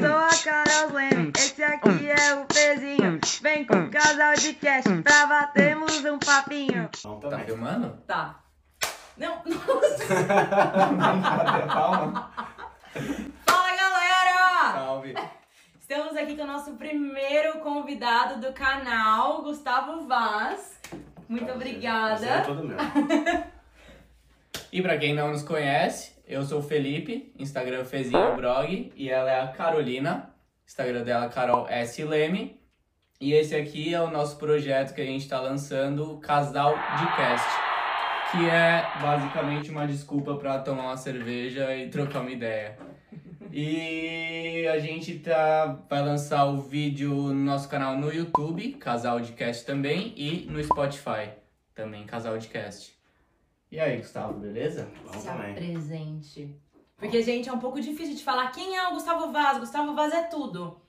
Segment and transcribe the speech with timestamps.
[0.00, 3.20] sou a Carol Leme, esse aqui é o Pezinho.
[3.42, 6.88] Vem com o casal de cast pra batermos um papinho.
[7.04, 7.96] Não, Tá filmando?
[8.06, 8.40] Tá.
[9.16, 10.04] Não, nossa.
[11.72, 12.30] Palma.
[13.46, 14.72] Fala, galera!
[14.74, 15.14] Salve.
[15.78, 20.78] Estamos aqui com o nosso primeiro convidado do canal, Gustavo Vaz.
[21.28, 21.54] Muito Prazer.
[21.68, 22.08] obrigada.
[22.16, 22.76] Prazer é todo meu.
[24.72, 29.30] E pra quem não nos conhece, eu sou o Felipe, Instagram Fezinho Blog, e ela
[29.32, 30.32] é a Carolina,
[30.64, 32.04] Instagram dela Carol S.
[32.04, 32.60] Leme.
[33.20, 37.48] E esse aqui é o nosso projeto que a gente tá lançando, Casal de Cast,
[38.30, 42.78] que é basicamente uma desculpa pra tomar uma cerveja e trocar uma ideia.
[43.52, 49.32] E a gente tá, vai lançar o vídeo no nosso canal no YouTube, Casal de
[49.32, 51.30] Cast também, e no Spotify
[51.74, 52.99] também, Casal de Cast.
[53.70, 54.88] E aí, Gustavo, beleza?
[55.04, 55.52] Vamos Se também.
[55.52, 56.54] apresente.
[56.96, 59.58] Porque, gente, é um pouco difícil de falar quem é o Gustavo Vaz.
[59.58, 60.80] Gustavo Vaz é tudo.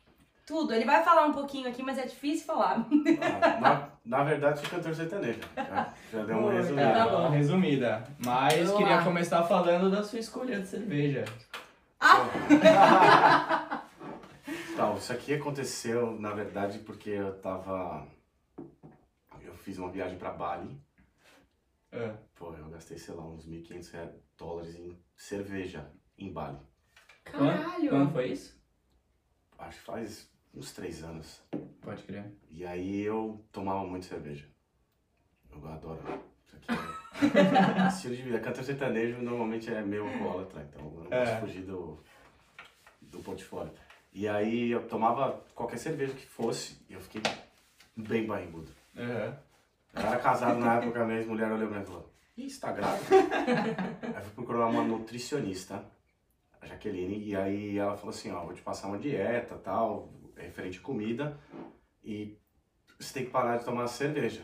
[0.45, 0.73] Tudo.
[0.73, 2.85] Ele vai falar um pouquinho aqui, mas é difícil falar.
[3.21, 5.39] Ah, na, na verdade, sou cantor sertanejo.
[5.55, 6.91] Já, já deu uma resumida.
[6.91, 7.19] tá É, bom.
[7.19, 8.03] uma resumida.
[8.25, 9.03] Mas Vamos queria lá.
[9.03, 11.23] começar falando da sua escolha de cerveja.
[14.73, 18.05] Então, isso aqui aconteceu, na verdade, porque eu tava.
[19.43, 20.75] Eu fiz uma viagem pra Bali.
[21.91, 26.57] Ah, Pô, eu gastei, sei lá, uns 1.500 rea- dólares em cerveja em Bali.
[27.23, 27.89] Caralho!
[27.89, 28.59] quando foi isso?
[29.57, 31.41] Acho que faz uns três anos.
[31.81, 32.31] Pode crer.
[32.49, 34.47] E aí eu tomava muito cerveja.
[35.51, 36.01] Eu adoro.
[36.45, 36.67] Isso aqui
[37.83, 38.39] é estilo de vida.
[38.39, 41.25] Cantor sertanejo normalmente é meio alcoólatra, então eu não É.
[41.25, 42.01] posso fugir do,
[43.01, 43.71] do ponto de fora.
[44.13, 47.21] E aí eu tomava qualquer cerveja que fosse e eu fiquei
[47.95, 48.71] bem barrigudo.
[48.97, 49.37] Aham.
[49.93, 52.71] Eu era casado na época, minha ex-mulher olhou pra mim e falou, Ih, você tá
[52.71, 53.15] grávida?
[54.01, 55.83] aí eu fui procurar uma nutricionista,
[56.61, 60.79] a Jaqueline, e aí ela falou assim, ó, vou te passar uma dieta, tal, referente
[60.79, 61.37] à comida,
[62.03, 62.37] e
[62.99, 64.43] você tem que parar de tomar cerveja.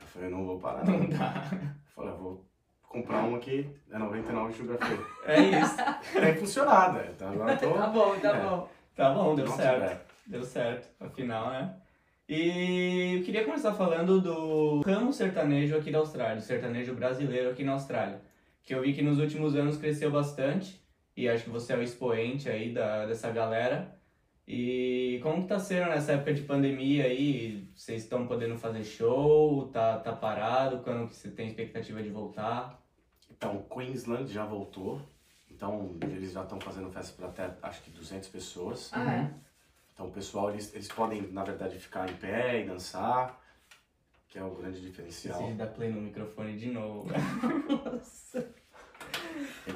[0.00, 0.98] Eu falei, eu não vou parar não.
[0.98, 1.48] Não dá.
[1.52, 2.44] Eu falei, eu vou
[2.82, 4.98] comprar uma que é 99 sugar free.
[5.24, 5.76] É isso.
[6.12, 7.12] Tem funcionado, né?
[7.14, 7.72] então agora eu tô...
[7.78, 8.42] Tá bom, tá É.
[8.42, 8.68] bom.
[8.94, 9.80] Tá bom, deu certo.
[9.80, 10.00] bad.
[10.26, 11.76] Deu certo, afinal, né?
[12.32, 17.64] E eu queria começar falando do ramo sertanejo aqui da Austrália, o sertanejo brasileiro aqui
[17.64, 18.22] na Austrália.
[18.62, 20.80] Que eu vi que nos últimos anos cresceu bastante,
[21.16, 23.98] e acho que você é o expoente aí da, dessa galera.
[24.46, 27.68] E como que tá sendo nessa época de pandemia aí?
[27.74, 29.66] Vocês estão podendo fazer show?
[29.66, 30.84] Tá, tá parado?
[30.84, 32.80] Quando que você tem expectativa de voltar?
[33.28, 35.02] Então, Queensland já voltou,
[35.50, 38.88] então eles já estão fazendo festa para até, acho que 200 pessoas.
[38.92, 39.49] Ah, é?
[40.00, 43.38] Então o pessoal, eles, eles podem, na verdade, ficar em pé e dançar,
[44.30, 45.36] que é o grande diferencial.
[45.36, 47.06] Preciso dar play no microfone de novo.
[47.84, 48.50] Nossa.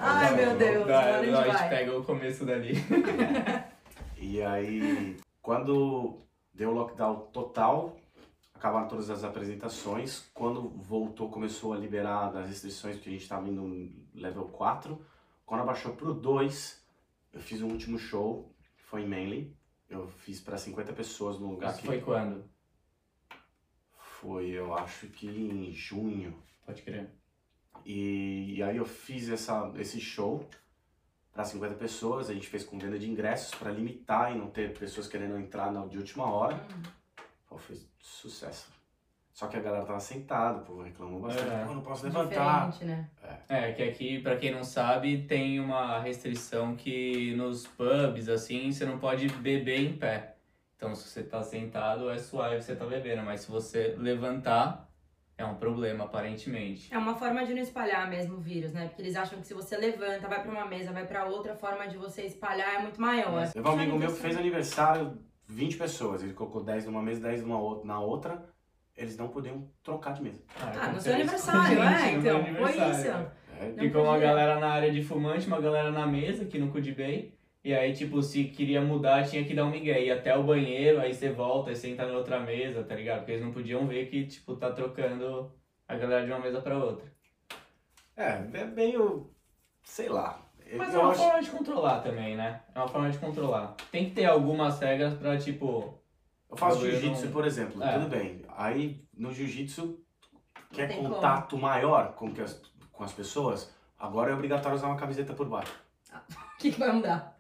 [0.01, 0.87] Ai, meu Deus.
[0.87, 1.69] Dá- agora a gente a gente vai.
[1.69, 2.73] pega o começo dali.
[4.17, 6.23] E aí, quando
[6.55, 7.95] deu o lockdown total,
[8.55, 10.31] acabaram todas as apresentações.
[10.33, 14.99] Quando voltou, começou a liberar as restrições, porque a gente estava indo no level 4.
[15.45, 16.83] Quando abaixou pro 2,
[17.34, 19.55] eu fiz um último show, que foi em Manly.
[19.94, 22.44] Eu fiz para 50 pessoas no lugar Isso que foi quando?
[24.25, 26.34] foi, eu acho que em junho.
[26.65, 27.10] Pode crer.
[27.84, 30.49] E, e aí eu fiz essa, esse show
[31.31, 34.78] para 50 pessoas, a gente fez com venda de ingressos para limitar e não ter
[34.78, 36.66] pessoas querendo entrar na, de última hora.
[37.49, 38.72] Pô, foi sucesso.
[39.34, 41.50] Só que a galera tava sentada, o povo reclamou bastante.
[41.50, 41.62] É.
[41.62, 42.71] Eu não posso levantar.
[42.71, 43.11] Diferente, né?
[43.49, 48.87] É, que aqui, pra quem não sabe, tem uma restrição que nos pubs, assim, você
[48.87, 50.37] não pode beber em pé.
[50.77, 54.89] Então, se você tá sentado, é suave você tá bebendo, mas se você levantar,
[55.37, 56.95] é um problema, aparentemente.
[56.95, 58.87] É uma forma de não espalhar mesmo o vírus, né?
[58.87, 61.56] Porque eles acham que se você levanta, vai pra uma mesa, vai pra outra, a
[61.56, 63.51] forma de você espalhar é muito maior.
[63.51, 65.19] Teve um amigo meu que fez aniversário,
[65.49, 66.22] 20 pessoas.
[66.22, 68.53] Ele colocou 10 numa mesa, 10 numa outra, na outra.
[68.97, 70.43] Eles não podiam trocar de mesa.
[70.60, 71.99] Ah, no aconteceu seu aniversário, é?
[71.99, 72.81] gente, no meu Então, foi isso.
[72.82, 73.31] aniversário.
[73.60, 76.71] É, Não Ficou uma galera na área de fumante, uma galera na mesa aqui no
[76.71, 77.34] Cudi Bay.
[77.65, 80.03] E aí, tipo, se queria mudar, tinha que dar um migué.
[80.04, 83.19] Ir até o banheiro, aí você volta e senta na outra mesa, tá ligado?
[83.21, 85.51] Porque eles não podiam ver que, tipo, tá trocando
[85.89, 87.07] a galera de uma mesa pra outra.
[88.16, 89.30] é, é meio.
[89.83, 90.41] sei lá.
[90.77, 92.60] Mas é eu uma acho- forma de controlar também, né?
[92.74, 93.74] É uma forma de controlar.
[93.91, 95.98] Tem que ter algumas regras pra, tipo...
[96.54, 97.92] Eu faço jiu-jitsu, não- por exemplo, É.
[97.98, 98.42] tudo bem.
[98.56, 99.98] Aí no jiu-jitsu,
[100.72, 101.15] quer tem como.
[101.16, 102.60] contato maior com, que as,
[102.92, 105.74] com as pessoas, agora é obrigatório usar uma camiseta por baixo.
[106.12, 106.16] O
[106.59, 107.36] que, que vai mudar?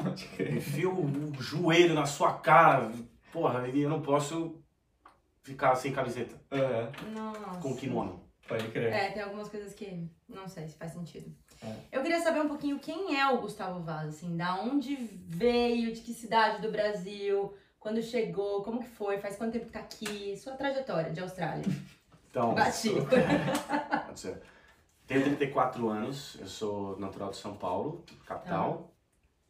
[0.00, 0.56] Pode crer.
[0.56, 2.90] Enfia o joelho na sua cara.
[3.32, 4.60] Porra, e eu não posso
[5.42, 7.60] ficar sem camiseta, Aham, Nossa.
[7.60, 8.22] com kimono.
[8.46, 8.92] Pode crer.
[8.92, 11.34] É, tem algumas coisas que não sei se faz sentido.
[11.62, 11.74] É.
[11.92, 16.00] Eu queria saber um pouquinho quem é o Gustavo Vaz, assim, da onde veio, de
[16.00, 20.36] que cidade do Brasil, quando chegou, como que foi, faz quanto tempo que tá aqui,
[20.36, 21.64] sua trajetória de Austrália.
[22.30, 22.88] Então, Bati.
[22.88, 23.04] sou-
[24.06, 24.40] pode ser.
[25.06, 28.90] Tenho 34 anos, eu sou natural de São Paulo, capital.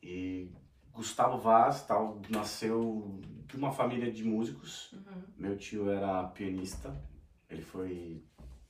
[0.02, 0.50] E
[0.92, 4.92] Gustavo Vaz tal, nasceu de uma família de músicos.
[4.94, 5.22] Uhum.
[5.36, 6.92] Meu tio era pianista,
[7.48, 8.24] ele foi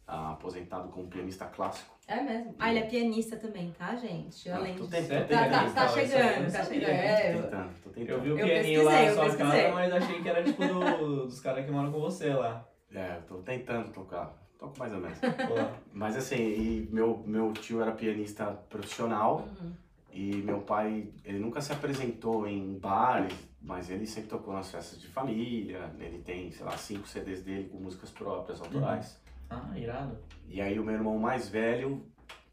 [0.06, 1.92] ah, aposentado como pianista clássico.
[2.08, 2.54] É mesmo.
[2.58, 4.49] Ah, ele é pianista também, tá, gente?
[4.50, 4.90] Ah, Além tô de...
[4.90, 6.81] tentando, Tá, tá, tá aí eu chegando, não tá sabia.
[6.81, 6.84] chegando.
[6.84, 8.10] Tô É, eu- tentando, tô tentando.
[8.10, 9.37] Eu vi o Eu pianinho lá pesquisei.
[9.38, 12.69] casa, mas achei que era tipo do- dos caras que moram com você lá.
[12.93, 15.19] É, eu tô tentando tocar, toco mais ou menos.
[15.93, 19.72] Mas assim, e meu, meu tio era pianista profissional Uhum.
[20.12, 23.32] e meu pai, ele nunca se apresentou em bares,
[23.62, 25.90] mas ele sempre tocou nas festas de família.
[25.98, 29.21] Ele tem, sei lá, cinco CDs dele com músicas próprias, autorais.
[29.52, 30.19] Ah, irado.
[30.49, 32.06] E aí o meu irmão mais velho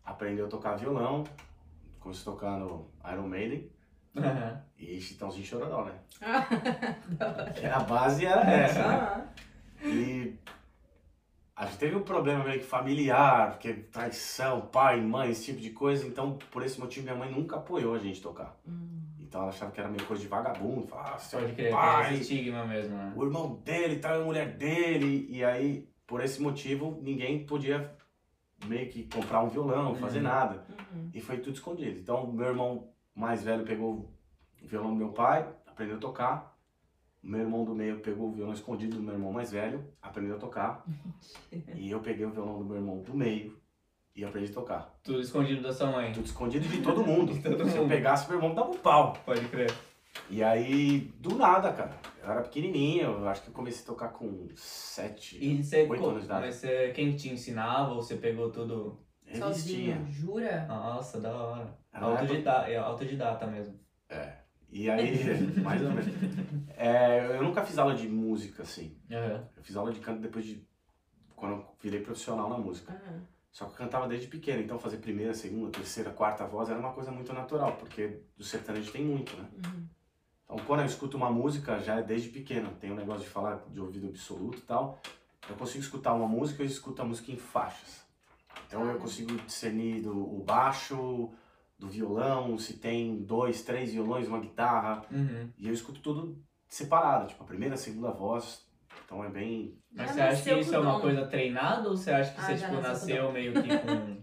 [0.04, 1.24] aprendeu a tocar violão,
[2.00, 3.72] começou tocando Iron Maiden
[4.18, 4.62] Aham.
[4.78, 5.94] e Chitãozinho Chororó, né?
[7.56, 9.28] Que a base era essa, né?
[9.84, 10.38] E
[11.56, 15.69] a gente teve um problema meio que familiar, porque traição, pai, mãe, esse tipo de
[15.72, 16.06] coisa.
[16.06, 18.57] Então, por esse motivo, minha mãe nunca apoiou a gente tocar.
[18.68, 19.02] Hum.
[19.19, 20.88] Então, ela achava que era meio coisa de vagabundo.
[20.88, 23.13] Falava, ah, seu Pode crer, pai, esse estigma mesmo, né?
[23.16, 25.28] o irmão dele traiu a mulher dele.
[25.30, 27.96] E aí, por esse motivo, ninguém podia
[28.66, 30.24] meio que comprar um violão, fazer Uhum.
[30.24, 30.66] nada.
[30.92, 31.12] Uhum.
[31.14, 32.00] E foi tudo escondido.
[32.00, 34.12] Então, meu irmão mais velho pegou
[34.62, 36.58] o violão do meu pai, aprendeu a tocar.
[37.24, 40.36] O meu irmão do meio pegou o violão escondido do meu irmão mais velho, aprendeu
[40.36, 40.84] a tocar.
[41.76, 43.56] e eu peguei o violão do meu irmão do meio
[44.16, 45.00] e aprendi a tocar.
[45.04, 46.12] Tudo escondido da sua mãe.
[46.12, 47.32] Tudo escondido de todo mundo.
[47.38, 49.14] De todo Se eu pegasse, meu irmão dava um pau.
[49.26, 49.72] Pode crer.
[50.30, 51.96] E aí, do nada, cara.
[52.30, 56.00] Eu era pequenininho, eu acho que eu comecei a tocar com sete, E você, oito
[56.04, 56.46] co- anos de idade.
[56.46, 59.04] mas você, quem te ensinava ou você pegou tudo?
[59.26, 59.98] Revistinha.
[59.98, 60.66] Sozinho, jura?
[60.68, 61.76] Nossa, da hora.
[61.92, 63.80] Era na época- Autodidata, é autodidata mesmo.
[64.72, 65.12] E aí,
[65.64, 66.06] mais ou menos.
[66.78, 68.96] É, eu nunca fiz aula de música, assim.
[69.12, 69.48] Aham.
[69.58, 70.64] Eu fiz aula de canto depois de.
[71.36, 72.92] quando eu virei profissional na música.
[72.92, 73.22] Uhum.
[73.52, 76.94] Só que eu cantava desde pequeno, então fazer primeira, segunda, terceira, quarta voz era uma
[76.94, 79.50] coisa muito natural, porque do sertanejo tem muito, né?
[79.66, 79.88] Uhum.
[80.50, 83.63] Então quando eu escuto uma música, já é desde pequeno, tem um negócio de falar
[83.69, 85.00] de ouvido absoluto e tal.
[85.48, 88.04] Eu consigo escutar uma música, eu escuto a música em faixas.
[88.66, 91.30] Então eu consigo discernir do, o baixo,
[91.78, 95.04] do violão, se tem dois, três violões, uma guitarra.
[95.12, 95.50] Uhum.
[95.56, 98.68] E eu escuto tudo separado, tipo a primeira, a segunda voz.
[99.06, 99.78] Então é bem.
[99.92, 102.57] Mas você acha que isso é uma coisa treinada ou você acha que Ah, você
[102.57, 104.22] tipo, nasceu meio que com.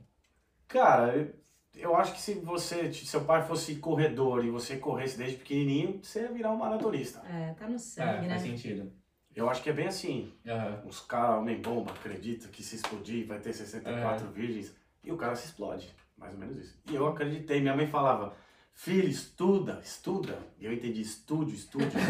[0.66, 1.34] Cara,
[1.76, 6.00] eu, acho que se você, se seu pai fosse corredor e você corresse desde pequenininho,
[6.02, 7.20] você ia virar um maratonista.
[7.28, 8.30] É, tá no É, sangue, né?
[8.30, 8.92] faz sentido.
[9.34, 10.32] Eu acho que é bem assim.
[10.46, 10.82] Aham.
[10.86, 14.74] Os caras, homem bomba, acredita que se explodir vai ter 64 virgens.
[15.04, 15.94] E o cara se explode.
[16.16, 16.78] Mais ou menos isso.
[16.90, 17.60] E eu acreditei.
[17.60, 18.34] Minha mãe falava,
[18.72, 20.38] filho, estuda, estuda.
[20.58, 21.90] E eu entendi, estúdio, estúdio.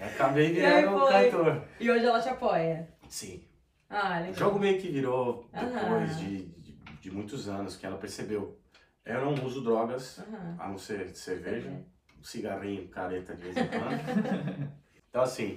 [0.00, 1.62] Acabei virando um cantor.
[1.78, 2.88] E hoje ela te apoia.
[3.08, 3.44] Sim.
[3.88, 6.59] Ah, O jogo meio que virou depois de, de,
[7.00, 8.58] de muitos anos que ela percebeu.
[9.04, 10.56] Eu não uso drogas, Aham.
[10.58, 11.70] a não ser cerveja,
[12.18, 14.70] um cigarrinho, careta de vez em quando.
[15.08, 15.56] então, assim,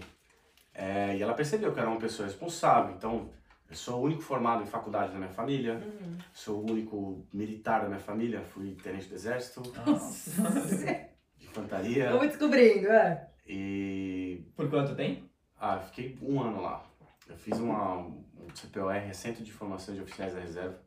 [0.73, 2.95] é, e ela percebeu que eu era uma pessoa responsável.
[2.95, 3.29] Então,
[3.69, 6.17] eu sou o único formado em faculdade da minha família, Uhum.
[6.33, 10.41] sou o único militar da minha família, fui tenente do exército, Nossa.
[11.37, 12.09] de infantaria.
[12.11, 13.29] Vamos descobrindo, é.
[13.45, 14.41] E.
[14.55, 15.27] Por quanto tempo?
[15.59, 16.85] Ah, eu fiquei um ano lá.
[17.27, 20.79] Eu fiz uma, um CPOR, Centro de Formação de Oficiais da Reserva.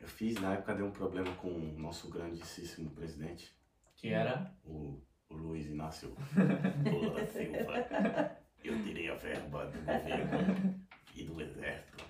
[0.00, 3.52] Eu fiz, na época deu um problema com o nosso grandíssimo presidente,
[3.96, 4.52] Que era?
[4.64, 6.14] o, o Luiz Inácio
[6.90, 8.36] Lula Silva.
[8.62, 12.04] Eu tirei a verba do governo e do exército.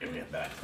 [0.00, 0.54] É verdade.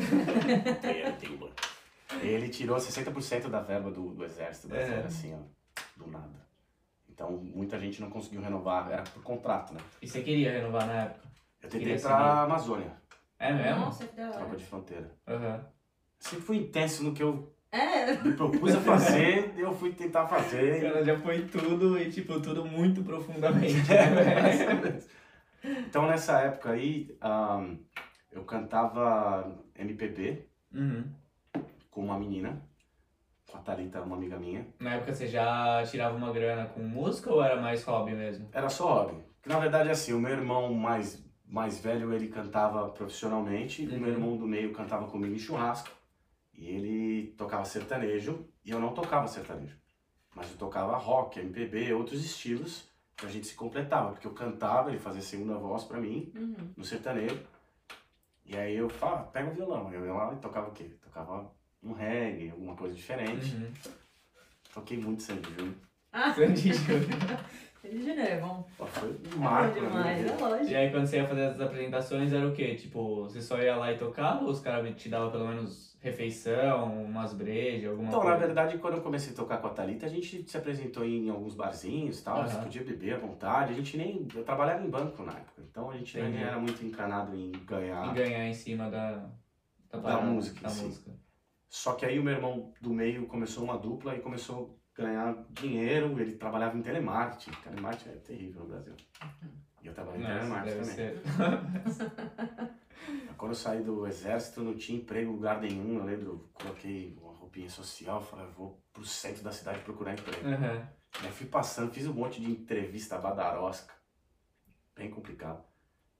[0.84, 2.26] É.
[2.26, 4.70] Ele tirou 60% da verba do, do exército É.
[4.70, 5.38] brasileiro, assim, ó,
[6.02, 6.46] do nada.
[7.08, 9.80] Então, muita gente não conseguiu renovar, era por contrato, né?
[10.00, 11.28] E você queria renovar na época?
[11.60, 12.92] Eu tentei pra Amazônia,
[13.38, 13.80] É mesmo?
[13.80, 14.56] Nossa, que da tropa hora.
[14.56, 15.10] de fronteira.
[15.26, 15.60] Aham.
[16.18, 20.80] Sempre fui intenso no que eu É, me propus a fazer, eu fui tentar fazer.
[20.82, 23.76] cara já foi tudo e, tipo, tudo muito profundamente.
[23.92, 24.98] É, né,
[25.86, 27.76] então nessa época aí, ahn,
[28.32, 31.04] eu cantava MPB Uhum.
[31.90, 32.60] com uma menina,
[33.50, 34.66] com a Thalita, uma amiga minha.
[34.80, 38.48] Na época você já tirava uma grana com música ou era mais hobby mesmo?
[38.52, 39.22] Era só hobby.
[39.42, 43.88] Que na verdade é assim, o meu irmão mais, mais velho, ele cantava profissionalmente, o
[43.90, 44.08] meu Uhum.
[44.08, 45.90] irmão do meio cantava comigo em churrasco.
[46.54, 49.76] E ele tocava sertanejo, e eu não tocava sertanejo.
[50.34, 52.86] Mas eu tocava rock, MPB, outros estilos.
[53.24, 56.70] a gente se completava, porque eu cantava, ele fazia segunda voz pra mim, Uhum.
[56.76, 57.40] no sertanejo.
[58.46, 59.92] E aí eu falava, pega o violão.
[59.92, 60.84] Eu ia lá e tocava o quê?
[61.02, 61.50] Tocava
[61.82, 63.56] um reggae, alguma coisa diferente.
[63.56, 63.72] Uhum.
[64.72, 65.74] Toquei muito Sandy Júnior.
[66.34, 67.40] Sandy Júnior.
[67.84, 68.66] Ele de é bom.
[68.76, 70.70] Pô, Foi marco minha demais, é lógico.
[70.70, 72.74] E aí quando você ia fazer as apresentações era o quê?
[72.74, 77.04] Tipo, você só ia lá e tocava ou os caras te davam pelo menos refeição,
[77.04, 78.38] umas brejas, alguma Então, coisa?
[78.38, 81.28] na verdade, quando eu comecei a tocar com a Thalita, a gente se apresentou em
[81.28, 82.48] alguns barzinhos e tal, Aham.
[82.48, 83.72] você podia beber à vontade.
[83.72, 84.26] A gente nem.
[84.34, 86.44] Eu trabalhava em banco na época, então a gente nem Entendi.
[86.44, 88.06] era muito encanado em ganhar.
[88.10, 89.16] E ganhar em cima da,
[89.90, 90.84] da, Da parada, música em Da si.
[90.84, 91.10] música.
[91.68, 96.18] Só que aí o meu irmão do meio começou uma dupla e começou ganhar dinheiro.
[96.20, 97.50] Ele trabalhava em telemarketing.
[97.62, 98.94] Telemarketing é terrível no Brasil.
[99.82, 101.22] E eu trabalhei em Nossa, telemarketing deve também.
[101.22, 102.78] ser.
[103.36, 105.98] Quando eu saí do exército, não tinha emprego em lugar nenhum.
[105.98, 110.14] Eu lembro, eu coloquei uma roupinha social, falei, "Eu vou pro centro da cidade procurar
[110.14, 110.44] emprego.
[110.46, 110.84] Uhum.
[111.22, 113.94] Aí fui passando, fiz um monte de entrevista badarosca,
[114.96, 115.62] bem complicado.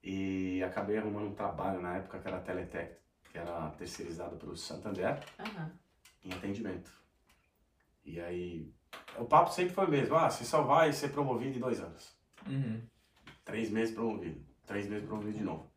[0.03, 2.97] E acabei arrumando um trabalho na época que era Teletec,
[3.31, 5.73] que era terceirizado para o Santander, Aham.
[6.25, 6.91] em atendimento.
[8.09, 8.73] E aí,
[9.19, 12.17] o papo sempre foi o mesmo, ah, você só vai ser promovido em dois anos.
[12.47, 12.81] Uhum.
[13.45, 15.71] Três meses promovido, três meses promovido de novo.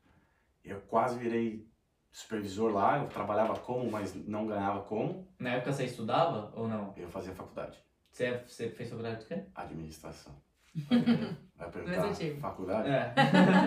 [0.63, 1.67] Eu quase virei
[2.11, 6.93] supervisor lá, eu trabalhava como, mas não ganhava como, Na época você estudava ou não?
[6.95, 7.77] eu fazia faculdade,
[8.11, 9.43] Você, você fez faculdade de quê?
[9.55, 10.33] administração.
[10.87, 12.39] Vai Mesmo perguntar, time.
[12.39, 12.89] faculdade?
[12.89, 13.13] é,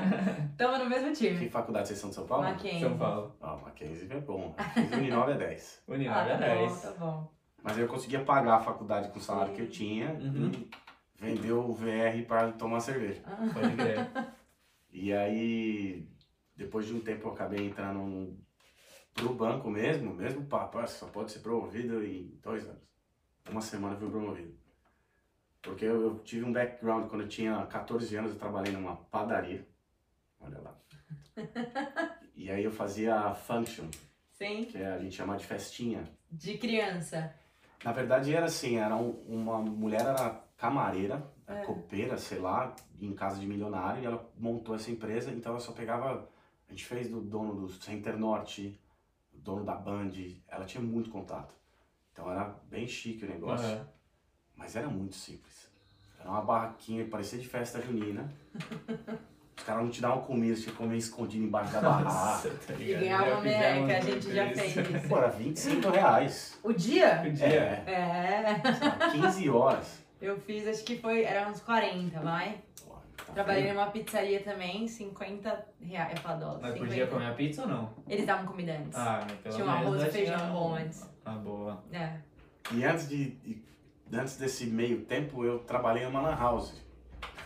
[0.56, 1.48] Tamo no mesmo Que time.
[1.50, 2.44] faculdade vocês são de São Paulo?
[2.44, 2.80] Mackenzie.
[2.80, 3.36] São Paulo.
[3.40, 4.56] Ah, Mackenzie é bom.
[4.96, 5.82] Uninove é 10.
[5.86, 6.82] Uninove Ah, é tá bom, 10.
[6.82, 7.32] tá bom.
[7.64, 10.50] Mas eu conseguia pagar a faculdade com o salário que eu tinha Uhum.
[10.52, 10.68] e
[11.18, 13.22] vender o VR para tomar cerveja.
[13.24, 14.06] Ah, Pode crer.
[14.96, 16.08] E aí,
[16.54, 18.38] depois de um tempo, eu acabei entrando no,
[19.12, 22.80] pro banco mesmo, mesmo papo, ah, só pode ser promovido em dois anos.
[23.50, 24.54] Uma semana eu fui promovido.
[25.60, 29.66] Porque eu, eu tive um background, quando eu tinha 14 anos, eu trabalhei numa padaria.
[30.38, 30.78] Olha lá.
[32.36, 33.86] E aí eu fazia function,
[34.32, 34.64] Sim.
[34.64, 36.04] que a gente chama de festinha.
[36.30, 37.32] De criança.
[37.84, 41.62] Na verdade era assim, era um- uma mulher era camareira, É.
[41.64, 45.72] copeira, sei lá, em casa de milionário, e ela montou essa empresa, então ela só
[45.72, 46.26] pegava,
[46.66, 48.80] a gente fez do dono do Center Norte,
[49.30, 50.12] do dono da Band,
[50.48, 51.54] ela tinha muito contato.
[52.12, 53.88] Então era bem chique o negócio, Aham.
[54.56, 55.68] mas era muito simples.
[56.18, 58.32] Era uma barraquinha, parecia de festa junina.
[59.56, 62.04] Os caras não te davam comida, você tinha que comer escondido embaixo da barraca.
[62.04, 65.08] Nossa, tá E ganhar uma merreca, a gente já fez isso.
[65.08, 66.58] Pô, era 25 reais.
[66.62, 67.22] O dia?
[67.24, 67.82] Um dia.
[67.86, 68.60] É, É.
[68.98, 70.04] lá, 15 horas.
[70.20, 72.58] Eu fiz, acho que foi, era uns 40, vai.
[73.26, 76.58] Tá Trabalhei numa pizzaria também, 50 reais, eu falo dólar.
[76.60, 76.86] Mas 50.
[76.88, 77.90] podia comer a pizza ou não?
[78.08, 78.98] Eles davam comida antes.
[78.98, 81.10] Ah, pelo Tinha um arroz e feijão tinha bom um- antes.
[81.24, 81.84] Ah, boa.
[81.92, 82.16] É.
[82.72, 83.62] E antes, de, de-
[84.12, 86.74] antes desse meio tempo, eu trabalhei numa lan house.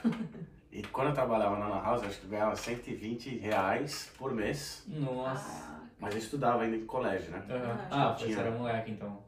[0.70, 4.84] e quando eu trabalhava na lan house, acho que eu ganhava 120 reais por mês.
[4.86, 5.48] Nossa.
[5.48, 7.42] Ah, Mas eu estudava ainda em colégio, né?
[7.48, 7.88] Aham.
[7.90, 9.22] Ah, Ah, você era moleque então.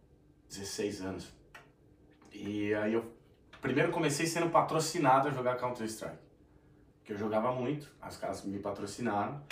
[0.48, 1.32] 16 anos.
[2.32, 3.12] E aí eu
[3.60, 6.18] primeiro comecei sendo patrocinado a jogar Counter-Strike.
[6.98, 9.42] Porque eu jogava muito, as caras me patrocinaram.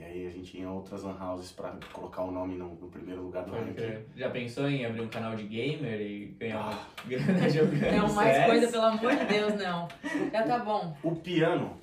[0.00, 2.88] E aí a gente ia em outras lan houses pra colocar o nome no, no
[2.88, 4.02] primeiro lugar do ranking.
[4.16, 6.86] Já pensou em abrir um canal de gamer e ganhar uma Ah.
[7.06, 8.46] grana jogando Não, mais CS?
[8.46, 9.88] coisa, pelo amor de Deus, não.
[10.32, 10.96] Já tá bom.
[11.02, 11.76] O piano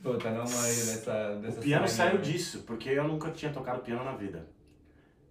[0.00, 4.04] Puta, não manjo dessa, dessa O piano saiu disso, porque eu nunca tinha tocado piano
[4.04, 4.46] na vida.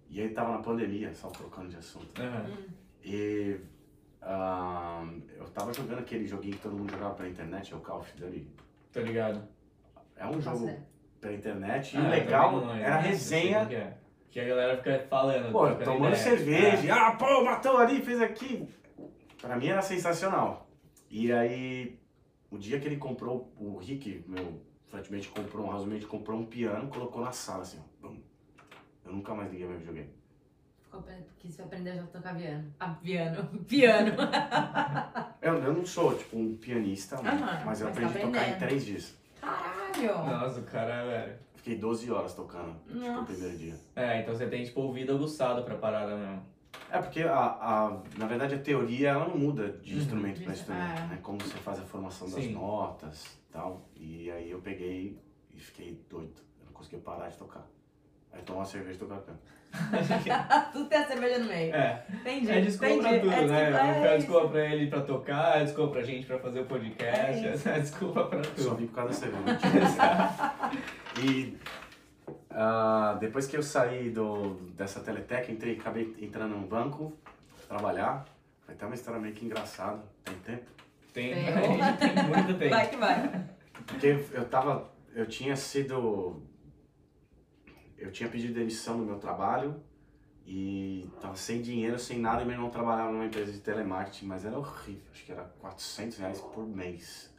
[0.10, 2.22] E aí tava na pandemia, só trocando de assunto.
[2.22, 2.46] Aham.
[3.04, 3.58] E
[5.38, 8.12] eu tava jogando aquele joguinho que todo mundo jogava pela internet, é o Call of
[8.18, 8.46] Duty.
[8.92, 9.42] Tô ligado.
[10.18, 10.78] É um jogo Nossa.
[11.20, 13.66] Pela internet, e Ah, o legal não era a mas resenha.
[13.66, 13.98] Que, é.
[14.32, 15.52] que a galera fica falando.
[15.52, 18.68] Pô, trocando tomando cerveja, ah, pô, matou ali, fez aqui.
[19.42, 20.68] Pra mim era sensacional.
[21.10, 21.98] E aí,
[22.52, 26.88] o dia que ele comprou, o Rick, meu flatmate, comprou, um housemate, comprou um piano,
[26.90, 28.08] colocou na sala assim, ó.
[28.08, 28.18] Bum.
[29.06, 30.10] Eu nunca mais liguei meu videogame.
[30.84, 32.74] Ficou apre- Quis aprender a tocar piano.
[32.80, 33.48] Ah, piano.
[33.68, 34.12] Piano.
[35.42, 38.50] Eu, eu não sou, tipo, um pianista, Aham, mas eu mas tá aprendi a tocar
[38.50, 39.18] em três dias.
[39.92, 40.40] Caralho.
[40.40, 41.38] Nossa, o cara, velho.
[41.56, 43.26] Fiquei 12 horas tocando, tipo, o Nossa.
[43.26, 43.76] primeiro dia.
[43.96, 46.42] É, então você tem, tipo, ouvido aguçado pra parada mesmo.
[46.92, 50.00] É porque, a, a, na verdade, a teoria, ela não muda de Uhum.
[50.00, 51.08] instrumento para instrumento, é.
[51.08, 51.20] né?
[51.22, 52.54] Como você faz a formação das Sim.
[52.54, 53.86] notas e tal.
[53.96, 55.20] E aí eu peguei
[55.54, 56.42] e fiquei doido.
[56.60, 57.68] Eu não conseguia parar de tocar.
[58.32, 59.40] Aí tomar uma cerveja e tocar canto.
[60.74, 61.74] Tudo tem a cerveja no meio.
[61.76, 62.52] É, Entendi.
[62.52, 63.20] é desculpa pra entendi.
[63.22, 63.66] tudo, é né?
[63.70, 66.66] desculpa, É é desculpa pra ele pra tocar, é desculpa pra gente pra fazer o
[66.66, 68.76] podcast, É é, desculpa pra Só tudo.
[68.76, 69.60] vim por causa da cerveja.
[71.24, 71.58] e
[72.52, 77.14] ah, depois que eu saí do, dessa Teletec, entrei, acabei entrando num banco,
[77.68, 78.26] trabalhar.
[78.66, 80.66] Foi até uma história meio que engraçada, tem tempo.
[81.14, 81.44] Tem, Tem.
[81.46, 82.70] tem muito tempo.
[82.70, 83.46] Vai que vai.
[83.88, 84.90] Porque eu tava.
[85.16, 86.42] Eu tinha sido.
[88.00, 89.76] Eu tinha pedido demissão do meu trabalho
[90.46, 94.46] e tava sem dinheiro, sem nada, e meu irmão trabalhava numa empresa de telemarketing, mas
[94.46, 95.04] era horrível.
[95.12, 97.34] Acho que era 400 reais por mês.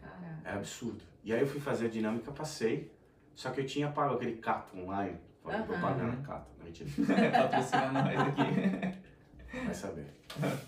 [0.00, 0.40] Caraca.
[0.44, 1.02] Era absurdo.
[1.24, 2.90] E aí eu fui fazer a dinâmica, passei,
[3.34, 5.18] só que eu tinha pago aquele cato online.
[5.42, 5.82] Falei, vou Aham.
[5.82, 6.22] pagar Uhum.
[6.22, 6.46] cato.
[6.64, 6.88] Mentira,
[7.30, 9.64] Patrocina nós aqui.
[9.64, 10.06] vai saber.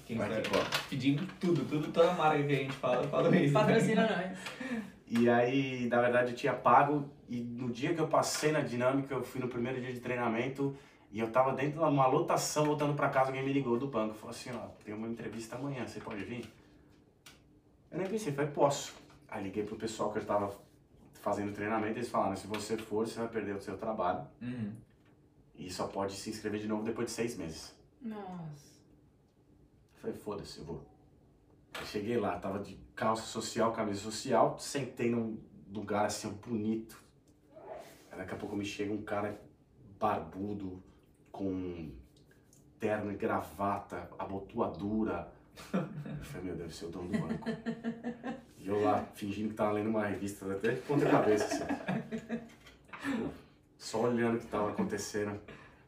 [0.07, 0.43] Quem Vai sabe?
[0.49, 0.89] que.
[0.89, 3.53] Pedindo tudo, tudo, toda marca que a gente fala, fala isso.
[3.53, 4.39] Patrocina nós.
[5.13, 9.13] E aí, na verdade, eu tinha pago e no dia que eu passei na dinâmica,
[9.13, 10.73] eu fui no primeiro dia de treinamento
[11.11, 14.15] e eu tava dentro de uma lotação, voltando pra casa, alguém me ligou do banco.
[14.15, 16.49] Falou assim, ó, tem uma entrevista amanhã, você pode vir?
[17.91, 18.95] Eu nem pensei, falei, posso.
[19.29, 20.57] Aí liguei pro pessoal que eu tava
[21.15, 24.73] fazendo treinamento, eles falaram, se você for, você vai perder o seu trabalho Uhum.
[25.57, 27.75] e só pode se inscrever de novo depois de seis meses.
[28.01, 28.71] Nossa.
[29.97, 30.87] Eu Falei, foda-se, eu vou.
[31.85, 35.39] Cheguei lá, tava de calça social, camisa social, sentei num
[35.73, 37.03] lugar assim, bonito.
[38.11, 39.41] Aí daqui a pouco me chega um cara
[39.99, 40.83] barbudo,
[41.31, 41.91] com
[42.79, 45.33] terno e gravata, abotoadura.
[45.73, 47.49] Eu falei, meu, deve ser o dono do banco.
[48.59, 53.31] E eu lá, fingindo que tava lendo uma revista, até ponta cabeça, assim.
[53.79, 55.41] Só olhando o que tava acontecendo.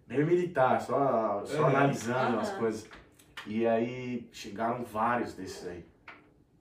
[0.07, 2.89] Meio militar, só, só analisando as coisas.
[3.47, 5.85] E aí chegaram vários desses aí.
[6.09, 6.15] Eu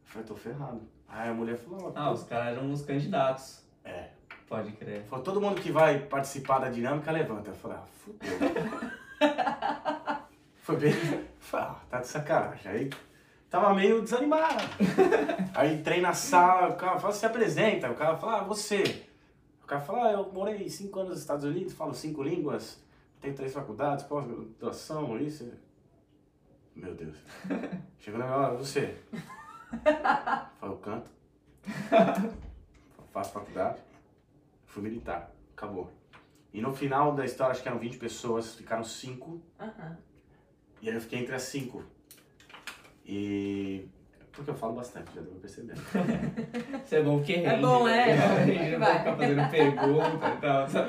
[0.04, 0.82] falei, tô ferrado.
[1.08, 3.64] Aí a mulher falou, Ah, os caras eram os candidatos.
[3.84, 4.10] É.
[4.48, 5.04] Pode crer.
[5.04, 7.52] Falou, todo mundo que vai participar da dinâmica levanta.
[7.52, 8.30] Eu falei, ah, fudeu.
[10.62, 10.94] Foi bem.
[11.40, 12.72] Falei, ah, tá de sacanagem.
[12.72, 12.90] Aí
[13.50, 14.64] tava meio desanimado.
[15.56, 17.90] Aí entrei na sala, o cara fala, se apresenta.
[17.92, 19.06] O cara fala, ah, você.
[19.64, 22.84] O cara fala, ah, eu morei cinco anos nos Estados Unidos, falo cinco línguas,
[23.22, 25.50] tenho três faculdades, pós-graduação, isso.
[26.76, 27.18] Meu Deus.
[28.00, 28.96] Chegou na minha hora, você.
[30.60, 31.12] Falei, eu canto.
[33.12, 33.80] Faço faculdade.
[34.66, 35.32] Fui militar.
[35.56, 35.92] Acabou.
[36.54, 39.42] E no final da história, acho que eram 20 pessoas, ficaram 5.
[39.60, 39.98] Aham.
[40.82, 41.84] E aí eu fiquei entre as 5.
[43.06, 43.86] E.
[44.32, 45.74] Porque eu falo bastante, já deu pra perceber.
[46.86, 48.12] Isso é bom porque É rende, bom, né?
[48.12, 48.18] é.
[48.18, 50.70] A gente não vai ficar fazendo pergunta e tal.
[50.70, 50.80] Só,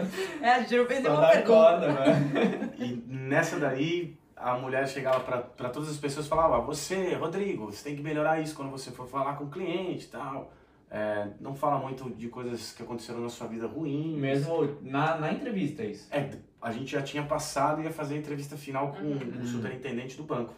[0.41, 1.47] É, a gente não fez nenhuma pergunta.
[1.49, 2.73] corda, mano.
[2.79, 7.67] E nessa daí, a mulher chegava pra, pra todas as pessoas e falava: Você, Rodrigo,
[7.67, 10.53] você tem que melhorar isso quando você for falar com o cliente e tal.
[10.91, 14.15] É, não fala muito de coisas que aconteceram na sua vida ruim.
[14.19, 16.07] Mesmo na, na entrevista, isso.
[16.11, 19.41] É, a gente já tinha passado e ia fazer a entrevista final com Uhum.
[19.43, 20.53] o superintendente do banco.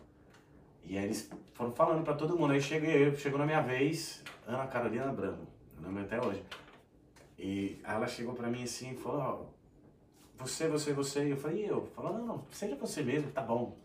[0.85, 2.53] E aí eles foram falando pra todo mundo.
[2.53, 5.47] Aí cheguei, eu, chegou na minha vez, Ana Carolina Brando,
[5.81, 6.43] eu lembro até hoje.
[7.39, 9.54] E ela chegou pra mim assim e falou, ó,
[10.39, 11.27] você, você, você.
[11.27, 11.87] E eu falei, e eu?
[11.95, 13.77] Falou, não, não, seja você mesmo, tá bom.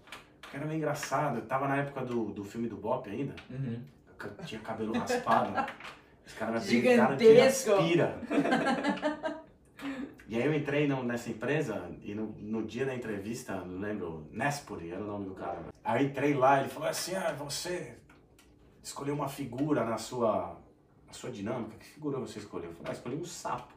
[0.41, 3.79] Porque Era meio engraçado, eu tava na época do, do filme do Bop ainda, Uhum.
[4.37, 5.71] eu tinha cabelo raspado.
[6.25, 7.13] Os caras me Gigantesco.
[7.13, 8.19] apelidaram de aspira.
[10.27, 14.27] E aí eu entrei no- nessa empresa e no, no dia da entrevista, não lembro,
[14.31, 15.65] Nespoli era o nome do cara.
[15.83, 17.95] Aí entrei lá ele falou assim, ah, você
[18.83, 20.55] escolheu uma figura na sua,
[21.07, 21.77] na sua dinâmica.
[21.79, 22.69] Que figura você escolheu?
[22.69, 23.73] Eu falei, ah, escolhi um sapo.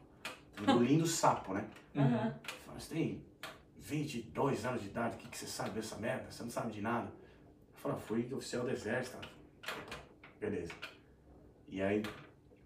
[0.67, 1.65] Um lindo sapo, né?
[1.95, 2.31] Uhum.
[2.73, 3.23] Falou, você tem
[3.77, 6.31] 22 anos de idade, o que, que você sabe dessa merda?
[6.31, 7.07] Você não sabe de nada.
[7.07, 9.17] Eu falei, ah, fui oficial do exército.
[10.39, 10.73] Beleza.
[11.67, 12.03] E aí,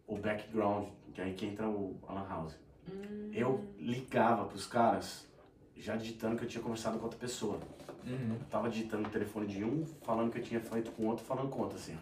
[0.05, 2.57] o background, que é aí que entra o Alan House.
[2.89, 3.31] Hum.
[3.33, 5.27] Eu ligava pros caras
[5.75, 7.59] já digitando que eu tinha conversado com outra pessoa.
[8.05, 8.39] Uhum.
[8.49, 11.61] Tava digitando no telefone de um, falando que eu tinha feito com outro, falando com
[11.61, 11.97] outro, assim.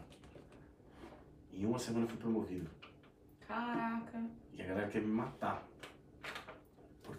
[1.51, 2.69] Em uma semana eu fui promovido.
[3.47, 4.23] Caraca.
[4.53, 5.67] E a galera queria me matar.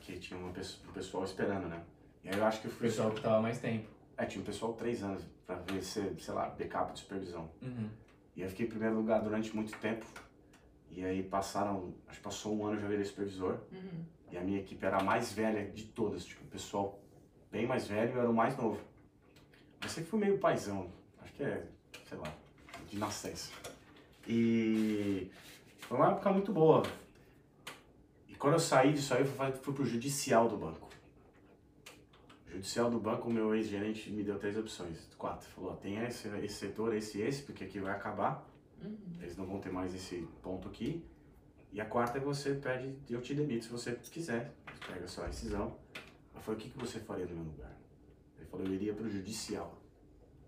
[0.06, 1.82] Porque tinha uma pessoa, um pessoal esperando, né?
[2.22, 2.86] E aí eu acho que eu O fui.
[2.86, 3.88] pessoal que tava mais tempo.
[4.16, 7.50] É, tinha um pessoal três anos pra ver se, sei lá, backup de supervisão.
[7.60, 7.90] Uhum.
[8.36, 10.06] E eu fiquei em primeiro lugar durante muito tempo.
[10.92, 13.58] E aí passaram, acho que passou um ano eu já virei supervisor.
[13.72, 14.04] Uhum.
[14.30, 17.00] E a minha equipe era a mais velha de todas, tipo, o pessoal
[17.50, 18.80] bem mais velho e eu era o mais novo.
[19.82, 20.88] Eu sempre fui meio paizão,
[21.20, 21.66] acho que é,
[22.08, 22.32] sei lá,
[22.88, 23.52] de nascença.
[24.26, 25.30] E
[25.80, 26.82] foi uma época muito boa.
[28.46, 30.88] Quando eu saí disso aí, eu fui, fui pro judicial do banco.
[32.46, 35.48] O judicial do banco, o meu ex-gerente me deu três opções, quatro.
[35.48, 38.48] Falou, tem esse, esse setor, esse e esse, porque aqui vai acabar.
[38.80, 38.96] Uhum.
[39.20, 41.04] Eles não vão ter mais esse ponto aqui.
[41.72, 44.54] E a quarta é você pede, eu te demito se você quiser.
[44.72, 45.76] Você pega a sua rescisão.
[46.32, 47.76] Eu falei, o que, que você faria no meu lugar?
[48.38, 49.76] Ele falou, eu iria para o judicial.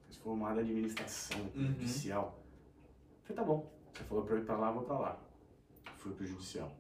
[0.07, 1.67] Eles formaram administração Uhum.
[1.73, 2.45] judicial.
[2.47, 3.73] Eu falei, tá bom.
[3.93, 5.21] Você falou para eu ir para lá, eu vou para lá.
[5.97, 6.78] Fui pro judicial.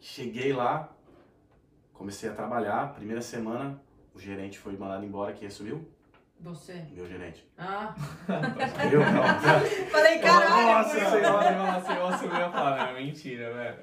[0.00, 0.88] Cheguei lá,
[1.92, 2.94] comecei a trabalhar.
[2.94, 3.80] Primeira semana,
[4.14, 5.88] o gerente foi mandado embora, quem assumiu?
[6.40, 6.86] Você.
[6.92, 7.44] meu gerente.
[7.58, 7.94] Ah.
[8.92, 9.60] Eu não, tá?
[9.90, 10.66] Falei, caralho.
[10.66, 11.10] Nossa mano.
[11.10, 13.78] senhora, nossa, eu assumi a falar, não, mentira, velho.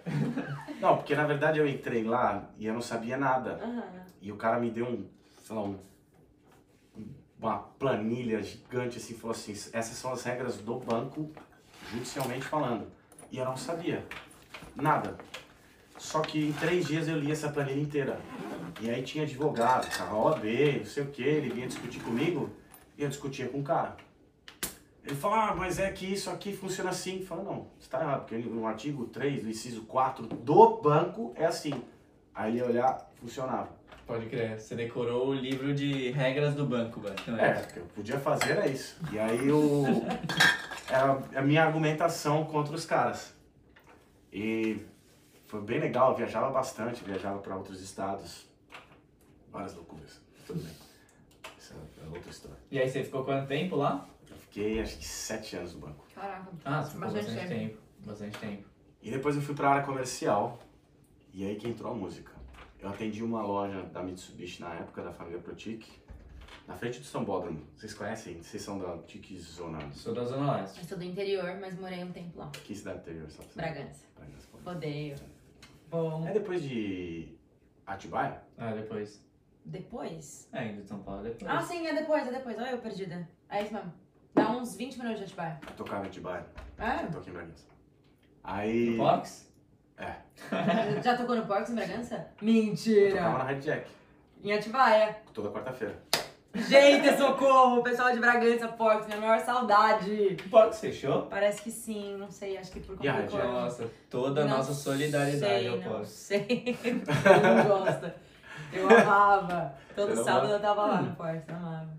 [0.79, 3.59] Não, porque na verdade eu entrei lá e eu não sabia nada.
[3.61, 4.05] Aham.
[4.21, 5.05] E o cara me deu um,
[5.43, 5.77] sei lá, um,
[7.37, 11.29] uma planilha gigante assim, falou assim, essas são as regras do banco,
[11.91, 12.87] judicialmente falando.
[13.31, 14.05] E eu não sabia.
[14.75, 15.17] Nada.
[15.97, 18.19] Só que em três dias eu li essa planilha inteira.
[18.81, 20.43] E aí tinha advogado, cara, OAB,
[20.79, 22.49] não sei o que, ele vinha discutir comigo
[22.97, 23.95] e eu discutia com o cara.
[25.05, 27.19] Ele falou, ah, mas é que isso aqui funciona assim.
[27.19, 31.31] Eu falei, não, você tá errado, porque no artigo 3, do inciso 4 do banco
[31.35, 31.73] é assim.
[32.33, 33.69] Aí ele ia olhar, funcionava.
[34.05, 37.63] Pode crer, você decorou o livro de regras do banco, É, basicamente.
[37.63, 38.97] o que eu podia fazer era isso.
[39.11, 39.83] E aí o,
[40.89, 43.33] era a minha argumentação contra os caras.
[44.33, 44.79] E
[45.55, 48.45] foi bem legal, eu viajava bastante, viajava para outros estados.
[49.49, 50.73] Várias loucuras, tudo bem.
[51.57, 52.57] Isso é outra história.
[52.69, 54.07] E aí você ficou quanto tempo lá?
[54.29, 56.05] Eu fiquei acho que sete anos no banco.
[56.13, 56.51] Caraca.
[56.65, 57.59] Ah, você ficou Bastante bastante, tempo.
[57.59, 57.81] tempo.
[58.05, 58.67] Bastante tempo.
[59.01, 60.59] E depois eu fui para a área comercial.
[61.33, 62.31] E aí que entrou a música.
[62.79, 65.85] Eu atendi uma loja da Mitsubishi na época, da família Protic,
[66.67, 67.61] na frente do Sambódromo.
[67.75, 68.41] Vocês conhecem?
[68.41, 69.79] Vocês são da Tic Zona.
[69.91, 70.79] Sou da Zona Leste.
[70.79, 72.49] Eu sou do interior, mas morei um tempo lá.
[72.51, 73.29] Que cidade interior?
[73.29, 74.05] Só pra Bragança.
[74.15, 75.34] Bragança.
[75.95, 76.27] Bom.
[76.27, 77.37] É depois de
[77.87, 78.41] Atibaia?
[78.57, 79.23] Ah, depois.
[79.63, 80.49] Depois?
[80.51, 81.49] É, indo de São Paulo, depois.
[81.49, 82.57] Ah, sim, é depois, é depois.
[82.57, 83.27] Olha eu perdida.
[83.49, 83.93] É isso mesmo.
[84.33, 85.59] Dá uns 20 minutos de Atibaia.
[85.65, 86.45] Eu tocava em Atibaia.
[86.77, 87.05] É?
[87.05, 87.65] Eu tô aqui em Bragança.
[88.43, 88.89] Aí.
[88.91, 89.51] No Fox?
[89.97, 90.15] É.
[91.01, 92.15] Já tocou no Porcs em Bragança?
[92.15, 93.21] Eu tocava Mentira!
[93.21, 93.89] na Red Jack,
[94.43, 95.15] Em Atibaia.
[95.33, 95.97] toda quarta-feira.
[96.55, 97.83] Gente, socorro!
[97.83, 100.37] Pessoal de Bragança, Porcs, minha maior saudade.
[100.49, 101.23] Fox fechou?
[101.23, 103.37] Parece que sim, não sei, acho que por conta do.
[103.37, 106.09] Nossa, toda a Não nossa solidariedade sei, ao não Fox.
[106.09, 106.77] sei.
[106.85, 108.15] Eu não gosta.
[108.71, 109.73] Eu amava.
[109.95, 111.89] Todo Você não sábado eu tava lá no Porcs, amava.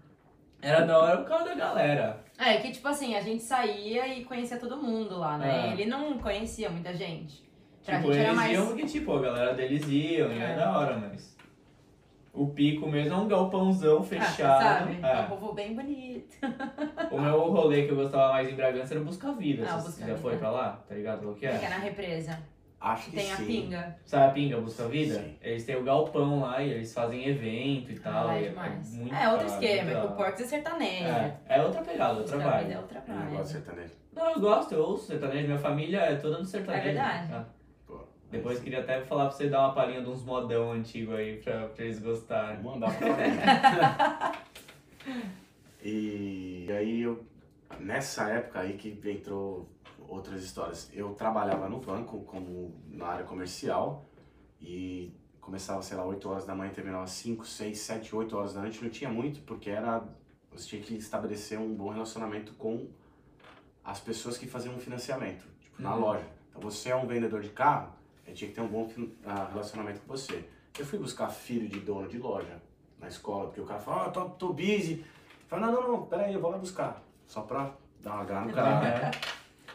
[0.62, 2.24] Era da hora por causa da galera.
[2.38, 5.68] É, que tipo assim, a gente saía e conhecia todo mundo lá, né?
[5.68, 5.72] É.
[5.72, 7.44] Ele não conhecia muita gente.
[7.84, 8.52] Pra tipo, gente era eles mais.
[8.52, 10.52] iam porque, tipo, a galera deles iam, e É.
[10.52, 11.35] é da hora, mas.
[12.36, 14.62] O pico mesmo é um galpãozão Ah, fechado.
[14.62, 14.98] sabe?
[15.02, 15.22] É um É.
[15.22, 16.36] povo bem bonito.
[17.10, 19.64] O meu rolê que eu gostava mais em Bragança era o Busca Vida.
[19.68, 20.84] Ah, o Você já foi pra lá?
[20.88, 21.68] Tá ligado qual que Que é é?
[21.68, 22.38] na represa.
[22.78, 23.46] Acho que Tem a sim.
[23.46, 23.96] pinga.
[24.04, 25.14] Sabe a Pinga Busca Vida?
[25.14, 25.34] Sim.
[25.40, 28.28] Eles têm o galpão lá e eles fazem evento e tal.
[28.28, 28.94] Ah, e é demais.
[28.94, 30.08] muito É, outro da hora, esquema, é o hora.
[30.12, 31.04] Porcs é sertanejo.
[31.04, 32.72] É, é outra pegada, outra vibe.
[32.72, 33.48] É outra Eu não gosto de vibe.
[33.48, 33.94] sertanejo.
[34.12, 35.46] Não, eu gosto, eu ouço sertanejo.
[35.46, 36.82] Minha família é toda do sertanejo.
[36.82, 37.32] É verdade.
[37.32, 37.44] Ah,
[38.30, 41.68] Depois queria até falar pra você dar uma palhinha de uns modão antigo aí pra,
[41.68, 42.60] pra eles gostarem.
[42.62, 44.32] Vou mandar pra.
[45.82, 47.24] E aí eu,
[47.78, 49.68] nessa época aí que entrou
[50.08, 50.90] outras histórias.
[50.92, 54.04] Eu trabalhava no banco como na área comercial
[54.60, 58.54] e começava, sei lá, 8 horas da manhã e terminava 5, 6, 7, 8 horas
[58.54, 58.82] da noite.
[58.82, 60.02] Não tinha muito porque era
[60.50, 62.88] você tinha que estabelecer um bom relacionamento com
[63.84, 66.00] as pessoas que faziam o financiamento, tipo, na Uhum.
[66.00, 66.26] loja.
[66.50, 67.92] Então você é um vendedor de carro,
[68.26, 68.88] eu tinha que ter um bom
[69.24, 70.44] ah, relacionamento com você.
[70.78, 72.60] Eu fui buscar filho de dono de loja
[72.98, 75.04] na escola, porque o cara falou, ah, tô, tô busy.
[75.04, 77.02] Eu falei, não, não, não, peraí, eu vou lá buscar.
[77.26, 78.86] Só pra dar uma garra no cara.
[78.88, 79.10] É,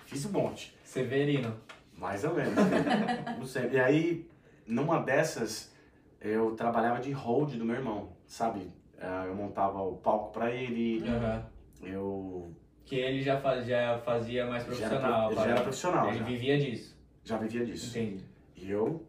[0.05, 1.55] Fiz um monte, Severino.
[1.97, 2.53] mais ou menos.
[3.39, 3.69] não sei.
[3.71, 4.29] E aí,
[4.67, 5.73] numa dessas,
[6.19, 8.71] eu trabalhava de hold do meu irmão, sabe?
[8.99, 11.45] Ah, Eu montava o palco pra ele, Aham.
[11.81, 12.53] eu
[12.85, 15.27] Que ele já, faz, já fazia mais já era, profissional.
[15.29, 16.97] pro- já era profissional, Ele já, vivia disso.
[17.23, 17.97] já vivia disso.
[17.97, 18.23] Entendi.
[18.61, 19.05] Eu,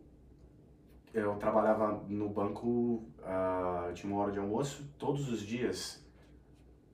[1.12, 3.04] eu trabalhava no banco,
[3.86, 6.02] eu tinha uma hora de almoço, todos os dias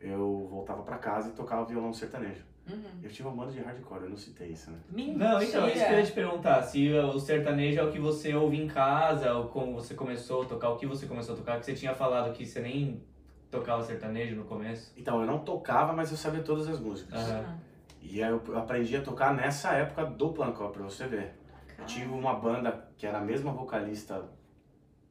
[0.00, 2.46] eu voltava pra casa e tocava violão sertanejo.
[2.68, 3.00] Uhum.
[3.02, 4.78] Eu tinha uma banda de hardcore, eu não citei isso, né?
[4.90, 5.18] Mentira.
[5.18, 6.62] Não, então, isso que eu ia te perguntar.
[6.62, 10.44] Se o sertanejo é o que você ouve em casa, ou como você começou a
[10.44, 13.02] tocar, o que você começou a tocar, que você tinha falado que você nem
[13.50, 14.92] tocava sertanejo no começo.
[14.96, 17.18] Então, eu não tocava, mas eu sabia todas as músicas.
[17.18, 17.58] Aham.
[18.02, 21.34] E aí eu aprendi a tocar nessa época do banco, ó, pra você ver.
[21.78, 24.28] Eu tive uma banda que era a mesma vocalista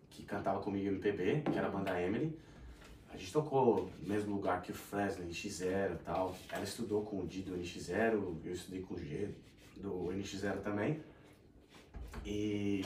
[0.10, 2.38] que cantava comigo MPB, que era a banda Emily.
[3.10, 6.36] A gente tocou no mesmo lugar que o Fresley, NX0 e tal.
[6.52, 9.30] Ela estudou com o Di do NX0, eu estudei com o G
[9.78, 11.02] do NX0 também.
[12.26, 12.86] E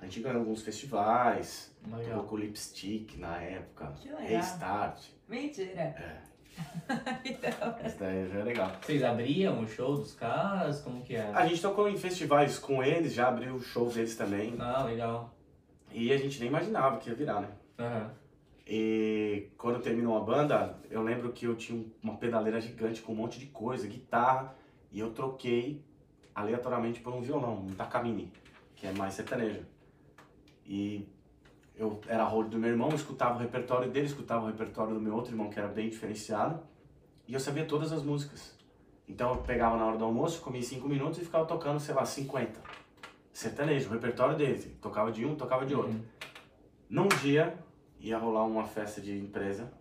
[0.00, 4.22] a gente ganhou alguns festivais, tocou com o Lipstick na época, Que legal.
[4.26, 5.04] Restart.
[5.28, 5.80] Mentira.
[5.80, 6.22] É,
[7.24, 8.72] Então, esse daí já é legal.
[8.80, 10.80] Vocês abriam o show dos caras?
[10.80, 11.36] Como que era?
[11.36, 14.54] A gente tocou em festivais com eles, já abriu o show deles também.
[14.58, 15.34] Ah, legal.
[15.92, 17.48] E a gente nem imaginava que ia virar, né?
[17.78, 18.10] Aham.
[18.66, 23.16] E quando terminou a banda, eu lembro que eu tinha uma pedaleira gigante com um
[23.16, 24.54] monte de coisa, guitarra,
[24.92, 25.82] e eu troquei
[26.34, 28.30] aleatoriamente por um violão, um Takamine,
[28.76, 29.64] que é mais sertanejo.
[30.66, 31.08] E
[31.78, 35.14] eu era road do meu irmão, escutava o repertório dele, escutava o repertório do meu
[35.14, 36.60] outro irmão, que era bem diferenciado,
[37.26, 38.56] e eu sabia todas as músicas.
[39.08, 41.94] Então eu pegava na hora do almoço, comia em 5 minutos e ficava tocando, sei
[41.94, 42.60] lá, 50.
[43.32, 44.76] Sertanejo, o repertório dele.
[44.82, 45.92] Tocava de um, tocava de outro.
[45.92, 46.02] Uhum.
[46.90, 47.56] Num dia,
[48.00, 49.72] ia rolar uma festa de empresa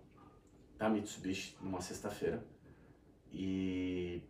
[0.77, 2.43] da Mitsubishi, numa sexta-feira.
[3.33, 4.21] E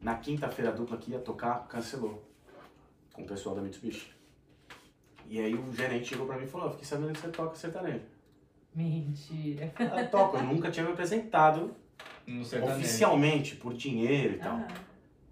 [0.00, 2.24] na quinta-feira a dupla que ia tocar cancelou
[3.12, 4.14] com o pessoal da Mitsubishi.
[5.28, 7.56] E aí o gerente chegou pra mim e falou, "Eu fiquei sabendo que você toca
[7.56, 8.04] sertanejo.
[8.74, 9.72] Mentira.
[9.78, 11.74] Eu toco, eu nunca tinha me apresentado
[12.72, 14.54] oficialmente, por dinheiro e tal.
[14.54, 14.66] Aham.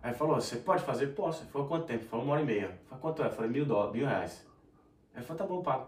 [0.02, 1.08] Aí falou, você pode fazer?
[1.08, 1.42] Posso.
[1.42, 2.00] Ele falou, quanto tempo?
[2.00, 2.64] Ele falou, uma hora e meia.
[2.64, 3.26] Eu falei, quanto é?
[3.26, 4.44] Eu falei, mil dólares, mil reais.
[5.14, 5.86] Aí ele falou, tá bom, pago.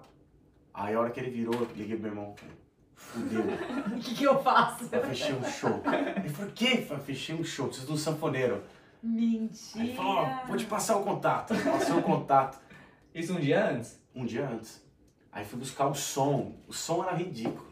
[0.73, 2.35] Aí a hora que ele virou, eu liguei pro meu irmão.
[2.95, 3.43] Fudeu.
[3.95, 4.89] O que, que eu faço?
[4.93, 5.83] Eu fechei um show.
[6.17, 6.79] Ele falou, o quê?
[6.79, 8.63] Eu falei, fechei um show, preciso de um sanfoneiro.
[9.03, 9.85] Aí Mentira.
[9.85, 11.55] ele falou, ó, vou te passar o contato.
[11.55, 12.59] Passou o contato.
[13.15, 14.01] Isso um dia antes?
[14.15, 14.83] Um dia antes.
[15.33, 16.53] Aí fui buscar o som.
[16.69, 17.67] O som era ridículo.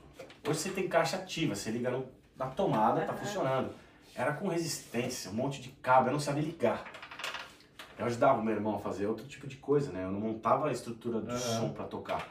[0.48, 3.70] Hoje você tem caixa ativa, você liga no- na tomada, tá funcionando.
[4.14, 6.84] Era com resistência, um monte de cabo, eu não sabia ligar.
[7.98, 10.04] Eu ajudava o meu irmão a fazer outro tipo de coisa, né?
[10.04, 11.38] Eu não montava a estrutura do Aham.
[11.38, 12.28] som pra tocar.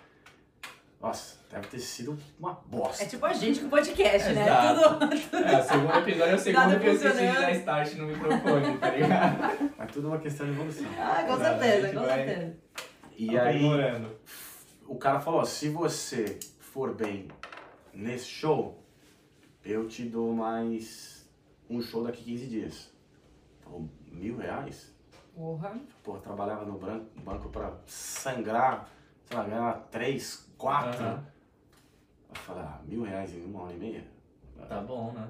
[0.99, 3.03] Nossa, deve ter sido uma bosta.
[3.03, 4.43] É tipo a gente com podcast, né?
[4.43, 4.99] Exato.
[4.99, 5.11] Tudo.
[5.47, 8.77] É, o segundo episódio é o segundo que eu esqueci de dar start no microfone,
[8.77, 9.71] tá ligado?
[9.79, 10.85] É tudo uma questão de evolução.
[10.99, 12.57] Ah, com certeza, com vai- certeza.
[13.21, 13.63] E aí,
[14.87, 17.27] o cara falou, se você for bem
[17.93, 18.83] nesse show,
[19.63, 21.29] eu te dou mais
[21.69, 22.91] um show daqui 15 dias.
[23.59, 24.91] Falou, mil reais?
[25.35, 25.79] Porra.
[26.03, 28.89] Porra, trabalhava no branco, banco pra sangrar,
[29.25, 31.03] sei lá, ganhar três, quatro.
[31.03, 31.23] Aham.
[32.27, 34.03] Eu falei, ah, mil reais em uma hora e meia?
[34.67, 35.27] Tá bom, né?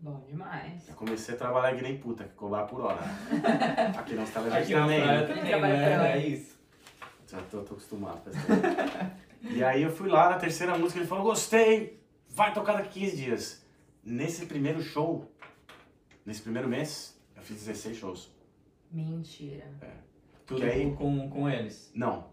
[0.00, 0.88] Bom demais.
[0.88, 3.00] Eu comecei a trabalhar que nem puta, que cobrar por hora.
[3.98, 5.00] Aqui não está Aqui na também.
[5.00, 5.96] Trabalha né?
[5.96, 6.51] pra É isso.
[7.32, 8.30] Já tô, tô acostumado.
[9.40, 13.16] e aí eu fui lá na terceira música, ele falou, gostei, vai tocar daqui 15
[13.16, 13.66] dias.
[14.04, 15.32] Nesse primeiro show,
[16.26, 18.30] nesse primeiro mês, eu fiz 16 shows.
[18.90, 19.64] Mentira.
[20.44, 21.90] Tudo Que aí- com, com, eles.
[21.94, 22.26] Não,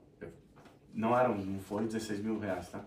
[0.94, 2.84] não eram, não foi 16 mil reais, tá?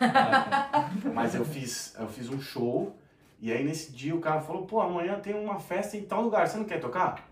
[1.14, 2.92] Mas eu fiz, eu fiz um show
[3.40, 6.48] e aí nesse dia o cara falou, pô, amanhã tem uma festa em tal lugar,
[6.48, 7.30] você não quer tocar?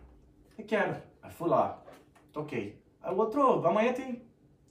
[0.57, 1.03] Eu quero.
[1.21, 1.83] Aí fui lá,
[2.33, 2.80] toquei.
[3.04, 4.22] O outro, amanhã tem.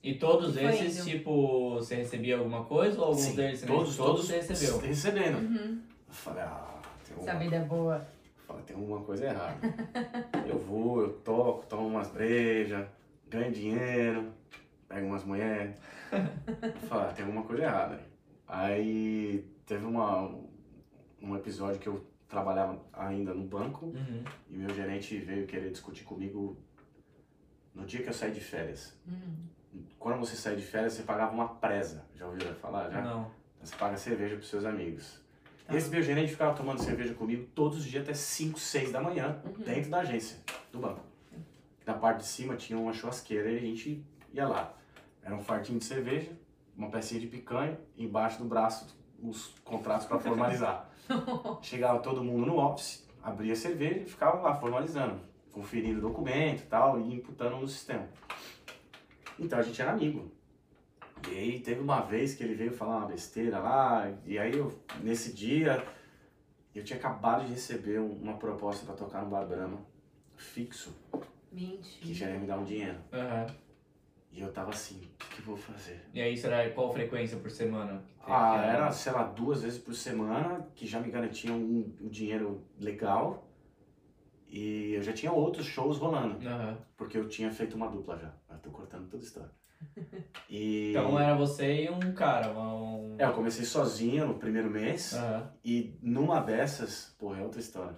[0.02, 1.06] E todos Foi esses, indo.
[1.18, 4.80] tipo, você recebia alguma coisa ou alguns Sim, deles você todos, todos todos você recebeu?
[4.80, 5.38] recebendo.
[5.40, 5.82] Uhum.
[6.08, 8.08] Eu falei, ah, tem Essa uma, vida é boa.
[8.48, 9.58] falei, tem alguma coisa errada.
[10.48, 12.88] eu vou, eu toco, tomo umas brejas,
[13.30, 14.32] ganho dinheiro,
[14.88, 15.76] pego umas mulheres.
[16.12, 18.00] Eu falei, ah, tem alguma coisa errada.
[18.48, 18.72] aí.
[18.82, 20.34] Aí teve uma,
[21.22, 24.24] um episódio que eu trabalhava ainda no banco Uhum.
[24.50, 26.56] e meu gerente veio querer discutir comigo
[27.74, 28.94] no dia que eu saí de férias.
[29.08, 29.84] Uhum.
[29.98, 32.06] Quando você sai de férias, você pagava uma presa.
[32.16, 32.90] Já ouviram falar?
[32.90, 33.02] Já?
[33.02, 33.32] Não.
[33.62, 35.20] Você paga cerveja pros seus amigos.
[35.66, 35.76] Tá.
[35.76, 39.40] Esse meu gerente ficava tomando cerveja comigo todos os dias até 5, 6 da manhã,
[39.46, 39.64] Uhum.
[39.64, 40.38] dentro da agência,
[40.72, 41.02] do banco.
[41.86, 44.04] Na parte de cima tinha uma churrasqueira e a gente
[44.34, 44.74] ia lá.
[45.24, 46.32] Era um fartinho de cerveja,
[46.76, 48.88] uma pecinha de picanha, embaixo do braço
[49.22, 50.90] os contratos para formalizar.
[51.62, 55.20] Chegava todo mundo no office, abria a cerveja e ficava lá formalizando,
[55.60, 58.08] conferindo o documento e tal, e imputando no sistema.
[59.38, 60.32] Então a gente era amigo.
[61.30, 64.72] E aí teve uma vez que ele veio falar uma besteira lá, e aí eu,
[65.04, 65.86] nesse dia,
[66.74, 69.80] eu tinha acabado de receber um- uma proposta para tocar no Bar Brahma,
[70.38, 71.20] fixo, que
[71.52, 72.14] Mentira.
[72.14, 72.98] já ia me dar um dinheiro.
[73.12, 73.48] Aham.
[74.32, 76.00] E eu tava assim, o que, que eu vou fazer?
[76.14, 78.02] E aí, será qual frequência por semana?
[78.26, 82.64] Ah, era, sei lá, duas vezes por semana, que já me garantiam um, um dinheiro
[82.80, 83.49] legal.
[84.50, 86.78] E eu já tinha outros shows rolando, Aham.
[86.98, 88.34] porque eu tinha feito uma dupla já.
[88.50, 89.52] Eu tô cortando toda a história.
[90.50, 90.90] E...
[90.90, 93.16] Então era você e um cara, um...
[93.20, 95.14] É, eu comecei sozinho no primeiro mês.
[95.14, 95.52] Aham.
[95.64, 97.96] E numa dessas, porra, é outra história.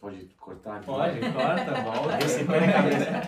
[0.00, 0.86] Pode cortar aqui?
[0.86, 2.24] Pode, corta, volta.
[2.24, 3.22] Esse põe na cabeça.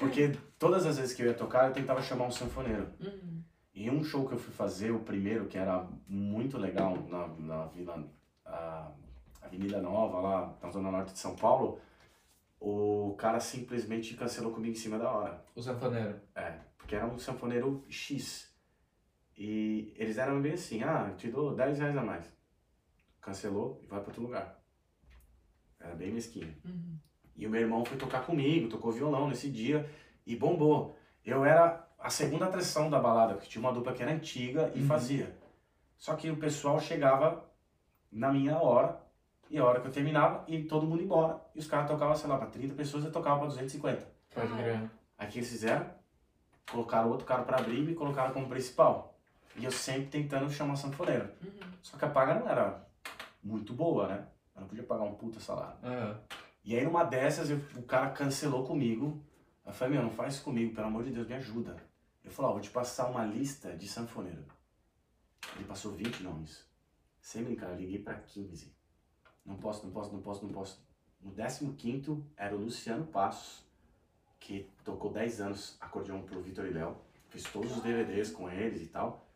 [0.00, 2.88] Porque todas as vezes que eu ia tocar, eu tentava chamar um sanfoneiro.
[2.98, 3.42] Uhum.
[3.74, 7.66] E um show que eu fui fazer, o primeiro, que era muito legal, na, na
[7.66, 8.02] Vila
[8.46, 8.90] a
[9.44, 11.78] Avenida Nova, lá na Zona Norte de São Paulo,
[12.60, 15.44] o cara simplesmente cancelou comigo em cima da hora.
[15.54, 16.20] O sanfoneiro.
[16.34, 18.52] É, porque era um sanfoneiro X.
[19.36, 22.24] E eles eram bem assim, ah, eu te dou 10 reais a mais.
[23.20, 24.60] Cancelou e vai para outro lugar.
[25.80, 26.54] Era bem mesquinho.
[26.64, 26.96] Uhum.
[27.36, 29.88] E o meu irmão foi tocar comigo, tocou violão nesse dia
[30.24, 30.96] e bombou.
[31.24, 34.80] Eu era a segunda atração da balada, porque tinha uma dupla que era antiga e
[34.80, 34.86] Uhum.
[34.86, 35.36] fazia.
[35.96, 37.44] Só que o pessoal chegava
[38.12, 39.00] na minha hora,
[39.54, 41.40] e a hora que eu terminava, e todo mundo embora.
[41.54, 44.04] E os caras tocavam, sei lá, pra 30 pessoas, eu tocava pra 250.
[44.34, 44.90] Pode crer.
[45.16, 45.88] Aí o que eles fizeram?
[46.70, 49.16] Colocaram outro cara pra abrir e me colocaram como principal.
[49.56, 51.30] E eu sempre tentando chamar sanfoneiro.
[51.42, 51.52] Uhum.
[51.80, 52.84] Só que a paga não era
[53.42, 54.26] muito boa, né?
[54.56, 55.76] Eu não podia pagar um puta salário.
[55.84, 56.20] Aham.
[56.64, 59.22] E aí numa dessas eu- o cara cancelou comigo.
[59.64, 61.76] Eu falei, meu, não faz isso comigo, pelo amor de Deus, me ajuda.
[62.24, 64.44] Ele falou, ó, vou te passar uma lista de sanfoneiro.
[65.54, 66.66] Ele passou 20 nomes.
[67.20, 68.74] Sem brincar, eu liguei pra 15.
[69.44, 70.82] Não posso, não posso, não posso, não posso.
[71.20, 71.32] No
[71.74, 73.64] 15 era o Luciano Passos,
[74.38, 76.96] que tocou 10 anos acordeão pro Vitor e Léo.
[77.28, 79.26] Fiz todos os DVDs com eles e tal.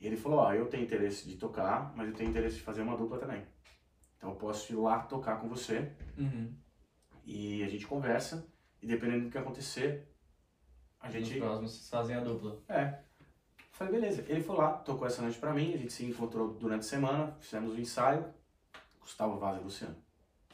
[0.00, 2.82] E ele falou, ó, eu tenho interesse de tocar, mas eu tenho interesse de fazer
[2.82, 3.44] uma dupla também.
[4.16, 6.52] Então eu posso ir lá tocar com você Uhum.
[7.24, 8.46] e a gente conversa
[8.80, 10.08] e dependendo do que acontecer,
[11.00, 11.38] a Nos gente.
[11.38, 12.58] próximos vocês fazem a dupla.
[12.68, 13.00] É.
[13.72, 14.24] Falei, beleza.
[14.28, 17.36] Ele foi lá, tocou essa noite pra mim, a gente se encontrou durante a semana,
[17.40, 18.24] fizemos o ensaio.
[19.02, 19.96] Gustavo Vaz e Luciano.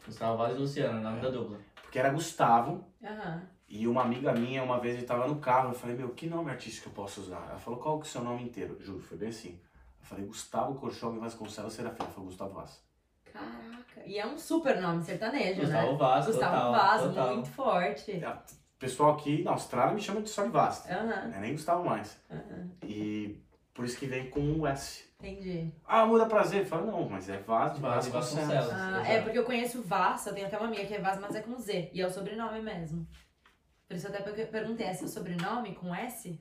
[0.05, 1.59] Gustavo Vaz e Luciano, o nome da dupla.
[1.83, 3.43] Porque era Gustavo Aham.
[3.69, 6.51] e uma amiga minha, uma vez ele tava no carro, eu falei, meu, que nome
[6.51, 7.47] artístico eu posso usar?
[7.49, 8.77] Ela falou, qual que é o seu nome inteiro?
[8.81, 9.61] Juro, foi bem assim.
[10.01, 11.97] Eu falei, Gustavo Korchog Vasconcelos Serafim.
[12.03, 12.83] Ela falou, Gustavo Vaz.
[13.33, 14.03] Caraca.
[14.07, 15.99] E é um super nome sertanejo, Gustavo né?
[15.99, 16.73] Vaz, Gustavo total.
[16.73, 17.35] Vaz, total.
[17.35, 18.13] muito forte.
[18.13, 20.85] O pessoal aqui na Austrália me chama de só de Vaz.
[20.89, 22.19] Aham, Não é nem Gustavo mais.
[22.31, 22.71] aham.
[22.85, 23.43] E
[23.75, 25.08] por isso que vem com um S.
[25.29, 25.73] Entendi.
[25.85, 26.65] Ah, muda prazer.
[26.65, 28.73] Fala, não, mas é Vaz de Vaz Vasconcelos.
[28.73, 31.35] Ah, é porque eu conheço Vaz, eu tenho até uma amiga que é Vaz, mas
[31.35, 31.91] é com Z.
[31.93, 33.07] E é o sobrenome mesmo.
[33.89, 36.41] Por isso até perguntei, é seu sobrenome com S?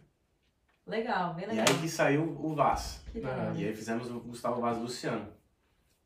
[0.86, 1.66] Legal, bem E legal.
[1.68, 3.04] aí que saiu o Vaz.
[3.12, 3.52] Que Ah.
[3.56, 5.28] E aí fizemos o Gustavo Vaz e Luciano.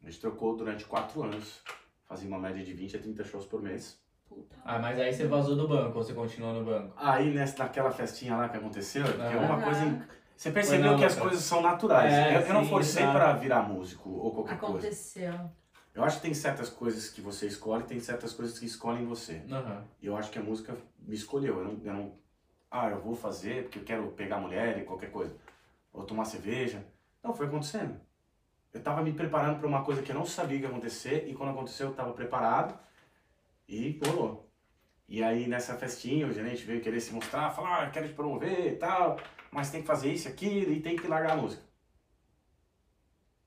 [0.02, 1.62] A gente trocou durante quatro anos.
[2.08, 4.02] Fazia uma média de 20 a 30 shows por mês.
[4.28, 4.56] Puta.
[4.64, 6.94] Ah, mas aí você vazou do banco ou você continuou no banco?
[6.98, 9.62] Aí nessa, naquela festinha lá que aconteceu, que é uma Aham.
[9.62, 10.08] coisa.
[10.42, 11.30] Você percebeu na que as outra.
[11.30, 12.12] coisas são naturais.
[12.12, 14.78] É, eu, eu não sim, forcei pra virar músico ou qualquer coisa.
[14.80, 15.52] Aconteceu.
[15.94, 19.44] Eu acho que tem certas coisas que você escolhe, tem certas coisas que escolhem você.
[19.52, 19.84] Aham.
[20.02, 21.60] E eu acho que a música me escolheu.
[21.60, 22.14] Eu não, eu não.
[22.72, 25.36] Ah, eu vou fazer porque eu quero pegar mulher e qualquer coisa.
[25.94, 26.84] Ou tomar cerveja.
[27.22, 28.02] Não, foi acontecendo.
[28.74, 31.28] Eu tava me preparando pra uma coisa que eu não sabia que ia acontecer.
[31.28, 32.76] E quando aconteceu, eu tava preparado.
[33.70, 34.52] E rolou.
[35.08, 38.74] E aí nessa festinha, o gerente veio querer se mostrar, falar, ah, quero te promover
[38.74, 39.20] e tal.
[39.52, 41.64] Mas tem que fazer isso aquilo e tem que largar a música.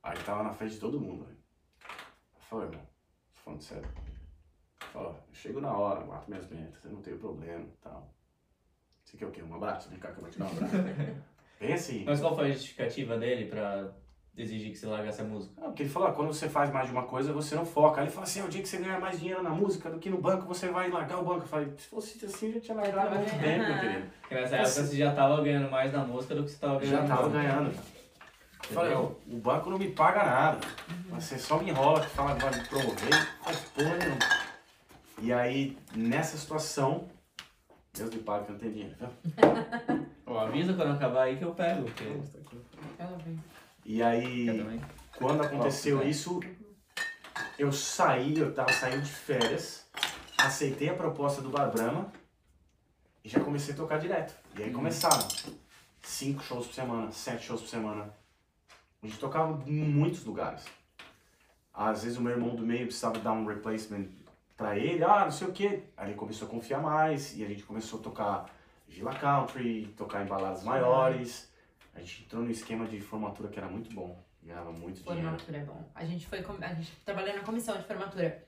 [0.02, 1.24] Aí tava na frente de todo mundo.
[1.24, 1.38] velho.
[2.34, 2.86] Eu falei, irmão,
[3.34, 3.88] tô falando sério.
[4.92, 8.14] Fala, eu chego na hora, mato minhas metas, eu não tenho problema e tal.
[9.02, 9.42] Você quer o quê?
[9.42, 9.88] Um abraço?
[9.88, 10.76] Vem cá que eu vou te dar um abraço.
[11.58, 12.04] Bem assim.
[12.04, 13.94] Mas qual foi a justificativa dele pra
[14.36, 15.54] exigir que você largasse a música?
[15.60, 18.00] Não, porque ele falou, ah, quando você faz mais de uma coisa, você não foca.
[18.00, 19.98] Aí ele falou assim, é o dia que você ganhar mais dinheiro na música do
[19.98, 21.42] que no banco, você vai largar o banco.
[21.42, 24.06] Eu falei, se fosse assim, eu já tinha largado há muito tempo, meu querido.
[24.20, 27.00] Porque nessa época você já tava ganhando mais na música do que você tava ganhando
[27.00, 27.34] já tava banco.
[27.34, 27.70] ganhando.
[28.70, 30.58] Eu falei, ó, o banco não me paga nada.
[31.10, 34.18] Você só me enrola, que fala que vai me promover, faz porra nenhuma.
[35.20, 37.06] E aí, nessa situação,
[37.92, 38.96] Deus me paga que eu não tenho dinheiro.
[38.98, 40.06] viu?
[40.26, 41.84] Ó, avisa quando acabar aí que eu pego.
[41.84, 42.04] Porque...
[42.98, 43.38] Ela vem.
[43.84, 44.46] E aí,
[45.18, 46.06] quando aconteceu né?
[46.06, 46.40] isso,
[47.58, 49.86] eu saí, eu tava saindo de férias,
[50.38, 52.10] aceitei a proposta do Bar Brahma
[53.22, 54.34] e já comecei a tocar direto.
[54.58, 55.26] E aí começaram.
[56.02, 58.14] Cinco shows por semana, sete shows por semana.
[59.02, 60.64] A gente tocava em muitos lugares.
[61.72, 64.06] Às vezes o meu irmão do meio precisava dar um replacement
[64.56, 65.82] pra ele, ah, não sei o quê.
[65.96, 68.50] Aí ele começou a confiar mais e a gente começou a tocar
[68.86, 71.52] Villa Country, tocar em baladas maiores.
[71.94, 74.22] A gente entrou no esquema de formatura que era muito bom.
[74.42, 75.22] Ganhava muito dinheiro.
[75.22, 75.90] Formatura é bom.
[75.94, 78.44] A gente foi, com- a gente trabalhou na comissão de formatura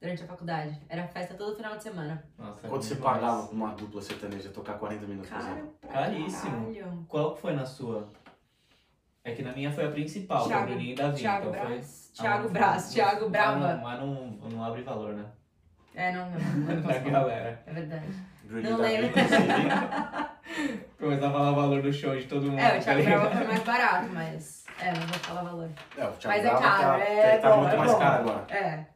[0.00, 0.80] durante a faculdade.
[0.88, 2.22] Era festa todo final de semana.
[2.38, 3.14] Nossa, Quanto você demais.
[3.14, 5.74] pagava pra uma dupla sertaneja tocar 40 minutos, por Cara, exemplo?
[5.90, 6.74] Caríssimo.
[6.74, 7.04] caralho.
[7.08, 8.08] Qual que foi na sua?
[9.24, 11.18] É que na minha foi a principal, é Thiago- Bruninho e Davi.
[11.18, 11.68] Thiago então foi...
[11.70, 12.12] Braz.
[12.14, 13.74] Thiago Ah, Braz, mas- Thiago Brava.
[13.74, 15.26] não- Mas não, não abre valor, né?
[15.94, 17.10] É, não, não, não Da falar.
[17.10, 17.62] galera.
[17.66, 18.06] É verdade.
[18.06, 19.12] Bruninho Não Davi, lembro.
[20.98, 22.58] Começar a falar valor do show de todo mundo.
[22.58, 23.02] É, o tá Thiago?
[23.04, 24.64] Brava foi mais barato, mas.
[24.80, 25.70] É, não vou falar valor.
[25.96, 27.98] É, o Thiago Mas é Brava caro, tá, é tá bom, muito é mais bom.
[27.98, 28.46] caro agora.
[28.54, 28.86] É.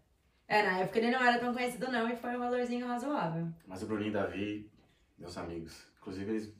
[0.49, 3.49] É, na época ele não era tão conhecido, não, e foi um valorzinho razoável.
[3.67, 4.71] Mas o Bruninho e Davi,
[5.19, 5.87] meus amigos.
[6.01, 6.53] Inclusive, eles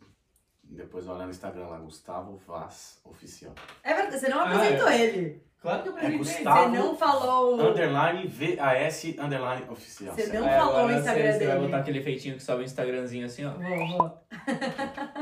[0.63, 3.53] depois olham no Instagram lá, Gustavo Vaz Oficial.
[3.83, 5.01] É verdade, você não Ah, apresentou é.
[5.01, 5.43] ele.
[5.61, 6.19] Claro que eu apresentei.
[6.19, 7.61] Gustavo- Você não falou.
[7.61, 10.15] Underline VAS Underline Oficial.
[10.15, 11.67] Você não É, falou o Instagram você, Você vai dele.
[11.67, 13.51] botar aquele feitinho que sobe o Instagramzinho assim, ó.
[13.51, 14.19] Vou, vou.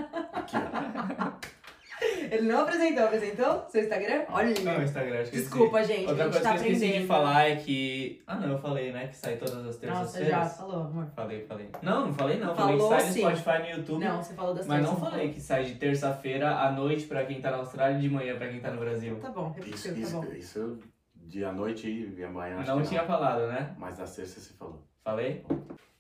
[2.31, 4.25] Ele não apresentou, apresentou seu Instagram?
[4.31, 4.55] Olha.
[4.63, 6.85] Não, o Instagram, acho que Desculpa, gente, Outra a gente coisa tá que eu esqueci
[6.85, 7.03] aprendendo.
[7.03, 8.23] de falar é que...
[8.27, 9.07] Ah, não, eu falei, né?
[9.09, 10.31] Que sai todas as Nossa, terças-feiras.
[10.31, 11.07] já falou, amor.
[11.15, 11.69] Falei, falei.
[11.83, 12.55] Não, não falei não.
[12.55, 13.25] Falou falei que sai sim.
[13.25, 14.05] no Spotify no YouTube.
[14.05, 17.25] Não, você falou das Mas não terças, falei que sai de terça-feira à noite pra
[17.25, 19.17] quem tá na Austrália e de manhã pra quem tá no Brasil.
[19.21, 20.25] Tá bom, Isso, repetiu, tá isso, bom.
[20.35, 20.79] isso
[21.15, 23.75] de à noite e amanhã acho Não que tinha falado, né?
[23.79, 24.83] Mas das terças você falou.
[25.05, 25.45] Falei?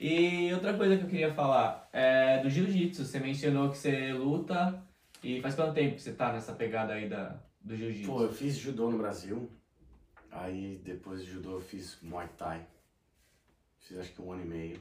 [0.00, 3.04] E outra coisa que eu queria falar é do jiu-jitsu.
[3.04, 4.80] Você mencionou que você luta
[5.22, 8.10] E faz quanto tempo que você tá nessa pegada aí da, do jiu-jitsu?
[8.10, 9.50] Pô, eu fiz judô no Brasil.
[10.30, 12.66] Aí depois de judô eu fiz Muay Thai.
[13.80, 14.80] Fiz acho que um ano e meio.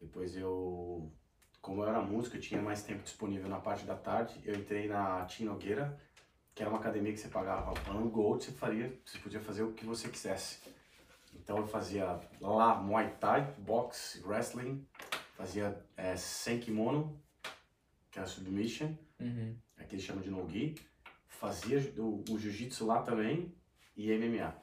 [0.00, 1.12] Depois eu,
[1.60, 4.40] como eu era músico, eu tinha mais tempo disponível na parte da tarde.
[4.44, 6.00] Eu entrei na Tim Nogueira,
[6.54, 9.72] que era uma academia que você pagava ano gold, você faria, você podia fazer o
[9.72, 10.58] que você quisesse.
[11.34, 14.86] Então eu fazia lá Muay Thai, boxe, wrestling,
[15.34, 17.20] fazia é, sem kimono,
[18.10, 19.54] que era submission, Uhum.
[19.78, 20.74] aqui eles chamam de no-gi.
[21.28, 23.54] Fazia o, o jiu-jitsu lá também
[23.96, 24.54] e MMA.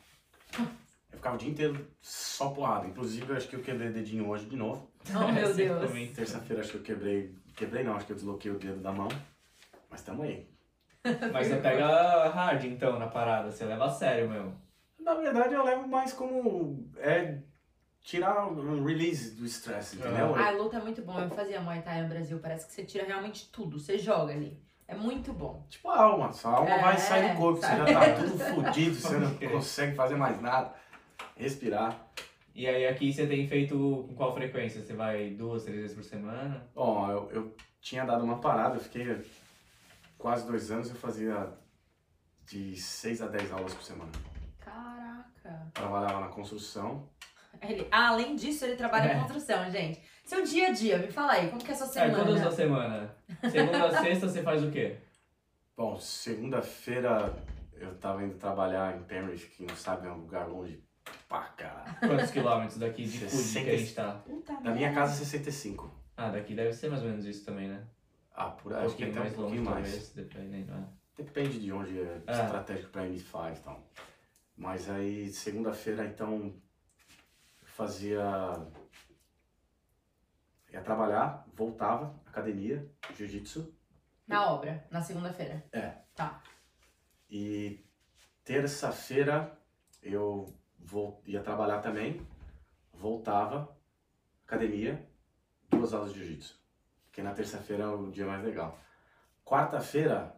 [1.11, 2.87] Eu ficava o dia inteiro só porrada.
[2.87, 4.91] Inclusive, eu acho que eu quebrei o dedinho hoje de novo.
[5.15, 5.91] Oh, meu Deus.
[6.15, 7.35] Terça-feira acho que eu quebrei.
[7.55, 9.07] Quebrei não, acho que eu desloquei o dedo da mão.
[9.89, 10.47] Mas tamo aí.
[11.31, 14.61] Mas você pega hard então na parada, você leva a sério mesmo.
[14.99, 16.91] Na verdade, eu levo mais como.
[16.97, 17.41] É.
[18.07, 20.33] Tirar um release do estresse, entendeu?
[20.33, 21.19] Ah, a luta é muito bom.
[21.19, 22.39] Eu fazia Muay Thai no Brasil.
[22.39, 23.77] Parece que você tira realmente tudo.
[23.77, 24.57] Você joga ali.
[24.87, 25.65] É muito bom.
[25.69, 27.93] Tipo a alma, sua alma É, vai sair do corpo, você já sabe?
[27.93, 30.73] tá tudo fodido, você não consegue fazer mais nada.
[31.35, 32.07] Respirar.
[32.55, 33.75] E aí aqui você tem feito
[34.07, 34.81] com qual frequência?
[34.81, 36.65] Você vai duas, três vezes por semana?
[36.73, 39.21] Bom, eu, eu tinha dado uma parada, eu fiquei
[40.17, 41.49] quase dois anos, eu fazia
[42.45, 44.11] de 6 a 10 aulas por semana.
[44.61, 45.69] Caraca.
[45.73, 47.09] Trabalhava na construção.
[47.61, 49.15] Ele- ah, além disso, ele trabalha É.
[49.17, 50.01] em construção, gente.
[50.23, 52.29] Seu dia a dia, me fala aí, como que é a sua É, semana?
[52.29, 53.15] é a sua semana?
[53.49, 54.97] Segunda a sexta você faz o quê?
[55.75, 57.35] Bom, segunda-feira
[57.73, 60.83] eu tava indo trabalhar em Penrith, que não sabe, é um lugar longe
[61.29, 61.95] pra caralho.
[61.99, 63.77] Quantos quilômetros daqui de Fuji que a 60.
[63.77, 64.11] gente tá?
[64.25, 65.89] Puta Da minha casa, 65.
[66.15, 67.83] Ah, daqui deve ser mais ou menos isso também, né?
[68.33, 69.85] Ah, por Um aí, acho que pouquinho até um mais longe, pouquinho mais.
[69.85, 70.71] talvez, dependendo.
[70.73, 70.87] né?
[71.15, 72.43] Depende de onde é Ah.
[72.43, 73.87] estratégico pra M5 e tal.
[74.55, 76.53] Mas aí, segunda-feira, então,
[77.77, 78.23] fazia.
[80.73, 83.71] ia trabalhar, voltava, academia, jiu-jitsu.
[84.27, 85.63] Na obra, na segunda-feira.
[85.71, 85.89] É.
[86.15, 86.41] Tá.
[87.29, 87.85] E
[88.43, 89.55] terça-feira
[90.01, 92.25] eu vou, ia trabalhar também,
[92.91, 93.77] voltava,
[94.45, 95.07] academia,
[95.69, 96.59] duas aulas de jiu-jitsu.
[97.05, 98.79] Porque na terça-feira é o dia mais legal.
[99.45, 100.35] Quarta-feira,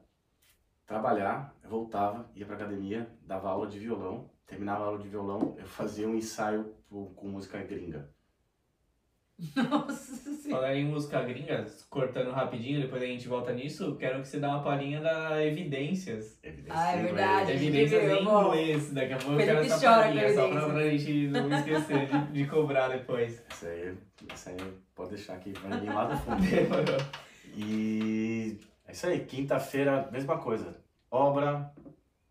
[0.90, 4.28] trabalhar, eu voltava, ia pra academia, dava aula de violão.
[4.48, 8.10] Terminava a aula de violão, eu fazia um ensaio pro- com música gringa.
[9.56, 10.62] Nossa senhora.
[10.64, 14.48] Falar em música gringa, cortando rapidinho, depois a gente volta nisso, quero que você dê
[14.48, 16.40] uma palhinha da Evidências.
[16.44, 17.52] Evidência Ah, é verdade.
[17.52, 20.72] Evidências em inglês, daqui a pouco eu Felipe quero essa palhinha, só pra, evidências.
[20.74, 23.44] pra gente não esquecer de, de cobrar depois.
[23.54, 23.98] Isso aí,
[24.34, 24.58] isso aí
[24.96, 26.42] pode deixar aqui pra mim lá do fundo.
[26.50, 26.98] Demorou.
[27.56, 30.76] E é isso aí, quinta-feira, mesma coisa.
[31.12, 31.74] Obra,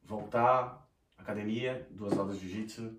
[0.04, 2.96] voltar, academia, duas aulas de jiu-jitsu.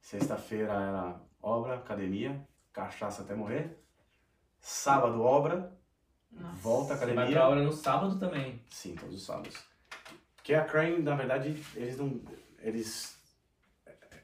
[0.00, 2.40] Sexta-feira era obra, academia,
[2.72, 3.78] cachaça até morrer.
[4.60, 5.72] Sábado, obra,
[6.32, 6.54] Nossa.
[6.56, 7.32] volta, Você vai academia.
[7.36, 8.62] pra aula no sábado também.
[8.70, 9.56] Sim, todos os sábados.
[10.36, 12.20] Porque a Crane, na verdade, eles não.
[12.58, 13.18] Eles.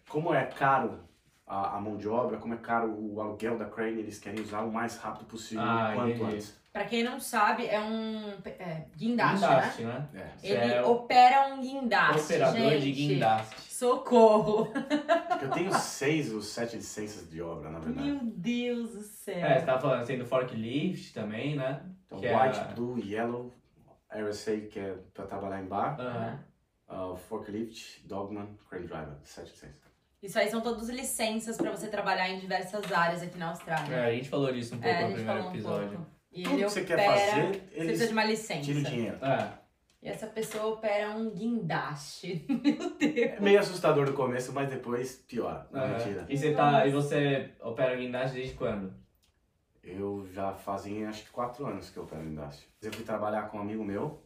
[0.09, 1.01] Como é caro
[1.47, 4.61] a, a mão de obra, como é caro o aluguel da Crane, eles querem usar
[4.63, 6.57] o mais rápido possível, Ah, quanto antes.
[6.77, 9.49] Pra quem não sabe, é um é, guindaste, né?
[9.49, 10.09] Guindaste, né?
[10.12, 10.37] É.
[10.37, 12.83] Você Ele é opera um guindaste, operador gente.
[12.83, 13.61] de guindaste.
[13.72, 14.70] Socorro!
[15.41, 18.11] Eu tenho seis ou sete licenças de obra, na verdade.
[18.11, 19.39] Meu Deus do céu.
[19.39, 21.81] É, você tava falando assim do forklift também, né?
[22.05, 23.55] Então, que é white, a- blue, yellow,
[24.11, 26.45] RSA, que é pra trabalhar em bar, Aham.
[26.91, 29.87] uh, forklift, dogman, crane driver, sete licenças.
[30.22, 33.95] Isso aí são todas licenças pra você trabalhar em diversas áreas aqui na Austrália.
[33.95, 35.89] É, a gente falou disso um pouco É, no primeiro um episódio.
[35.97, 36.16] pouco.
[36.37, 38.61] E Tudo ele que você opera, quer fazer, você precisa eles de uma licença.
[38.61, 39.24] tiram dinheiro.
[39.24, 39.53] É.
[40.03, 42.45] E essa pessoa opera um guindaste.
[42.49, 43.16] Meu Deus.
[43.16, 45.66] É meio assustador no começo, mas depois piora.
[45.72, 45.97] Não, Aham.
[45.97, 46.26] mentira.
[46.28, 46.87] E você tá.
[46.87, 48.93] E você opera guindaste desde quando?
[49.82, 52.68] Eu já fazia acho que quatro anos que eu opero indústria.
[52.82, 54.22] Eu fui trabalhar com um amigo meu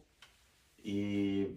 [0.83, 1.55] e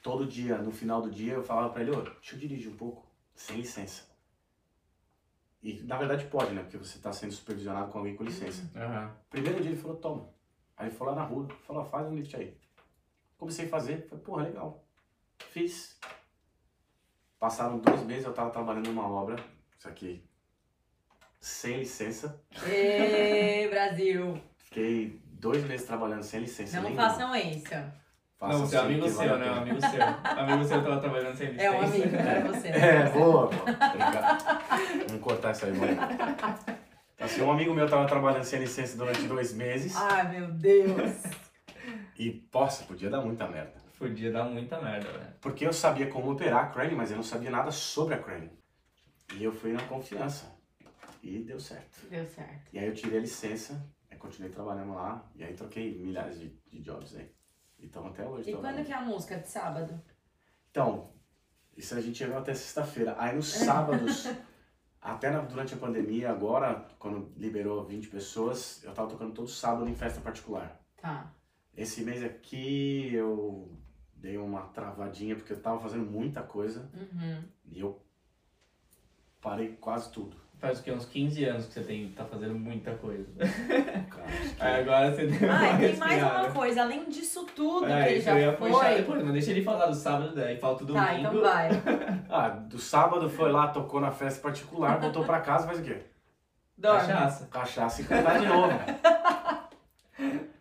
[0.00, 2.76] todo dia, no final do dia, eu falava pra ele, ô, deixa eu dirigir um
[2.76, 4.04] pouco, sem licença.
[5.64, 6.62] E na verdade pode, né?
[6.62, 8.70] Porque você tá sendo supervisionado com alguém com licença.
[8.76, 9.16] Aham.
[9.30, 10.28] Primeiro dia ele falou, toma.
[10.76, 12.54] Aí ele foi lá na rua, falou, faz um lift aí.
[13.38, 14.84] Comecei a fazer, falei, porra, legal.
[15.38, 15.98] Fiz.
[17.38, 19.36] Passaram dois meses, eu tava trabalhando numa obra,
[19.78, 20.22] isso aqui,
[21.40, 22.40] sem licença.
[22.66, 24.38] Ê, Brasil.
[24.58, 27.08] Fiquei dois meses trabalhando sem licença Não nenhuma.
[27.08, 27.74] façam isso.
[28.38, 29.48] Faça Não, você é sim, amigo seu, né?
[29.48, 30.02] Amigo seu.
[30.42, 31.64] amigo seu tava trabalhando sem licença.
[31.64, 32.68] É um amigo, não é você.
[32.68, 33.48] É, boa.
[33.48, 33.56] pô.
[33.56, 35.08] Obrigado.
[35.08, 35.96] Vamos cortar isso aí, mãe.
[37.20, 39.96] Assim, um amigo meu tava trabalhando sem licença durante dois meses.
[39.96, 41.22] Ai, meu Deus.
[42.18, 43.82] E, poxa, podia dar muita merda.
[43.98, 45.34] Podia dar muita merda, velho.
[45.40, 48.50] Porque eu sabia como operar a crane, mas eu não sabia nada sobre a crane.
[49.36, 50.52] E eu fui na confiança.
[51.22, 52.06] E deu certo.
[52.10, 52.68] Deu certo.
[52.72, 53.88] E aí eu tirei a licença.
[54.10, 55.24] Aí continuei trabalhando lá.
[55.34, 57.30] E aí troquei milhares de, de jobs aí.
[57.84, 60.00] E estamos até hoje E quando que é a música de sábado?
[60.70, 61.10] Então,
[61.76, 63.14] isso a gente chegou até sexta-feira.
[63.18, 64.26] Aí nos sábados,
[65.00, 69.86] até na- durante a pandemia, agora, quando liberou 20 pessoas, eu tava tocando todo sábado
[69.88, 70.80] em festa particular.
[70.96, 71.30] Tá.
[71.76, 73.70] Esse mês aqui eu
[74.14, 77.44] dei uma travadinha porque eu tava fazendo muita coisa Uhum.
[77.66, 78.02] e eu
[79.42, 80.36] parei quase tudo.
[80.64, 80.90] Faz o que?
[80.92, 83.26] Uns 15 anos que você tem, tá fazendo muita coisa.
[83.36, 87.86] Cara, que- Aí agora você deu Ah, e tem mais uma coisa, além disso tudo
[87.86, 88.70] É, que ele já eu ia foi.
[88.70, 91.04] puxar depois, mas deixa ele falar do sábado, daí falta o domingo.
[91.06, 91.68] Tá, então vai.
[92.30, 95.98] Ah, do sábado foi lá, tocou na festa particular, voltou pra casa, faz o quê?
[96.78, 97.00] Dorme.
[97.06, 97.46] Cachaça.
[97.48, 98.72] Cachaça e cantar de novo.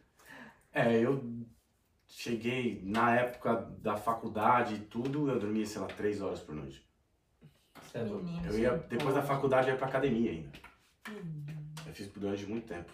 [0.75, 1.23] É, eu
[2.07, 6.83] cheguei na época da faculdade e tudo, eu dormia, sei lá, três horas por noite.
[7.93, 8.25] Você é louco.
[8.25, 10.51] Menino, Eu ia, depois da faculdade, eu ia pra academia ainda.
[11.09, 11.45] Hum.
[11.85, 12.91] Eu fiz durante muito tempo.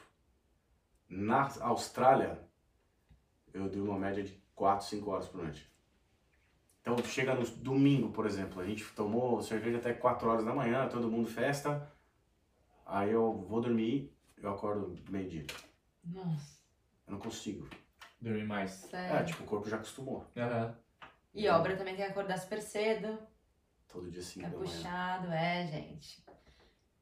[1.07, 2.39] Na Austrália,
[3.53, 5.71] eu dei uma média de 4, 5 horas por noite.
[6.81, 10.87] Então, chega no domingo, por exemplo, a gente tomou cerveja até 4 horas da manhã,
[10.89, 11.89] todo mundo festa.
[12.85, 15.45] Aí eu vou dormir, eu acordo meio-dia.
[16.03, 16.59] Nossa,
[17.07, 17.69] Eu não consigo.
[18.19, 18.71] Dormir mais.
[18.71, 19.15] sério.
[19.17, 20.25] É, tipo, o corpo já acostumou.
[20.35, 20.75] Aham.
[21.33, 23.17] E obra também tem que acordar super cedo.
[23.91, 24.69] Todo dia 5 É da manhã.
[24.71, 26.23] puxado, é, gente.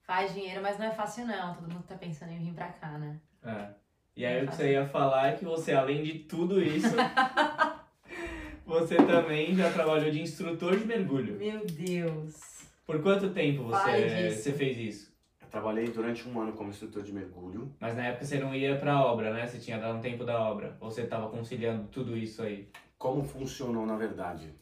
[0.03, 1.53] Faz dinheiro, mas não é fácil não.
[1.53, 3.19] Todo mundo tá pensando em vir pra cá, né?
[3.43, 3.69] É.
[4.15, 6.95] E aí o que você ia falar é que você, além de tudo isso,
[8.65, 11.37] você também já trabalhou de instrutor de mergulho.
[11.37, 12.35] Meu Deus.
[12.85, 15.17] Por quanto tempo você, você fez isso?
[15.41, 17.75] Eu trabalhei durante um ano como instrutor de mergulho.
[17.79, 19.45] Mas na época você não ia pra obra, né?
[19.45, 20.77] Você tinha dado um tempo da obra.
[20.79, 22.69] Ou você tava conciliando tudo isso aí?
[22.97, 24.53] Como funcionou na verdade?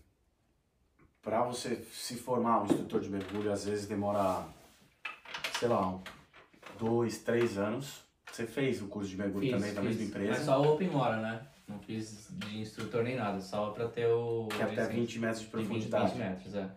[1.26, 4.46] Para você se formar um instrutor de mergulho, às vezes demora,
[5.60, 6.00] sei lá, um,
[6.78, 8.04] dois, três anos.
[8.32, 11.18] Você fez o curso de mergulho também da mesma empresa, Mas só o Open Mora,
[11.18, 11.48] né?
[11.68, 14.50] Não fiz de instrutor nem nada, só pra ter o.
[14.50, 16.12] que é até licença 20 metros de de 20, profundidade.
[16.12, 16.70] 20 metros, é.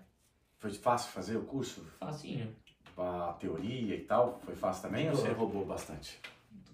[0.57, 1.85] Foi fácil fazer o curso?
[2.01, 2.57] Facinho.
[2.97, 5.27] A teoria e tal, foi fácil também ou Foi.
[5.27, 6.19] você roubou bastante?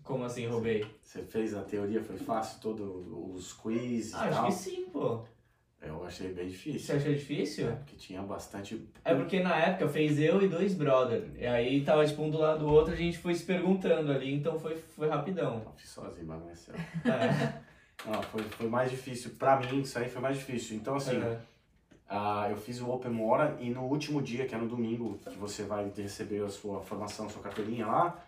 [0.04, 0.86] Como assim, roubei?
[1.02, 3.04] Você fez a teoria, foi fácil, todos
[3.34, 4.46] os quiz e Ah, acho tal?
[4.46, 5.24] que sim, pô.
[5.86, 6.96] Eu achei bem Você difícil.
[6.96, 7.66] achou difícil?
[7.76, 8.88] Porque tinha bastante.
[9.04, 11.30] É porque na época fez eu e dois brother.
[11.36, 14.32] E aí tava tipo um do lado do outro, a gente foi se perguntando ali,
[14.34, 15.62] então foi, foi rapidão.
[15.64, 17.24] Eu fiz sozinho, mas não é.
[17.24, 17.64] É.
[18.06, 19.32] Não, foi, foi mais difícil.
[19.38, 20.76] Pra mim, isso aí foi mais difícil.
[20.76, 21.40] Então, assim, Aham.
[22.08, 25.36] ah, eu fiz o Open Mora e no último dia, que é no domingo, que
[25.38, 28.24] você vai receber a sua formação, a sua carteirinha lá,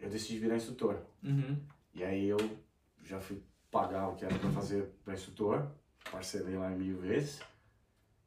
[0.00, 0.96] eu decidi virar instrutor.
[1.22, 1.56] Uhum.
[1.94, 2.38] E aí eu
[3.04, 3.40] já fui
[3.70, 5.66] pagar o que era pra fazer para instrutor,
[6.10, 7.40] parcelei lá em mil vezes.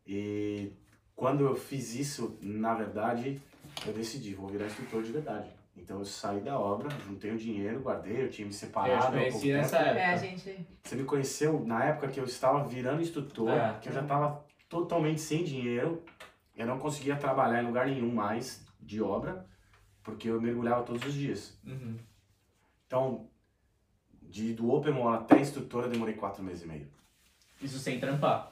[0.06, 0.72] E
[1.16, 3.42] quando eu fiz isso, na verdade,
[3.86, 5.50] eu decidi, vou virar instrutor de verdade.
[5.78, 9.12] Então eu saí da obra, juntei o dinheiro, guardei, eu tinha me Eu te separado.
[9.14, 9.58] conheci tempo.
[9.58, 10.18] nessa É, época.
[10.28, 10.68] gente.
[10.84, 13.78] Você me conheceu na época que eu estava virando instrutor, É.
[13.80, 16.04] que eu já estava totalmente sem dinheiro.
[16.56, 19.46] Eu não conseguia trabalhar em lugar nenhum mais de obra,
[20.04, 21.58] porque eu mergulhava todos os dias.
[21.66, 21.98] Uhum.
[22.86, 23.30] Então,
[24.22, 26.88] de, do Open Mall até instrutor, eu demorei quatro meses e meio.
[27.62, 28.52] Isso sem trampar.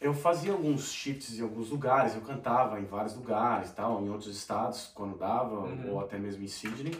[0.00, 4.34] Eu fazia alguns shifts em alguns lugares, eu cantava em vários lugares, tal, em outros
[4.34, 5.90] estados, quando dava, Uhum.
[5.92, 6.94] ou até mesmo em Sydney.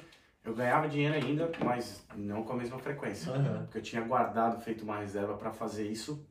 [0.45, 3.33] Eu ganhava dinheiro ainda, mas não com a mesma frequência.
[3.33, 3.63] Aham.
[3.65, 6.27] Porque eu tinha guardado, feito uma reserva para fazer isso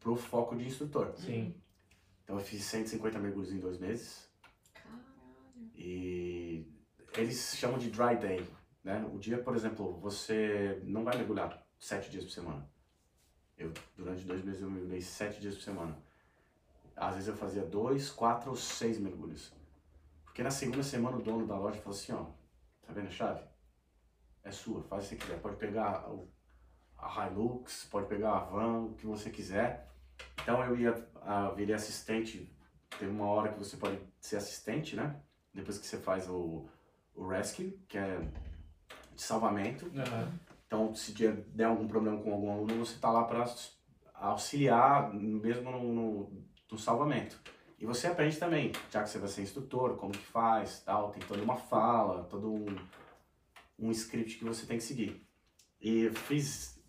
[0.00, 1.12] pro foco de instrutor.
[1.16, 1.54] Sim.
[2.24, 4.28] Então eu fiz 150 mergulhos em dois meses.
[4.74, 5.02] Caralho.
[5.74, 6.66] E
[7.16, 8.46] eles chamam de dry day,
[8.84, 9.06] né?
[9.12, 12.66] O dia, por exemplo, você não vai mergulhar sete dias por semana.
[13.62, 15.96] Eu, durante dois meses, eu mergulhei sete dias por semana.
[16.96, 19.52] Às vezes eu fazia dois, quatro ou seis mergulhos.
[20.24, 22.24] Porque na segunda semana o dono da loja falou assim, ó,
[22.86, 23.42] tá vendo a chave?
[24.42, 25.40] É sua, faz o que você quiser.
[25.40, 26.04] Pode pegar
[26.98, 29.88] a Hilux, pode pegar a van, o que você quiser.
[30.42, 32.50] Então eu ia, ah, virei assistente.
[32.98, 35.20] Teve uma hora que você pode ser assistente, né?
[35.54, 36.68] Depois que você faz o,
[37.14, 38.20] o rescue, que é
[39.14, 39.90] de salvamento.
[39.96, 40.32] Aham.
[40.72, 43.44] Então, se der algum problema com algum aluno, você está lá para
[44.14, 47.38] auxiliar mesmo no, no, no salvamento.
[47.78, 51.22] E você aprende também, já que você vai ser instrutor, como que faz, tal, tem
[51.24, 52.74] toda uma fala, todo um,
[53.78, 55.22] um script que você tem que seguir.
[55.78, 56.82] E eu fiz,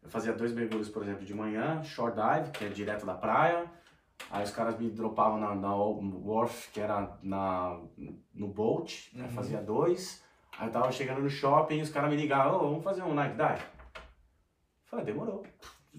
[0.00, 3.68] eu fazia dois mergulhos, por exemplo, de manhã, shore dive, que é direto da praia,
[4.30, 7.80] aí os caras me dropavam na, na wharf, que era na,
[8.32, 9.30] no boat, aí Uhum.
[9.30, 10.24] fazia dois,
[10.58, 13.12] Aí eu tava chegando no shopping e os caras me ligaram, ô, vamos fazer um
[13.14, 13.62] night dive?
[14.86, 15.44] Falei, demorou.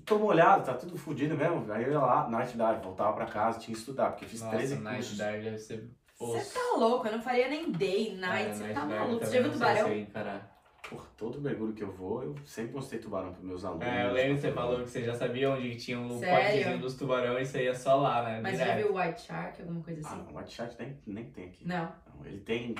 [0.05, 1.71] Tô molhado, tá tudo fodido mesmo.
[1.71, 4.41] Aí eu ia lá, night dive, voltava pra casa, tinha que estudar, porque eu fiz
[4.41, 5.17] Nossa, 13 night cursos.
[5.17, 5.89] dive deve ser
[6.19, 9.25] Você tá louco, eu não faria nem day, night, É, você night tá maluco.
[9.25, 9.85] Você já viu não sei tubarão?
[9.85, 10.57] se eu ia encarar.
[10.89, 13.85] Por todo mergulho que eu vou, eu sempre mostrei tubarão pros meus alunos.
[13.85, 16.79] É, eu lembro que você falou que você já sabia onde tinha um Sério?
[16.79, 18.39] dos tubarões e você ia só lá, né?
[18.41, 20.23] Mas já viu White Shark, alguma coisa Ah, assim?
[20.31, 21.67] não, White Shark nem, nem tem aqui.
[21.67, 21.91] Não.
[22.15, 22.73] Não, ele tem.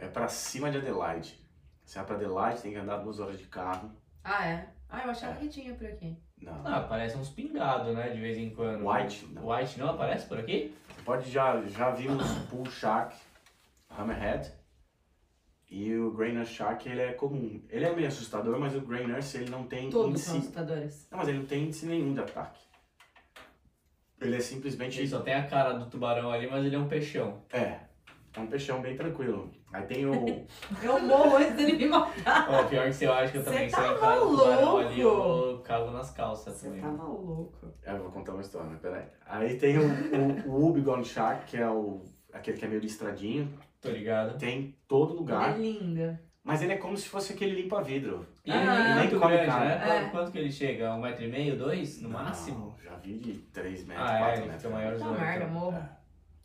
[0.00, 1.38] É pra cima de Adelaide.
[1.84, 3.90] Você vai pra Adelaide, tem que andar duas horas de carro.
[4.24, 4.68] Ah, é?
[4.88, 5.36] Ah, eu achava É.
[5.36, 6.16] que tinha por aqui.
[6.40, 6.66] Não.
[6.66, 8.08] Ah, aparece uns pingados, né?
[8.08, 8.88] De vez em quando.
[8.88, 9.48] White, não.
[9.48, 10.74] White não aparece por aqui?
[10.88, 13.14] Você pode já, já vimos Bull Shark,
[13.90, 14.50] Hammerhead.
[15.68, 17.62] E o Grey Nurse Shark, ele é comum.
[17.68, 20.48] Ele é meio assustador, mas o Grey Nurse, ele não tem Todos são índice...
[20.48, 21.08] assustadores.
[21.10, 22.58] Não, mas ele não tem índice nenhum de ataque.
[24.20, 24.98] Ele é simplesmente...
[24.98, 27.42] Ele só tem a cara do tubarão ali, mas ele é um peixão.
[27.52, 27.80] É,
[28.34, 29.52] é um peixão bem tranquilo.
[29.72, 30.12] Aí tem o...
[30.82, 32.48] Eu morro antes dele me matar.
[32.50, 34.78] Ó, pior que você eu acho que eu Você também tá sou cara tubarão maluco?
[34.78, 36.80] ali, eu cago nas calças Você também.
[36.80, 37.68] tá maluco.
[37.84, 39.04] É, eu vou contar uma história, mas peraí.
[39.26, 42.02] Aí tem o, o, o Ubigon Shark, que é o...
[42.32, 43.52] Aquele que é meio listradinho.
[43.80, 44.36] Tô ligado.
[44.38, 45.58] Tem em todo Ele é lugar.
[45.58, 46.20] linda.
[46.42, 48.26] Mas ele é como se fosse aquele limpa-vidro.
[48.44, 48.74] E ele Ah.
[48.74, 49.66] é Nem muito come grande, carne.
[49.68, 50.06] né?
[50.06, 50.08] É.
[50.10, 50.94] Quanto, que ele chega?
[50.94, 52.00] Um metro e meio, dois?
[52.00, 52.74] No Não, máximo?
[52.82, 54.62] Já vi de 3 metros, Ah, é, 4 ele metros.
[54.62, 54.98] fica maior.
[54.98, 55.54] Tá Dois, merda, então.
[55.54, 55.76] morro.
[55.76, 55.88] É,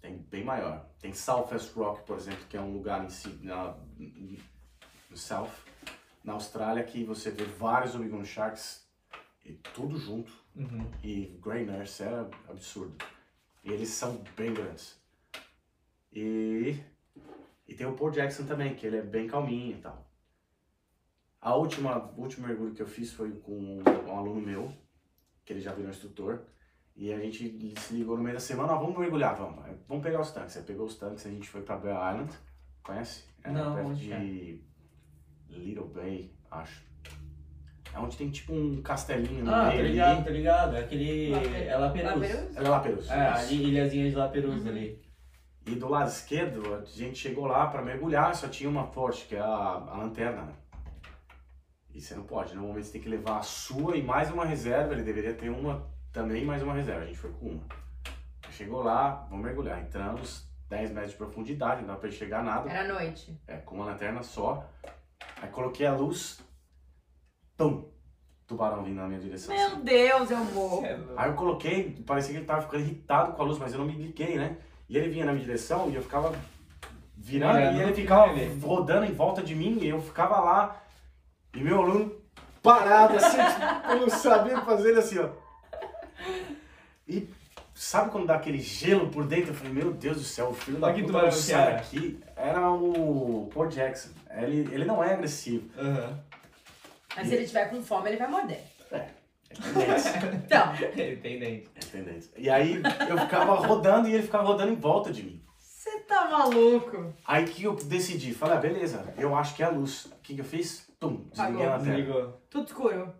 [0.05, 0.87] tem bem maior.
[0.99, 3.75] Tem Southwest Rock, por exemplo, que é um lugar em si, na,
[5.09, 5.49] no South,
[6.23, 8.87] na Austrália, que você vê vários Omegon Sharks
[9.43, 10.31] e tudo junto.
[10.55, 10.91] Uhum.
[11.03, 13.03] E Grey Nurse é absurdo.
[13.63, 15.01] E eles são bem grandes.
[16.13, 16.79] E,
[17.67, 20.07] e tem o Paul Jackson também, que ele é bem calminho e tal.
[21.41, 24.71] A última, último mergulho que eu fiz foi com um, um aluno meu,
[25.43, 26.43] que ele já virou instrutor.
[26.95, 29.63] E a gente se ligou no meio da semana, ó, vamos mergulhar, vamos.
[29.65, 30.55] Aí, Vamos pegar os tanques.
[30.55, 32.33] Aí pegou os tanques, a gente foi pra Bear Island.
[32.83, 33.25] Conhece?
[33.43, 34.63] É Não, perto onde de
[35.49, 36.83] Little Bay, acho.
[37.93, 39.89] É onde tem tipo um castelinho no Ah, tô meio ali.
[39.91, 40.75] ligado, tô ligado.
[40.75, 41.31] É aquele.
[41.31, 42.11] Lape- É Laperus.
[42.11, 42.55] Laperus?
[42.57, 43.09] É lá, Perus.
[43.11, 44.69] É, ali, ilhazinha de Laperus Uhum.
[44.69, 45.05] ali.
[45.67, 49.35] E do lado esquerdo, a gente chegou lá pra mergulhar, só tinha uma forte, que
[49.35, 50.53] é a, a lanterna, né?
[51.93, 54.93] E você não pode, normalmente você tem que levar a sua e mais uma reserva,
[54.93, 57.61] ele deveria ter uma também mais uma reserva, a gente foi com uma.
[58.51, 62.87] Chegou lá, vamos mergulhar, entramos, 10 metros de profundidade, não dá pra enxergar nada, Era
[62.93, 63.37] noite.
[63.45, 64.65] é, com uma lanterna só.
[65.41, 66.39] Aí coloquei a luz,
[67.57, 67.89] pum,
[68.47, 69.53] tubarão vindo na minha direção.
[69.53, 69.75] assim.
[69.75, 70.83] Meu Deus, eu morro.
[71.17, 73.85] Aí eu coloquei, parecia que ele tava ficando irritado com a luz, mas eu não
[73.85, 74.55] me liguei, né?
[74.87, 76.33] E ele vinha na minha direção e eu ficava
[77.17, 78.61] virando Olhando e ele ficava ele.
[78.65, 80.81] rodando em volta de mim e eu ficava lá
[81.53, 82.15] e meu aluno
[82.63, 85.29] parado assim, tipo, eu não sabia fazer ele assim, ó.
[87.07, 87.29] E
[87.73, 89.51] sabe quando dá aquele gelo por dentro?
[89.51, 91.71] Eu falei, meu Deus do céu, o filho da puta não que sai era?
[91.77, 92.19] daqui.
[92.35, 94.09] Era o Paul Jackson.
[94.31, 95.69] Ele, ele não é agressivo.
[95.77, 96.19] Aham.
[97.15, 98.59] Mas se ele tiver com fome, ele vai morder.
[98.91, 100.11] É, é tendência.
[100.45, 101.69] Então, Ele tem dente.
[101.75, 102.31] É tendência.
[102.37, 105.41] E aí eu ficava rodando e ele ficava rodando em volta de mim.
[105.57, 107.13] você tá maluco.
[107.25, 110.05] Aí que eu decidi, falei, ah, beleza, eu acho que é a luz.
[110.07, 110.89] O que, que eu fiz?
[110.99, 111.95] Tum, desliguei a lanterna.
[111.95, 112.41] Desligou.
[112.49, 113.13] Tudo escuro.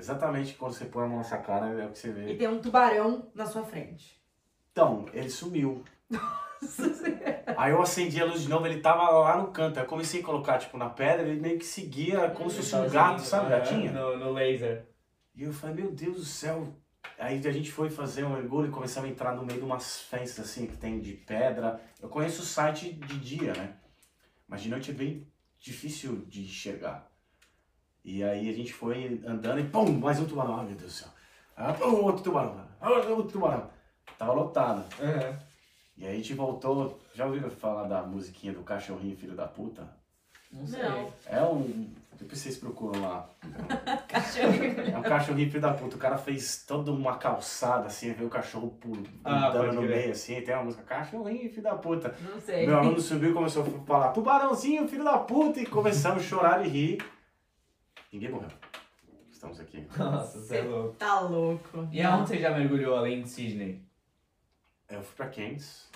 [0.00, 2.34] Exatamente quando você põe a mão nessa cara é o que você E vê.
[2.34, 4.20] tem um tubarão na sua frente.
[4.72, 5.84] Então, ele sumiu.
[7.56, 9.78] Aí eu acendi a luz de novo, ele tava lá no canto.
[9.78, 12.74] Aí eu comecei a colocar, tipo, na pedra, ele meio que seguia como se fosse
[12.76, 13.92] um gato, sabe, gatinha?
[13.92, 14.86] No, no laser.
[15.34, 16.66] E eu falei, meu Deus do céu.
[17.18, 20.00] Aí a gente foi fazer um mergulho e começamos a entrar no meio de umas
[20.00, 21.80] fences assim que tem de pedra.
[22.00, 23.74] Eu conheço o site de dia, né?
[24.48, 25.26] Mas de noite é bem
[25.58, 27.09] difícil de enxergar.
[28.04, 30.56] E aí a gente foi andando e pum, mais um tubarão.
[30.56, 31.08] Ai meu Deus do céu.
[31.56, 32.56] Ah, pum, outro tubarão.
[32.80, 33.68] Ah, outro tubarão.
[34.18, 34.84] Tava lotado.
[35.00, 35.38] Aham.
[35.96, 36.98] E aí a gente voltou.
[37.14, 39.86] Já ouviram falar da musiquinha do cachorrinho filho da puta?
[40.50, 40.82] Não sei.
[40.82, 41.12] Não.
[41.26, 41.90] É um.
[42.18, 43.30] Depois vocês procuram lá.
[44.08, 44.80] Cachorrinho.
[44.94, 45.96] É um cachorrinho filho da puta.
[45.96, 50.38] O cara fez toda uma calçada assim, veio o cachorro pulo, Ah, no meio assim.
[50.42, 52.14] Tem uma música, cachorrinho filho da puta.
[52.20, 52.66] Não sei.
[52.66, 55.60] Meu aluno subiu e começou a falar, tubarãozinho filho da puta.
[55.60, 56.98] E começamos a chorar e rir.
[58.12, 58.50] Ninguém morreu.
[59.30, 59.86] Estamos aqui.
[59.96, 60.96] Nossa, você é louco.
[60.96, 61.88] Tá louco.
[61.92, 63.82] E aonde você já mergulhou além de Sydney?
[64.88, 65.88] Eu fui pra Keynes.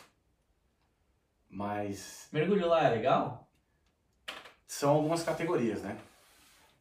[1.51, 3.49] Mas Mergulho lá é legal?
[4.67, 5.99] são algumas categorias, né?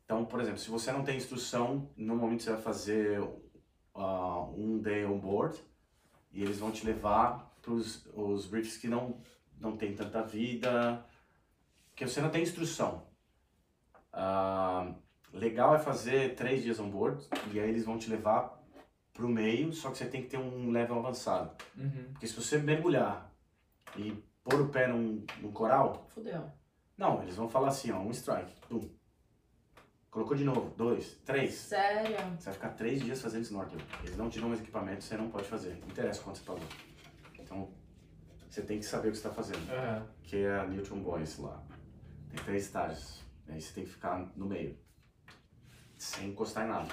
[0.06, 3.22] Então, por exemplo, se você não tem instrução, normalmente você vai fazer
[3.94, 5.60] ah, um day on board
[6.32, 9.22] e eles vão te levar para os reefs que não,
[9.60, 11.06] não tem tanta vida,
[11.96, 13.08] que você não tem instrução.
[14.12, 14.94] Ah,
[15.34, 18.62] legal é fazer três dias on board e aí eles vão te levar
[19.12, 21.52] para o meio, só que você tem que ter um level avançado.
[21.78, 22.10] Uhum.
[22.12, 23.32] Porque se você mergulhar
[23.96, 24.12] e
[24.44, 26.52] pôr o pé num, num coral, Fudeu.
[26.98, 28.90] não, eles vão falar assim, ó, um strike, pum.
[30.10, 31.56] Colocou de novo, dois, três.
[31.56, 32.16] Sério?
[32.38, 33.80] Você vai ficar três dias fazendo snorkel.
[34.04, 35.76] Eles não te dão mais equipamento, você não pode fazer.
[35.82, 36.68] Não interessa quanto você pagou.
[37.40, 37.72] Então,
[38.48, 39.68] você tem que saber o que você está fazendo.
[39.72, 40.08] Aham.
[40.22, 41.64] Que é a Newton Boys lá.
[42.30, 43.24] Tem três estágios.
[43.48, 44.78] Aí você tem que ficar no meio.
[46.04, 46.90] Sem encostar em nada.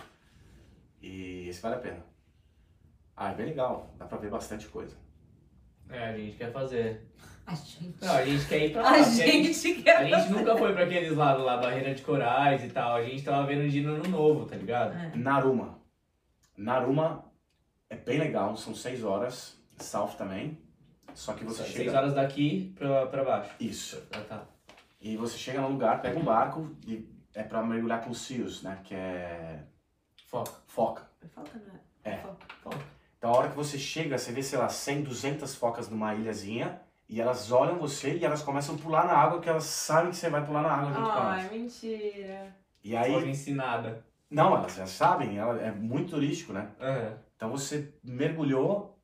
[1.03, 2.07] E esse vale a pena.
[3.17, 3.93] Ah, é bem legal.
[3.99, 4.97] Dá pra ver bastante coisa.
[5.89, 7.11] É, a gente quer fazer.
[7.45, 7.97] A gente.
[8.01, 8.91] Não, a gente quer ir pra lá.
[8.91, 9.97] A porque gente quer.
[9.97, 12.95] A gente nunca foi pra aqueles lados lá, barreira de corais e tal.
[12.95, 14.97] A gente tava vendo de ano novo, tá ligado?
[14.97, 15.17] É.
[15.17, 15.81] Naruma.
[16.57, 17.25] Naruma
[17.91, 18.57] é bem legal.
[18.57, 19.61] São seis horas.
[19.77, 20.57] South também.
[21.15, 21.99] Só que você Seis chega...
[21.99, 23.57] horas daqui pra, pra baixo.
[23.59, 24.01] Isso.
[24.13, 24.47] Ah, tá.
[25.01, 28.79] E você chega num lugar, pega um barco e é pra mergulhar com seals, né?
[28.85, 29.63] Que é
[30.27, 30.53] Foca.
[30.67, 31.09] foca.
[31.35, 32.15] Foca, não é?
[32.15, 32.19] É.
[32.19, 32.47] Foca.
[32.63, 32.79] Foca.
[33.19, 36.81] Então a hora que você chega, você vê, sei lá, 100, 200 focas numa ilhazinha
[37.09, 40.17] e elas olham você e elas começam a pular na água, que elas sabem que
[40.17, 41.53] você vai pular na água junto com Ai, elas.
[41.53, 42.57] mentira.
[42.83, 43.15] E Aí...
[43.15, 44.03] aí, ensinada.
[44.31, 46.71] não, elas já sabem, ela é muito turístico, né?
[46.81, 47.19] Aham.
[47.37, 48.99] Então você mergulhou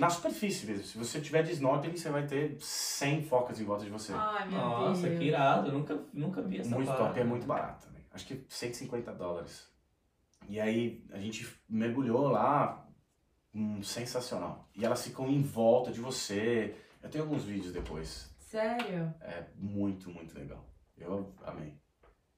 [0.00, 0.84] na superfície mesmo.
[0.84, 4.12] Se você tiver de snorkeling, você vai ter 100 focas em volta de você.
[4.14, 5.18] Ai, meu Nossa, Deus.
[5.18, 5.68] que irado.
[5.68, 7.06] Eu nunca, nunca vi essa muito parada.
[7.08, 8.02] top, é muito barato também.
[8.12, 9.68] Acho que 150 dólares.
[10.48, 12.86] E aí a gente mergulhou lá,
[13.54, 14.68] hum, sensacional.
[14.74, 16.74] E elas ficam em volta de você.
[17.02, 18.28] Eu tenho alguns vídeos depois.
[18.38, 19.14] Sério?
[19.20, 20.64] É muito, muito legal.
[20.98, 21.78] Eu amei.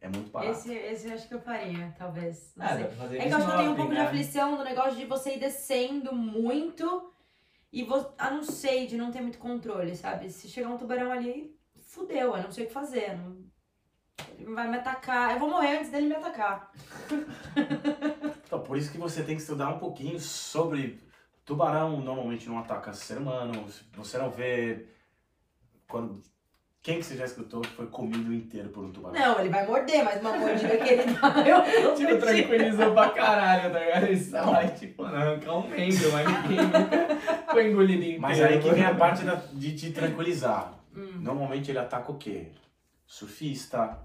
[0.01, 0.53] É muito barato.
[0.53, 2.53] Esse, esse eu acho que eu faria, talvez.
[2.57, 2.79] Não É, sei.
[2.83, 4.07] dá pra fazer É que eu acho que eu tenho um pouco de né?
[4.07, 7.12] aflição do negócio de você ir descendo muito
[7.73, 10.29] e você, ah, não sei, de não ter muito controle, sabe?
[10.29, 13.17] Se chegar um tubarão ali, fudeu, eu não sei o que fazer.
[13.17, 13.51] Não...
[14.39, 15.33] Ele vai me atacar.
[15.33, 16.71] Eu vou morrer antes dele me atacar.
[18.53, 21.01] Então, por isso que você tem que estudar um pouquinho sobre
[21.43, 22.03] tubarão.
[22.03, 23.67] Normalmente não ataca ser humano.
[23.95, 24.89] Você não vê
[25.89, 26.23] quando
[26.83, 29.19] quem que você já escutou que foi comido inteiro por um tubarão?
[29.19, 33.11] Não, ele vai morder, mas uma mordida que ele dá, eu não Tipo, tranquilizou pra
[33.11, 34.05] caralho, tá ligado?
[34.07, 38.21] Ele sai, tipo, arrancar um membro, mas ninguém nunca foi engolido inteiro.
[38.21, 40.75] Mas aí que vem a parte da- de te tranquilizar.
[40.97, 41.21] Hum.
[41.21, 42.49] Normalmente ele ataca o quê?
[43.07, 43.99] Surfista.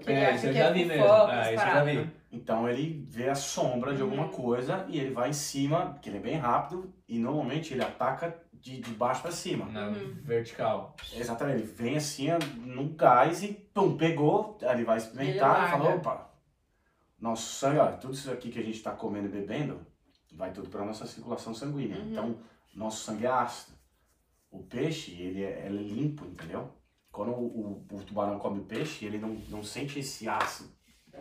[0.00, 1.04] Que ele É, acha isso eu que já é vi mesmo.
[1.04, 2.10] É, isso eu já vi.
[2.32, 4.30] Então ele vê a sombra de alguma Uhum.
[4.30, 8.34] coisa e ele vai em cima, que ele é bem rápido, e normalmente ele ataca
[8.60, 9.66] de, de baixo pra cima.
[9.66, 10.14] Na Uhum.
[10.22, 10.94] vertical.
[11.12, 15.84] Exatamente, ele vem assim num gás e pum, pegou, ele vai experimentar Ele e fala,
[15.84, 15.98] larga.
[15.98, 16.30] opa,
[17.18, 19.80] nosso sangue, ó, tudo isso aqui que a gente tá comendo e bebendo,
[20.32, 21.98] vai tudo pra nossa circulação sanguínea.
[21.98, 22.10] Uhum.
[22.10, 22.38] Então,
[22.74, 23.76] nosso sangue é ácido.
[24.50, 26.70] O peixe, ele é, ele é limpo, entendeu?
[27.12, 30.70] Quando o, o- o tubarão come o peixe, ele não, não sente esse ácido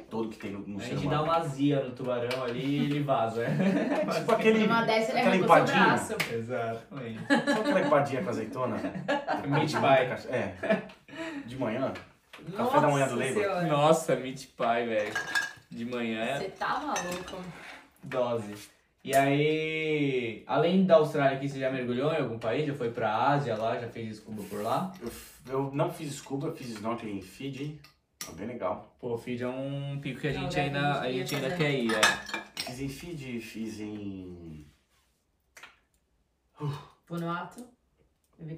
[0.10, 1.18] todo que tem no, no A ser gente humano.
[1.18, 3.44] dá uma azia no tubarão ali e ele vaza.
[3.44, 5.84] É tipo aquele, Numa dessa ele aquela empadinha.
[5.86, 6.16] braço.
[6.32, 7.20] Exatamente.
[7.28, 8.78] Sabe aquela empadinha com azeitona?
[9.48, 10.32] Meat pie.
[10.34, 10.82] É.
[11.46, 11.94] De manhã.
[12.58, 13.18] Nossa da manhã do.
[13.18, 13.68] Senhora.
[13.68, 15.14] Nossa, meat pie, velho.
[15.70, 17.44] De manhã é Você tá maluco?
[18.04, 18.56] dose.
[19.04, 22.66] E aí, além da Austrália aqui, você já mergulhou em algum país?
[22.68, 23.78] Já foi pra Ásia lá?
[23.80, 24.92] Já fez scuba por lá?
[25.02, 25.12] Eu,
[25.48, 27.80] eu não fiz scuba, eu fiz snorkeling em Fiji.
[28.24, 28.96] Foi bem legal.
[29.00, 32.02] Pô, Fiji é um pico que a gente ainda, a gente ainda quer ir, é.
[32.64, 34.66] Fiz em Fiji, fiz em
[37.08, 37.68] Vanuatu?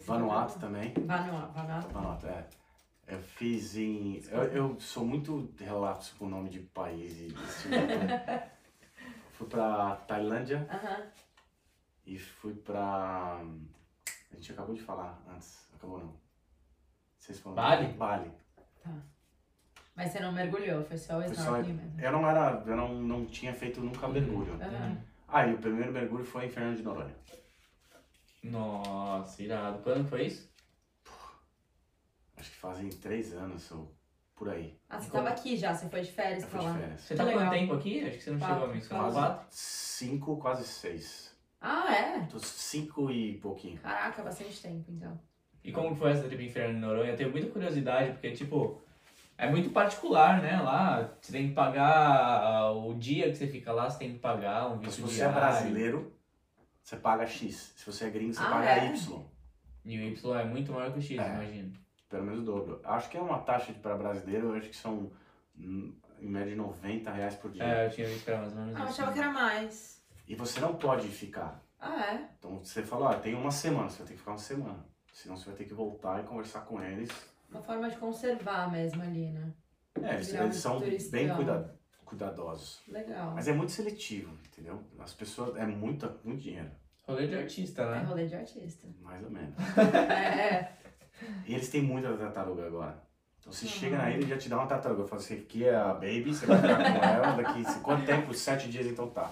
[0.05, 0.93] Vanuatu também.
[0.93, 1.53] Vanuatu.
[1.53, 1.87] Vanuatu.
[1.89, 2.47] Vanuatu, é.
[3.07, 4.21] Eu fiz em.
[4.29, 8.51] Eu, eu sou muito relapso com o nome de país e desse tipo de coisa.
[9.33, 11.03] Fui pra Tailândia Aham.
[12.05, 13.41] e fui pra.
[14.31, 15.67] A gente acabou de falar antes.
[15.75, 16.13] Acabou não.
[17.17, 17.87] Vocês falaram.
[17.87, 17.93] Bali?
[17.93, 18.31] Bali.
[19.95, 21.99] Mas você não mergulhou, foi só o snorkeling mesmo.
[21.99, 22.63] Eu não era.
[22.65, 24.53] Eu não, não tinha feito nunca mergulho.
[24.61, 24.97] Aham.
[25.27, 27.15] Ah, e o primeiro mergulho foi em Fernando de Noronha.
[28.43, 29.79] Nossa, irado.
[29.83, 30.49] Quando foi isso?
[32.37, 33.95] Acho que fazem três anos ou
[34.35, 34.79] por aí.
[34.89, 36.73] Ah, você tava aqui já, você foi de férias pra lá.
[36.73, 37.01] férias.
[37.01, 38.03] Você tá quanto tempo aqui?
[38.03, 39.03] Acho que você não Quatro, chegou a mencionar.
[39.03, 39.17] quase.
[39.17, 39.47] Quatro?
[39.51, 41.37] Cinco, quase seis.
[41.61, 42.19] Ah, é?
[42.25, 43.79] Tô cinco e pouquinho.
[43.79, 45.19] Caraca, bastante tempo então.
[45.63, 47.11] E como foi essa trip em Fernando de Noronha?
[47.11, 48.81] Eu tenho muita curiosidade, porque, tipo,
[49.41, 50.61] é muito particular, né?
[50.61, 54.19] Lá, você tem que pagar ah, o dia que você fica lá, você tem que
[54.19, 55.35] pagar um Então, se visto você é diário.
[55.35, 56.13] brasileiro,
[56.83, 57.73] você paga X.
[57.75, 58.85] Se você é gringo, você Ah, paga é?
[58.93, 59.25] Y.
[59.83, 61.27] E o Y é muito maior que o X, É.
[61.33, 61.73] imagino.
[62.07, 62.81] Pelo menos o dobro.
[62.83, 65.11] Acho que é uma taxa para brasileiro, eu acho que são
[65.57, 67.63] hum, em média 90 reais por dia.
[67.63, 70.03] É, eu tinha visto que era mais ou menos Ah, eu achava que era mais.
[70.27, 71.63] E você não pode ficar.
[71.79, 72.29] Ah, é?
[72.37, 74.85] Então você fala, ó, tem uma semana, você vai ter que ficar uma semana.
[75.11, 77.09] Senão você vai ter que voltar e conversar com eles.
[77.51, 79.53] Uma forma de conservar mesmo ali, né?
[80.01, 81.75] É, eles, eles são bem cuida-
[82.05, 82.81] cuidadosos.
[82.87, 83.31] Legal.
[83.35, 84.81] Mas é muito seletivo, entendeu?
[84.99, 85.55] As pessoas.
[85.57, 86.71] É muita, muito dinheiro.
[87.03, 88.03] Rolê de artista, É né?
[88.03, 88.87] rolê de artista.
[89.01, 89.53] Mais ou menos.
[90.09, 90.77] é, é.
[91.45, 93.01] E eles têm muita tartaruga agora.
[93.39, 93.71] Então você Uhum.
[93.71, 95.01] chega na ilha e já te dá uma tartaruga.
[95.01, 98.33] Eu falo assim, aqui é a baby, você vai ficar com ela daqui quanto tempo?
[98.33, 99.29] Sete dias então tá.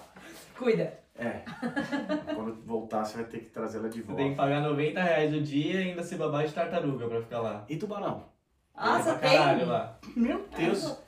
[0.58, 0.99] Cuida.
[1.20, 1.44] É.
[2.34, 4.22] Quando voltar, você vai ter que trazer ela de Você volta.
[4.22, 7.40] tem que pagar 90 reais o dia e ainda se babar de tartaruga pra ficar
[7.40, 7.64] lá.
[7.68, 8.24] E tubarão?
[8.74, 9.68] Ah, Tem você caralho tem?
[9.68, 9.98] lá.
[10.16, 10.98] Meu Deus.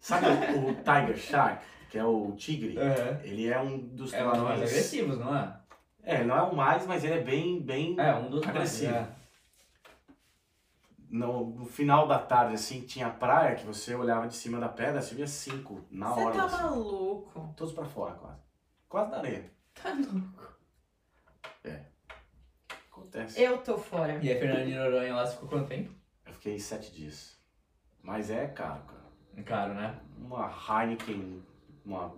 [0.00, 2.78] Sabe o, Tiger Shark, que é o tigre?
[2.78, 3.20] Uhum.
[3.22, 4.62] Ele é um dos É dos mais tubarões.
[4.62, 5.56] agressivos, não é?
[6.02, 8.56] É, não é o mais, mas ele é bem, bem É, um dos mais.
[8.56, 8.94] agressivo.
[8.94, 9.08] é.
[11.10, 15.00] No, no final da tarde, assim, tinha praia que você olhava de cima da pedra,
[15.00, 16.34] você via cinco na Você hora.
[16.36, 16.62] tá assim.
[16.62, 17.54] maluco?
[17.56, 18.38] Todos pra fora, quase.
[18.88, 19.50] Quase na areia.
[19.82, 20.48] Tá louco.
[22.90, 23.40] Acontece.
[23.40, 24.18] Eu tô fora.
[24.22, 25.92] E aí, Fernando de Noronha lá, ficou quanto tempo?
[26.26, 27.38] Eu fiquei sete dias.
[28.02, 29.44] Mas é caro, cara.
[29.44, 29.98] Caro, né?
[30.18, 31.42] Uma Heineken,
[31.84, 32.14] uma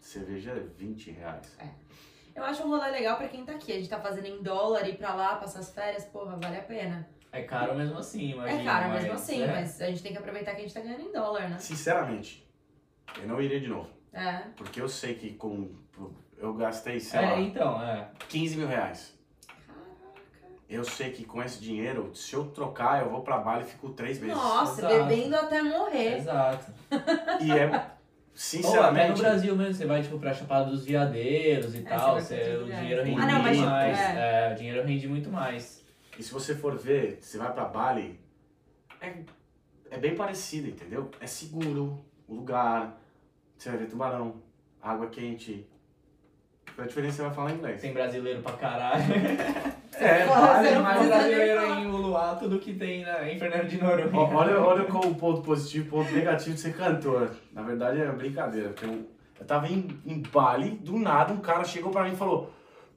[0.00, 1.56] cerveja é 20 reais.
[2.34, 3.72] Eu acho um rolê legal pra quem tá aqui.
[3.72, 6.62] A gente tá fazendo em dólar, ir pra lá, passar as férias, porra, vale a
[6.62, 7.08] pena.
[7.30, 8.60] É caro mesmo assim, imagina.
[8.60, 9.46] é caro mas- mesmo assim, é.
[9.46, 11.58] mas a gente tem que aproveitar que a gente tá ganhando em dólar, né?
[11.58, 12.46] Sinceramente,
[13.18, 13.90] eu não iria de novo.
[14.12, 14.38] É.
[14.56, 15.74] Porque eu sei que com.
[16.42, 18.08] Eu gastei, sei É, lá, então, é.
[18.28, 19.16] 15 mil reais.
[20.68, 23.90] Eu sei que com esse dinheiro, se eu trocar, eu vou pra Bali e fico
[23.90, 24.34] três meses.
[24.36, 25.04] Nossa, Exato.
[25.06, 26.16] bebendo até morrer.
[26.16, 26.72] Exato.
[27.40, 27.66] E é.
[27.66, 27.94] Ou até no
[28.34, 29.20] Sinceramente.
[29.20, 33.04] Brasil mesmo, você vai tipo pra Chapada dos Veadeiros e É, tal, você o dinheiro
[33.04, 33.98] rende Ah, não, mas, muito mais.
[34.00, 34.48] é.
[34.48, 34.52] É.
[34.52, 35.84] o dinheiro rende muito mais.
[36.18, 38.18] E se você for ver, você vai pra Bali,
[39.00, 39.12] é,
[39.90, 41.10] é bem parecido, entendeu?
[41.20, 42.98] É seguro o lugar,
[43.56, 44.42] você vai ver tubarão,
[44.80, 45.68] água quente.
[46.78, 47.80] A diferença você vai falar inglês.
[47.80, 49.04] Tem brasileiro pra caralho.
[49.94, 50.24] É,
[50.62, 54.10] Tem não mais brasileiro em Uluá, tudo que tem na, em Fernando de Noronha.
[54.12, 57.30] Ó, Olha, olha qual o ponto positivo e o ponto negativo de ser cantor.
[57.52, 59.06] Na verdade é brincadeira, porque eu,
[59.38, 62.50] eu tava em, em Bali, do nada um cara chegou pra mim e falou: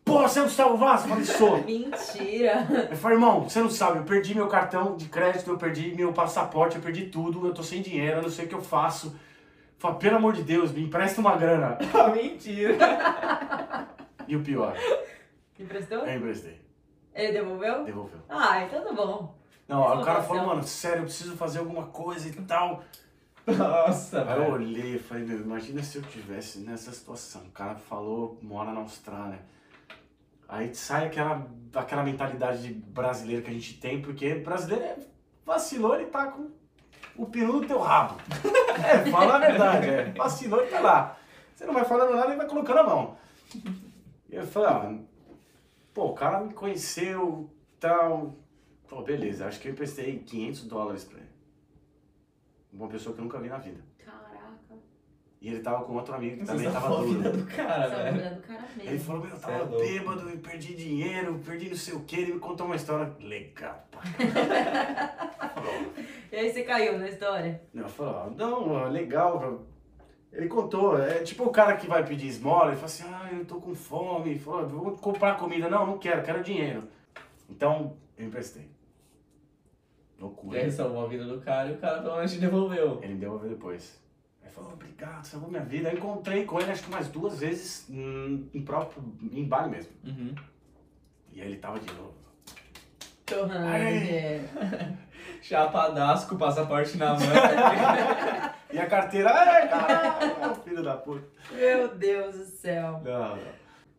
[0.06, 1.02] Pô, você é o Gustavo Vaz?
[1.02, 1.58] Eu falei, sou.
[1.66, 2.88] Mentira.
[2.90, 6.14] Eu falei, irmão, você não sabe, eu perdi meu cartão de crédito, eu perdi meu
[6.14, 9.16] passaporte, eu perdi tudo, eu tô sem dinheiro, eu não sei o que eu faço.
[9.88, 11.78] Eu falei, pelo amor de Deus, me empresta uma grana.
[12.14, 12.78] Mentira.
[14.28, 14.76] E o pior,
[15.60, 16.00] Emprestou?
[16.00, 16.60] eu emprestei,
[17.14, 17.84] Ele devolveu?
[17.84, 18.20] devolveu.
[18.28, 19.36] Ah, então tá bom.
[19.68, 22.84] Não, o cara falou, mano, sério, eu preciso fazer alguma coisa e tal.
[23.48, 24.54] Nossa, Aí eu velho.
[24.54, 27.42] olhei e falei, meu, imagina se eu tivesse nessa situação.
[27.44, 29.40] O cara falou, mora na Austrália.
[30.48, 34.98] Aí sai aquela, aquela mentalidade de brasileiro que a gente tem, porque brasileiro é,
[35.46, 36.50] vacilou, ele tá com
[37.18, 38.16] o peru no teu rabo.
[38.76, 40.12] É, fala a verdade, é.
[40.12, 41.18] Vacilou e tá lá.
[41.56, 43.18] Você não vai falando nada e vai colocando a mão.
[44.30, 44.98] E eu falei, ah,
[45.94, 47.50] pô, o cara me conheceu,
[47.80, 48.36] tal.
[48.90, 51.30] Pô, beleza, acho que eu emprestei 500 dólares pra ele.
[52.74, 53.80] Uma pessoa que eu nunca vi na vida.
[53.98, 54.76] Caraca.
[55.42, 57.44] E ele tava com outro amigo que Você também salvou tava a vida duro.
[57.46, 58.14] do cara, Essa velho.
[58.18, 59.86] vida do cara Ele falou, meu, eu Cê é tava louco.
[59.86, 62.16] bêbado e perdi dinheiro, perdi não sei o que.
[62.18, 63.88] Ele me contou uma história legal.
[63.90, 64.02] pá.
[66.36, 67.62] E aí você caiu na história?
[67.74, 69.64] Não, eu falei, ah, não, é legal.
[70.34, 73.46] Ele contou, é tipo o cara que vai pedir esmola e fala assim, ah, eu
[73.46, 74.32] tô com fome.
[74.32, 75.70] Ele falou, vou comprar comida.
[75.70, 76.90] Não, não quero, quero dinheiro.
[77.50, 78.70] Então, eu emprestei.
[80.18, 80.60] E Loucura.
[80.60, 83.00] aí salvou a vida do cara e o cara pelo menos te devolveu.
[83.02, 83.98] Ele me devolveu depois.
[84.44, 85.88] Aí falou, obrigado, salvou minha vida.
[85.88, 89.94] Aí encontrei com ele acho que mais duas vezes hum, em próprio, em Bali mesmo.
[90.04, 90.36] Uhum.
[91.32, 92.25] E aí ele tava de novo.
[93.26, 94.00] Torrando Ai.
[94.00, 94.44] dinheiro.
[95.42, 97.20] Chapadaço com o passaporte na mão.
[98.74, 101.26] E a carteira, ai, caralho, filho da puta.
[101.50, 103.00] Meu Deus do céu.
[103.06, 103.38] Não, não.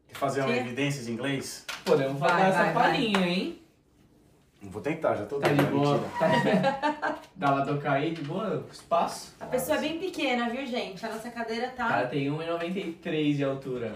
[0.06, 0.58] Quer fazer uma Quê?
[0.58, 1.64] evidência em inglês?
[1.82, 2.96] Podemos Vai, falar essa vai, vai.
[3.06, 3.62] hein?
[4.60, 5.98] Vou tentar, já tô Tá de boa.
[6.18, 6.60] Tá de pé.
[7.36, 8.66] Dá pra tocar aí de boa?
[8.70, 9.34] Espaço?
[9.40, 11.06] A pessoa é bem pequena, viu, gente?
[11.06, 11.88] A nossa cadeira tá.
[11.88, 13.92] cara tem 1,93 de altura.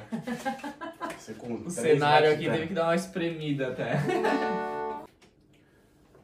[1.19, 3.99] Você com O cenário aqui teve que dar uma espremida até.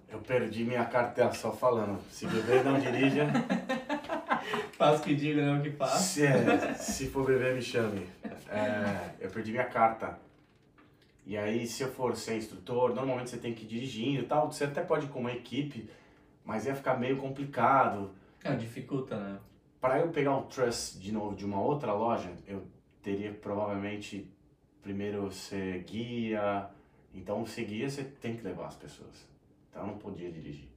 [0.09, 2.01] Eu perdi minha carteira só falando.
[2.11, 3.27] Se beber, não dirija.
[4.77, 5.93] Faz o que diga, não o que faz.
[5.93, 8.07] Se, é, se for beber, me chame.
[8.49, 10.19] É, eu perdi minha carta.
[11.25, 14.51] E aí, se eu for ser instrutor, normalmente você tem que ir dirigindo e tal.
[14.53, 15.91] Você até pode ir com uma equipe,
[16.45, 18.13] mas ia ficar meio complicado.
[18.45, 19.39] É, dificulta, né?
[19.81, 22.63] Para eu pegar um trust de novo de uma outra loja, eu
[23.03, 24.31] teria provavelmente
[24.83, 26.69] primeiro ser guia.
[27.13, 29.27] Então, ser guia, você tem que levar as pessoas.
[29.77, 30.70] Então, eu não podia dirigir.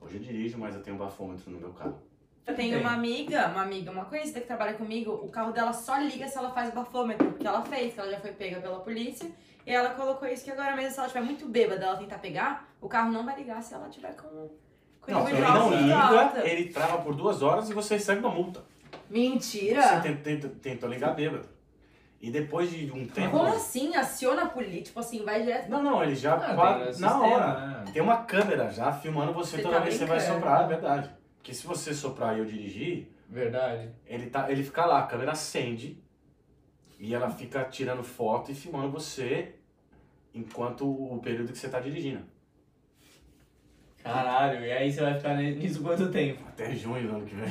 [0.00, 2.00] Hoje eu dirijo, mas eu tenho um bafômetro no meu carro.
[2.46, 2.80] Eu tenho Tem.
[2.80, 6.38] uma amiga, uma amiga, uma conhecida que trabalha comigo, o carro dela só liga se
[6.38, 9.28] ela faz bafômetro, porque ela fez, que ela já foi pega pela polícia.
[9.66, 12.72] E ela colocou isso que agora mesmo, se ela estiver muito bêbada, ela tentar pegar,
[12.80, 14.50] o carro não vai ligar se ela tiver com.
[15.00, 16.46] com Não, ele não liga, alta.
[16.46, 18.64] ele trava por duas horas e você recebe uma multa.
[19.10, 19.82] Mentira!
[19.82, 21.48] Você tenta, tenta, tentou ligar bêbado.
[22.20, 23.30] E depois de um tempo.
[23.36, 23.94] Como assim?
[23.94, 24.82] Aciona a polícia?
[24.84, 25.68] Tipo assim, vai direto.
[25.68, 27.66] Não, não, ele já Ah, tem no na sistema, hora.
[27.66, 27.84] né?
[27.92, 30.68] Tem uma câmera já filmando você, Você toda tá vez que você vai soprar, é
[30.68, 31.10] verdade.
[31.36, 33.90] Porque se você soprar e eu dirigir, Verdade.
[34.06, 36.02] ele, tá, ele fica lá, a câmera acende
[36.98, 39.54] E ela fica tirando foto e filmando você
[40.34, 42.24] enquanto o período que você tá dirigindo.
[44.02, 46.42] Caralho, e aí você vai ficar nisso quanto tempo?
[46.48, 47.48] Até junho do ano que vem.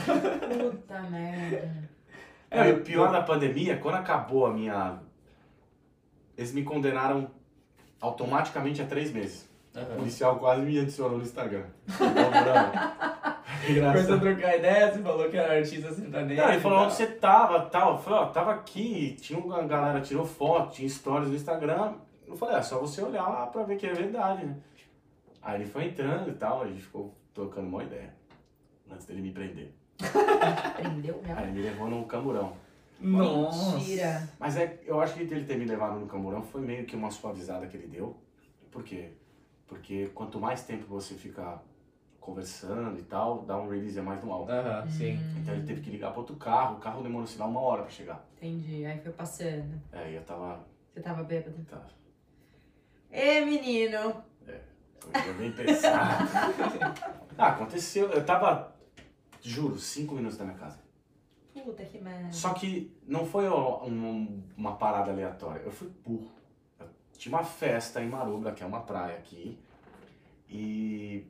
[0.71, 1.89] Puta merda.
[2.55, 4.99] É, o pior da pandemia, quando acabou a minha.
[6.37, 7.29] Eles me condenaram
[8.01, 9.49] automaticamente a três meses.
[9.73, 11.65] O policial quase me adicionou no Instagram.
[13.69, 13.93] Engraçado.
[13.93, 16.41] Começou a trocar ideia, você falou que era artista sertanejo.
[16.41, 17.93] Não, ele falou onde você tava tal.
[17.93, 21.95] Eu falei, ó, tava aqui, tinha uma galera tirou foto, tinha stories no Instagram.
[22.25, 24.55] Eu falei, é só você olhar lá pra ver que é verdade, né?
[25.41, 28.13] Aí ele foi entrando e tal, a gente ficou trocando uma ideia.
[28.89, 29.73] Antes dele me prender.
[29.97, 31.39] Prendeu mesmo.
[31.41, 32.53] ele me levou no camburão.
[32.99, 33.77] Nossa.
[33.77, 34.29] Mentira.
[34.39, 37.11] Mas é, eu acho que ele ter me levado no camburão foi meio que uma
[37.11, 38.15] suavizada que ele deu.
[38.71, 39.11] Por quê?
[39.67, 41.61] Porque quanto mais tempo você fica
[42.19, 44.51] conversando e tal, dá um release a mais no álcool.
[44.51, 45.19] Aham, sim.
[45.37, 47.83] Então ele teve que ligar para outro carro, o carro demorou, sei lá, uma hora
[47.83, 48.25] pra chegar.
[48.37, 48.85] Entendi.
[48.85, 49.79] Aí foi passando.
[49.91, 50.65] É, e eu tava.
[50.93, 51.55] Você tava bêbado.
[51.69, 51.85] tava
[53.11, 54.23] Ê, menino.
[54.99, 56.25] foi um dia bem pesado.
[57.37, 58.09] ah, aconteceu.
[58.09, 58.74] Eu tava,
[59.49, 60.79] juro, cinco minutos da minha casa.
[61.53, 62.31] Puta que merda.
[62.31, 66.29] Só que não foi ó, um- uma parada aleatória, eu fui burro.
[66.79, 66.87] Eu
[67.17, 69.57] tinha uma festa em Marubra, que é uma praia aqui,
[70.49, 71.25] e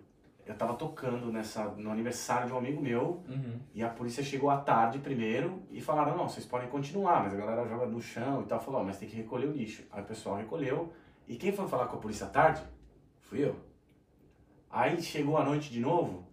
[0.46, 3.60] eu tava tocando nessa, no aniversário de um amigo meu, Uhum.
[3.74, 7.38] e a polícia chegou à tarde primeiro e falaram, não, vocês podem continuar, mas a
[7.38, 9.84] galera joga no chão e tal, falou, ó, mas tem que recolher o lixo.
[9.92, 10.92] Aí o pessoal recolheu,
[11.28, 12.62] e quem foi falar com a polícia à tarde?
[13.22, 13.56] Fui eu.
[14.70, 16.28] Aí chegou a noite de novo,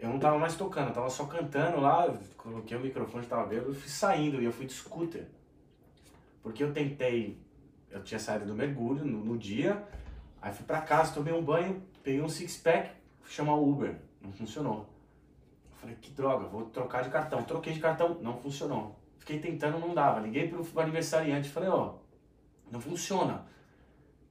[0.00, 3.70] eu não tava mais tocando, eu tava só cantando lá, coloquei o microfone, tava bêbado,
[3.70, 5.26] eu fui saindo e eu fui de scooter.
[6.42, 7.38] Porque eu tentei,
[7.90, 9.86] eu tinha saído do mergulho no, no dia,
[10.40, 12.90] aí fui pra casa, tomei um banho, peguei um six-pack,
[13.20, 14.88] fui chamar o Uber, não funcionou.
[15.70, 17.42] Eu falei, que droga, vou trocar de cartão.
[17.42, 18.98] Troquei de cartão, não funcionou.
[19.18, 20.20] Fiquei tentando, não dava.
[20.20, 21.94] Liguei pro aniversariante, falei, ó,
[22.70, 23.46] não funciona.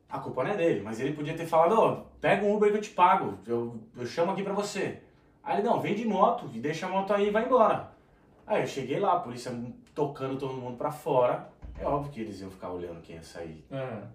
[0.10, 2.78] A culpa não é dele, mas ele podia ter falado, ó, pega um Uber que
[2.78, 5.04] eu te pago, eu, eu chamo aqui pra você.
[5.50, 7.92] Aí ele, não, vem de moto e deixa a moto aí e vai embora.
[8.46, 9.52] Aí eu cheguei lá, a polícia
[9.96, 11.50] tocando todo mundo pra fora.
[11.80, 13.66] É óbvio que eles iam ficar olhando quem ia sair.
[13.72, 14.12] Aham.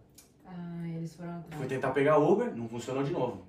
[0.46, 1.68] Ah, eles foram Fui atrás.
[1.68, 3.44] tentar pegar Uber, não funcionou de novo.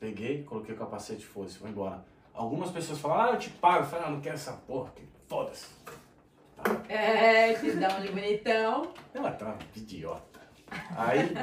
[0.00, 2.02] Peguei, coloquei o capacete, foda-se, vou embora.
[2.32, 3.80] Algumas pessoas falaram, ah, eu te pago.
[3.80, 5.66] Eu falei, ah, não quero essa porra, que foda-se.
[6.88, 8.88] É, quis dar um de bonitão.
[9.12, 10.40] Ela tá idiota.
[10.96, 11.36] Aí,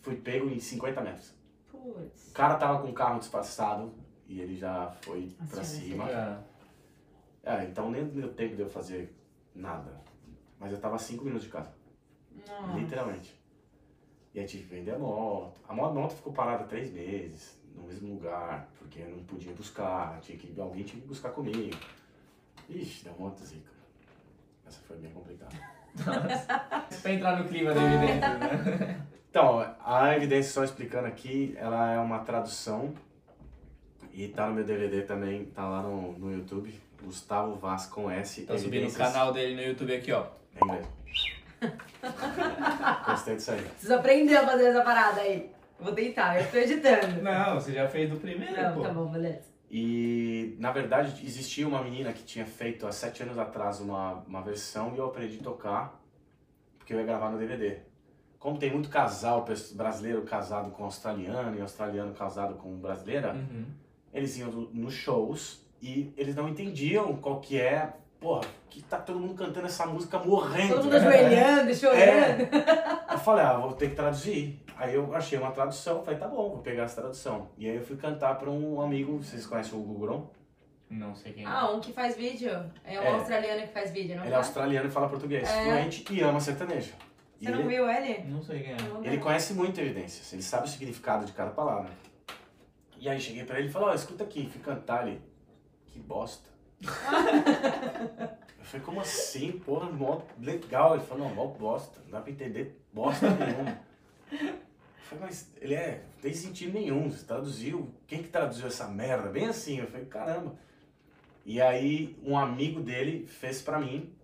[0.00, 1.34] fui pego em 50 metros.
[1.70, 2.30] Putz.
[2.30, 3.92] O cara tava com o carro disfarçado
[4.30, 6.04] e ele já foi Nossa, pra eu cima.
[6.06, 6.40] Ah.
[7.42, 9.12] É, então nem deu tempo de eu fazer
[9.54, 10.00] nada.
[10.58, 11.72] Mas eu tava a 5 minutos de casa,
[12.46, 12.78] Nossa.
[12.78, 13.34] literalmente.
[14.32, 15.58] E aí tive que vender a moto.
[15.68, 19.52] A mo- a moto ficou parada três meses, no mesmo lugar, porque eu não podia
[19.52, 21.76] buscar, tinha que, alguém tinha que buscar comigo.
[22.68, 23.70] Ixi, deu muita zica.
[24.64, 25.56] Essa foi bem complicada.
[27.02, 29.06] pra entrar no clima da evidência, né?
[29.28, 32.94] Então, a evidência, só explicando aqui, ela é uma tradução
[34.12, 38.42] e tá no meu DVD também, tá lá no, no YouTube, Gustavo Vaz com S.
[38.42, 40.26] Tá subindo o canal dele no YouTube aqui, ó.
[40.56, 40.86] Em inglês.
[43.06, 43.66] Gostei disso aí.
[43.78, 45.50] Vocês aprenderam a fazer essa parada aí.
[45.78, 47.22] Vou tentar, eu tô editando.
[47.22, 48.82] Não, você já fez do primeiro, Não, pô.
[48.82, 49.48] tá bom, beleza.
[49.70, 54.42] E, na verdade, existia uma menina que tinha feito há sete anos atrás uma, uma
[54.42, 56.00] versão e eu aprendi a tocar
[56.76, 57.78] porque eu ia gravar no DVD.
[58.38, 59.44] Como tem muito casal
[59.74, 63.66] brasileiro casado com australiano e australiano casado com brasileira, Uhum.
[64.12, 68.98] Eles iam no- nos shows e eles não entendiam qual que é, porra, que tá
[68.98, 70.74] todo mundo cantando essa música morrendo.
[70.74, 72.48] Todo mundo ajoelhando, chorando.
[73.12, 74.62] Eu falei, ah, vou ter que traduzir.
[74.76, 77.48] Aí eu achei uma tradução, falei, tá bom, vou pegar essa tradução.
[77.58, 80.26] E aí eu fui cantar pra um amigo, vocês conhecem o Guguron?
[80.88, 81.46] Não sei quem é.
[81.46, 82.50] Ah, um que faz vídeo.
[82.84, 83.08] É um É.
[83.12, 84.38] australiano que faz vídeo, não Ele é é?
[84.38, 85.62] australiano e fala português, É.
[85.64, 86.92] fluente e ama sertanejo.
[87.40, 88.24] E Você não ele, viu ele?
[88.28, 88.76] Não sei quem é.
[89.06, 91.90] Ele conhece muito evidências, ele sabe o significado de cada palavra.
[93.00, 95.22] E aí cheguei pra ele e falei, ó, escuta aqui, fui cantar ele.
[95.86, 96.50] Que bosta.
[96.82, 99.52] eu falei, como assim?
[99.52, 100.94] Porra, mó legal.
[100.94, 103.80] Ele falou, não, mó bosta, não dá pra entender bosta nenhuma.
[104.30, 108.86] Eu falei, mas ele é, não tem sentido nenhum, você traduziu, quem que traduziu essa
[108.86, 109.30] merda?
[109.30, 110.54] Bem assim, eu falei, caramba.
[111.44, 114.14] E aí um amigo dele fez pra mim,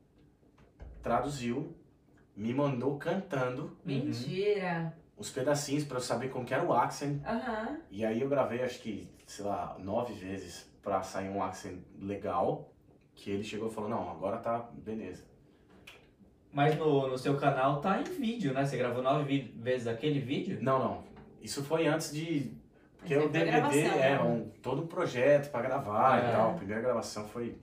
[1.02, 1.74] traduziu,
[2.36, 4.94] me mandou cantando Mentira.
[5.16, 7.22] Os pedacinhos pra eu saber como que era o accent.
[7.26, 7.78] Aham.
[7.90, 12.70] E aí eu gravei acho que, sei lá, nove vezes pra sair um accent legal.
[13.14, 15.24] Que ele chegou e falou, não, agora tá beleza.
[16.52, 18.64] Mas no, no seu canal tá em vídeo, né?
[18.64, 20.58] Você gravou nove vezes aquele vídeo?
[20.60, 21.04] Não, não.
[21.40, 22.52] Isso foi antes de.
[22.98, 24.22] Porque o DVD gravação, é né?
[24.22, 26.28] um, todo um projeto pra gravar É.
[26.28, 26.50] e tal.
[26.50, 27.58] A primeira gravação foi.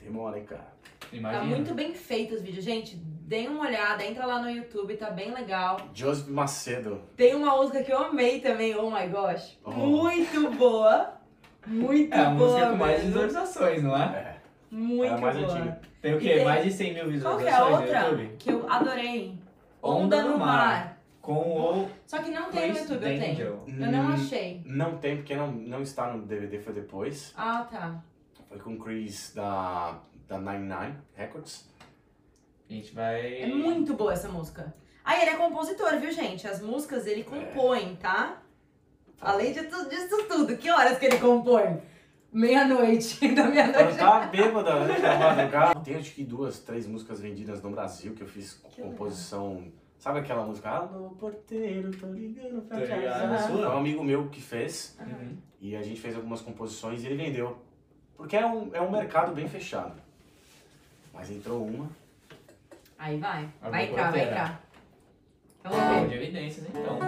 [0.00, 0.72] Demora, hein, cara.
[1.10, 1.44] Tá Imagina.
[1.44, 2.64] muito bem feito os vídeos.
[2.64, 5.78] Gente, deem uma olhada, entra lá no YouTube, tá bem legal.
[5.94, 7.00] Joseph Macedo.
[7.16, 9.58] Tem uma música que eu amei também, Oh My Gosh.
[9.64, 9.70] Oh.
[9.70, 11.14] Muito boa.
[11.66, 12.48] Muito É a boa.
[12.50, 14.04] música com mais visualizações, não é?
[14.06, 14.36] É,
[14.70, 15.52] Muito é a mais boa.
[15.52, 15.80] antiga.
[16.00, 16.34] Tem o quê?
[16.34, 18.36] tem- Mais de 100 mil Qual visualizações que é a no outra YouTube?
[18.38, 19.38] que eu adorei?
[19.82, 20.98] Onda no Mar.
[21.20, 23.40] Com o Só que não tem no YouTube, eu tenho.
[23.66, 24.62] Eu não Hum, achei.
[24.64, 27.34] Não tem, porque não, não está no DVD, foi depois.
[27.36, 28.02] Ah, tá.
[28.48, 29.98] Foi com o Chris da,
[30.28, 31.68] da 99 Records.
[32.68, 33.42] A gente vai.
[33.42, 34.74] É muito boa essa música.
[35.02, 36.46] Ah, ele é compositor, viu, gente?
[36.46, 38.42] As músicas ele compõe, tá?
[39.20, 40.56] Além de tudo, disso tudo.
[40.56, 41.80] Que horas que ele compõe?
[42.30, 43.26] Meia-noite.
[43.34, 43.96] Da meia-noite.
[43.96, 44.96] tava bêbada, né?
[45.82, 49.72] Tem acho que duas, três músicas vendidas no Brasil que eu fiz Que composição.
[49.98, 50.68] Sabe aquela música?
[50.68, 53.52] Alô, porteiro, tô ligando pra casa.
[53.52, 54.96] é um amigo meu que fez.
[55.00, 55.36] Uhum.
[55.58, 57.56] E a gente fez algumas composições e ele vendeu.
[58.14, 60.00] Porque é um, é um mercado bem fechado.
[61.18, 61.90] Mas entrou uma.
[62.96, 63.48] Aí vai.
[63.60, 64.60] Vai entrar, vai entrar.
[65.64, 66.08] Vamos Bom, ver.
[66.08, 66.98] de evidências então.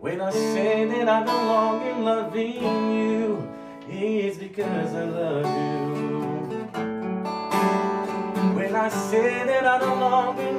[0.00, 2.62] When I say that I no longer loving
[2.92, 3.48] you,
[3.88, 6.18] it's because I love you.
[8.54, 10.57] When I say that I you, it's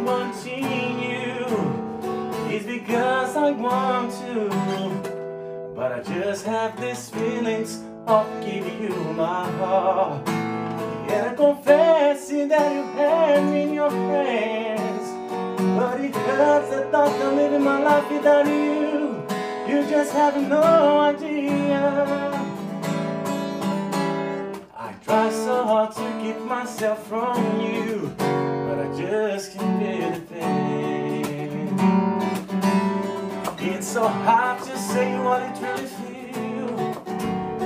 [2.79, 5.73] because I want to.
[5.75, 10.27] But I just have these feelings of giving you my heart.
[10.27, 15.07] And I confess that you had me in your hands.
[15.77, 19.25] But it hurts the thought of living my life without you.
[19.67, 20.63] You just have no
[21.11, 21.81] idea.
[24.75, 30.21] I try so hard to keep myself from you, but I just can't bear the
[30.21, 30.98] pain.
[33.89, 36.77] So hard to say what I truly feel.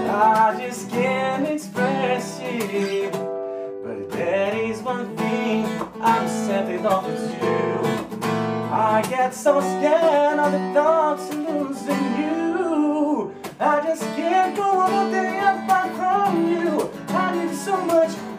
[0.10, 3.12] I just can't express it.
[3.12, 5.66] But there is one thing
[6.00, 8.24] I'm certain of it's you.
[8.72, 13.36] I get so scared of the thoughts of losing you.
[13.60, 16.90] I just can't go all day apart from you.
[17.10, 18.33] I need so much.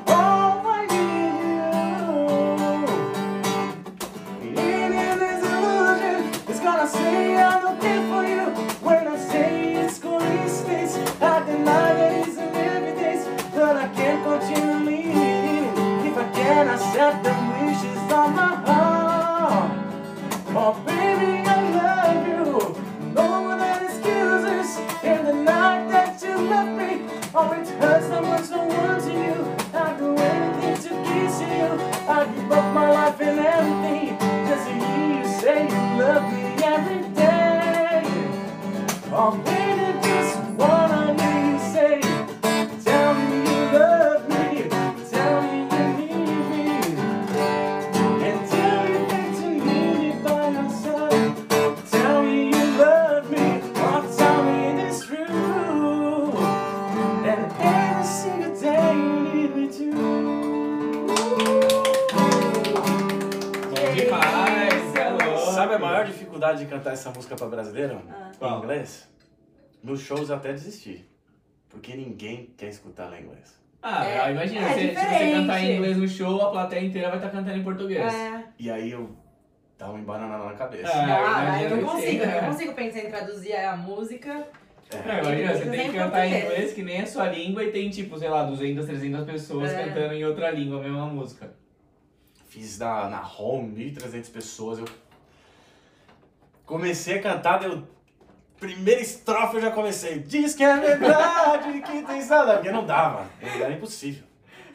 [6.84, 8.44] Is say I'm okay for you.
[8.86, 13.24] When I say it's coincidence, I deny that it's an evidence.
[13.54, 19.70] But I can't continue living if I can't accept the wishes of my heart.
[20.56, 23.12] Oh, baby, I love you.
[23.14, 24.78] No more than excuses.
[25.02, 26.90] In the night that you left me,
[27.34, 29.38] oh, it hurts so much to want to you.
[29.74, 31.68] I'd do anything to kiss you.
[32.14, 34.18] I'd give up my life and everything
[34.48, 36.43] just to hear you say you love me
[66.84, 68.02] cantar essa música pra brasileiro?
[68.34, 68.58] Em Qual?
[68.58, 69.08] inglês?
[69.82, 71.04] Nos shows eu até desisti.
[71.70, 73.58] Porque ninguém quer escutar ela em inglês.
[73.82, 77.08] Ah, É, imagina, é se, se você cantar em inglês no show, a plateia inteira
[77.08, 78.12] vai estar cantando em português.
[78.12, 78.44] É.
[78.58, 79.10] E aí eu
[79.78, 80.88] dava uma embananada na cabeça.
[80.88, 81.10] É.
[81.10, 82.40] Ah, eu não consigo, eu é.
[82.42, 84.46] não consigo pensar em traduzir a música.
[84.92, 87.72] Não, imagina, você Em tem que cantar em inglês que nem a sua língua e
[87.72, 89.84] tem tipo, sei lá, 200, 300 pessoas É.
[89.84, 91.52] cantando em outra língua a mesma música.
[92.48, 94.78] Fiz na, na home, 1.300 pessoas.
[94.78, 94.84] Eu
[96.66, 97.82] comecei a cantar, deu.
[98.58, 100.20] Primeira estrofe eu já comecei.
[100.20, 102.58] Diz que é verdade, que tem saudade.
[102.58, 103.26] Porque não dava.
[103.42, 104.24] Era impossível.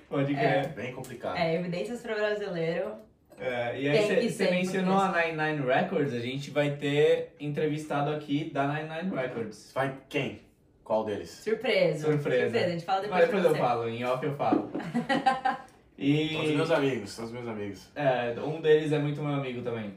[0.09, 0.61] Pode É.
[0.61, 0.67] crer.
[0.73, 1.37] Bem complicado.
[1.37, 2.91] É, evidências para brasileiro.
[3.39, 8.67] É, e aí você mencionou a 99 Records, a gente vai ter entrevistado aqui da
[8.67, 9.71] 99 Records.
[9.73, 10.41] Vai quem?
[10.83, 11.29] Qual deles?
[11.29, 12.11] Surpresa.
[12.11, 12.57] Surpresa.
[12.57, 14.69] A gente fala depois Mas depois eu falo, em off eu falo.
[16.01, 17.91] E Todos meus amigos, todos meus amigos.
[17.93, 19.95] é, um deles é muito meu amigo também.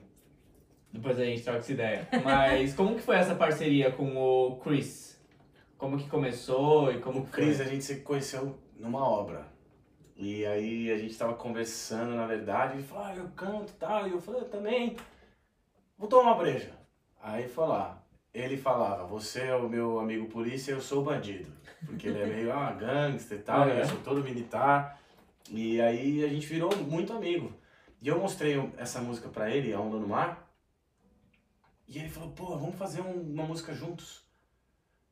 [0.92, 2.08] Depois a gente troca essa ideia.
[2.22, 5.18] Mas como que foi essa parceria com o Chris?
[5.78, 7.66] Como que começou e como O que Cris foi?
[7.66, 9.46] a gente se conheceu numa obra.
[10.16, 14.06] E aí a gente tava conversando, na verdade, ele falou, ah, eu canto e tal.
[14.06, 14.96] E eu falei, eu também.
[15.98, 16.70] Vou tomar uma breja.
[17.20, 18.02] Aí foi lá.
[18.32, 21.50] Ele falava, você é o meu amigo polícia, eu sou bandido.
[21.84, 23.80] Porque ele é meio ah, gangster e tal, é?
[23.80, 24.98] eu sou todo militar.
[25.50, 27.52] E aí a gente virou muito amigo.
[28.00, 30.51] E eu mostrei essa música pra ele, A Onda no Mar.
[31.92, 34.26] E ele falou, pô, vamos fazer um- uma música juntos.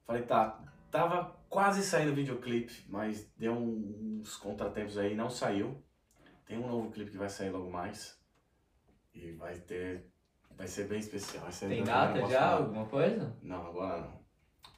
[0.07, 0.61] Falei, tá.
[0.91, 5.85] Tava quase saindo o videoclipe, mas deu uns contratempos aí, não saiu.
[6.47, 8.19] Tem um novo clipe que vai sair logo mais.
[9.15, 10.11] E vai ter.
[10.57, 11.45] Vai ser bem especial.
[11.45, 12.41] Vai ser Tem data já?
[12.41, 12.57] falar.
[12.57, 13.37] Alguma coisa?
[13.43, 14.21] Não, agora não.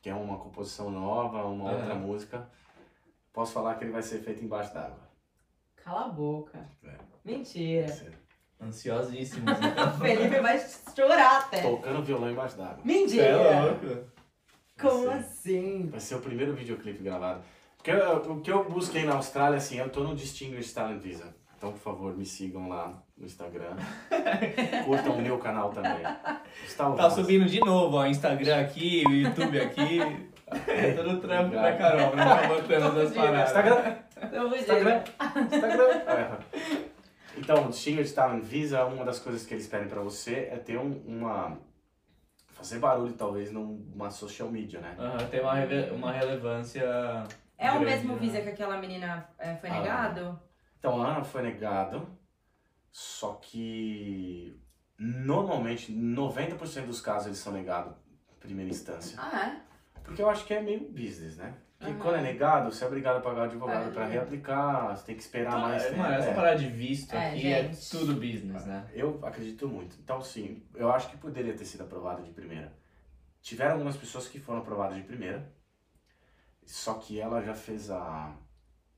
[0.03, 1.79] Que é uma composição nova, uma Aham.
[1.79, 2.51] outra música.
[3.33, 5.09] Posso falar que ele vai ser feito embaixo d'água.
[5.77, 6.69] Cala a boca.
[6.85, 6.99] É.
[7.25, 7.89] Mentira.
[7.89, 8.19] Ser.
[8.63, 9.89] Ansiosíssimos, então.
[9.89, 10.61] O Felipe vai
[10.95, 11.63] chorar até.
[11.63, 12.79] Tocando violão embaixo d'água.
[12.85, 13.25] Mentira.
[13.25, 14.05] É louco.
[14.81, 15.89] Como Vai assim?
[15.91, 17.41] Vai ser o primeiro videoclipe gravado.
[17.77, 21.35] Porque eu- o que eu busquei na Austrália, assim, eu tô no Distinguished Talent Visa.
[21.57, 23.77] Então, por favor, me sigam lá no Instagram.
[24.85, 26.03] Curtam o meu canal também.
[26.65, 27.15] Gustavo Tá Vaz.
[27.15, 28.07] subindo de novo, ó.
[28.07, 29.99] Instagram aqui, o YouTube aqui.
[30.69, 31.75] É todo trampo pra.
[31.79, 33.49] Carol, pra ficar botando as paradas.
[33.49, 33.97] Instagram,
[34.31, 35.03] Eu vou Instagram,
[35.51, 36.39] Instagram.
[37.37, 40.79] Então, o Distinguished Talent Visa, uma das coisas que eles pedem pra você é ter
[40.79, 41.59] um- uma...
[42.49, 44.95] Fazer barulho, talvez, numa social media, né?
[44.99, 45.55] Aham, tem uma,
[45.95, 46.83] uma relevância.
[47.59, 48.19] É o grande, mesmo né?
[48.21, 49.81] visa que aquela menina é, foi Ah.
[49.81, 50.41] negado?
[50.79, 52.07] Então, a Ana foi negado,
[52.93, 54.61] só que
[54.99, 57.95] normalmente 90% dos casos eles são negados
[58.37, 59.17] em primeira instância.
[59.21, 59.61] Ah, é?
[60.05, 61.55] Porque eu acho que é meio business, né?
[61.83, 62.01] Porque Aham.
[62.01, 64.13] quando é negado, você é obrigado a pagar o advogado para dinheiro.
[64.13, 65.97] reaplicar, você tem que esperar mais tempo.
[65.99, 66.35] Mano, essa É.
[66.35, 67.91] parada de visto É, aqui é gente.
[67.91, 68.89] tudo business, né?
[68.95, 69.97] Eu acredito muito.
[70.01, 72.73] Então, sim, eu acho que poderia ter sido aprovado de primeira.
[73.41, 75.53] Tiveram algumas pessoas que foram aprovadas de primeira,
[76.65, 78.33] só que ela já fez a,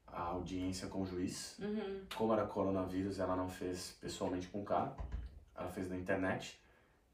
[0.07, 1.59] a audiência com o juiz.
[1.61, 2.03] Uhum.
[2.15, 4.95] Como era coronavírus, ela não fez pessoalmente com o cara,
[5.57, 6.61] ela fez na internet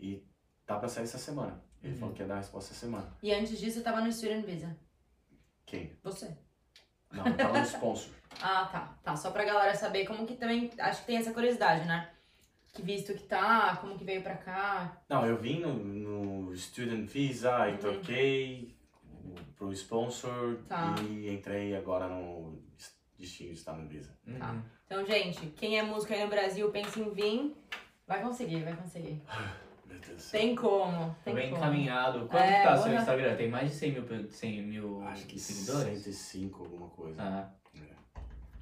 [0.01, 0.21] e
[0.67, 1.63] tá pra sair essa semana.
[1.81, 1.99] Ele Uhum.
[2.01, 3.07] falou que ia dar a resposta essa semana.
[3.23, 4.77] E antes disso, você tava no Student Visa.
[5.71, 5.93] Quem?
[6.03, 6.37] Você.
[7.13, 8.13] Não, eu tava no sponsor.
[8.43, 8.95] Ah, tá.
[9.03, 10.71] Tá, só pra galera saber como que também...
[10.79, 12.09] Acho que tem essa curiosidade, né?
[12.73, 15.03] Que visto que tá, como que veio pra cá.
[15.09, 17.79] Não, eu vim no, no Student Visa e Uhum.
[17.79, 18.77] troquei
[19.57, 20.95] pro sponsor Tá.
[21.03, 22.63] e entrei agora no
[23.19, 24.17] destino de estar no Visa.
[24.39, 24.53] Tá.
[24.53, 24.63] Uhum.
[24.87, 27.57] Então, gente, quem é músico aí no Brasil, pensa em vir.
[28.07, 29.21] Vai conseguir, vai conseguir.
[30.31, 31.15] Tem como.
[31.25, 31.63] Tem Bem como.
[31.63, 32.21] encaminhado.
[32.29, 32.95] Quanto É, que tá seu.
[32.95, 33.37] Instagram?
[33.37, 36.03] Tem mais de 100 mil, pe- 100 mil Acho que seguidores?
[36.05, 37.23] 105, alguma coisa.
[37.23, 37.51] Ah,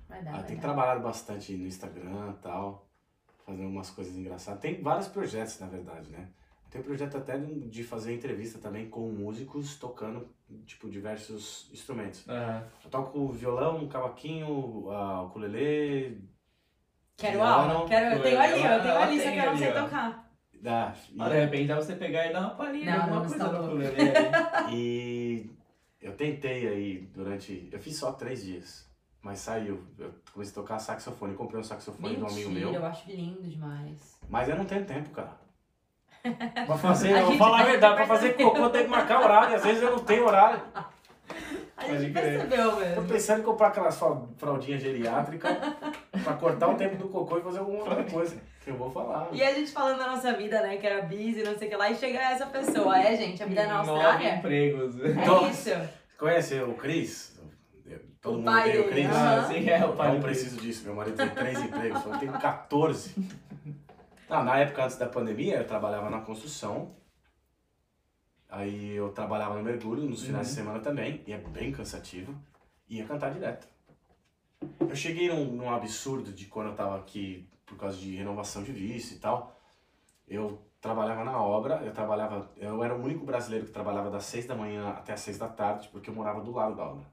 [0.08, 0.62] Vai dar, Ah, vai tem dar.
[0.62, 2.88] trabalhado bastante no Instagram e tal,
[3.44, 4.60] fazendo algumas coisas engraçadas.
[4.60, 6.28] Tem vários projetos, na verdade, né?
[6.70, 10.28] Tem projeto até de fazer entrevista também com músicos tocando,
[10.66, 12.26] tipo, diversos instrumentos.
[12.28, 12.64] aham.
[12.84, 16.26] Eu toco violão, cavaquinho, ah, ukulele,
[17.16, 17.88] Quero Piano, aula.
[17.88, 20.27] Quero, eu tenho ali, eu tenho ali, só que eu não sei tocar.
[20.62, 23.44] E- Ah, de repente dá você pegar e dar uma palhinha, Não, alguma não, coisa
[23.44, 23.94] tá no ukulele.
[24.74, 25.50] E
[26.00, 27.68] eu tentei aí durante.
[27.72, 28.86] Eu fiz só três dias,
[29.22, 29.82] mas saiu.
[29.98, 31.34] Eu comecei a tocar saxofone.
[31.34, 32.80] Comprei um saxofone de um amigo Mentira, meu.
[32.80, 34.18] eu acho lindo demais.
[34.28, 35.36] Mas eu não tenho tempo, cara.
[36.66, 39.54] Pra fazer, A eu vou falar a verdade, pra fazer cocô tem que marcar horário,
[39.56, 40.60] às vezes eu não tenho horário.
[41.78, 42.40] A Pode gente crer.
[42.40, 43.04] percebeu Tô mesmo.
[43.06, 45.56] pensando em comprar aquelas fral- fraldinhas geriátricas
[46.24, 48.36] pra cortar o tempo do cocô e fazer alguma outra coisa.
[48.64, 49.28] Que eu vou falar.
[49.32, 50.76] E a gente falando da nossa vida, né?
[50.76, 52.98] Que era busy, não sei o que lá, e chega essa pessoa.
[52.98, 54.96] É, gente, a vida na Nove Austrália empregos.
[55.00, 55.08] é
[55.50, 55.88] isso.
[56.18, 57.38] Conhece o Cris?
[58.20, 59.06] Todo O mundo pai tem o Cris?
[59.12, 62.04] Ah, sim, é o Eu pai não do preciso disso, meu marido tem três empregos,
[62.04, 63.14] eu tenho 14.
[64.28, 66.90] Não, na época antes da pandemia, eu trabalhava na construção.
[68.48, 72.34] Aí eu trabalhava no mergulho, nos finais de semana também, e é bem cansativo.
[72.88, 73.68] E ia cantar direto.
[74.80, 78.72] Eu cheguei num, num absurdo de quando eu tava aqui por causa de renovação de
[78.72, 79.54] visto e tal.
[80.26, 82.50] Eu trabalhava na obra, eu trabalhava.
[82.56, 85.48] Eu era o único brasileiro que trabalhava das seis da manhã até as seis da
[85.48, 87.06] tarde, porque eu morava do lado da obra.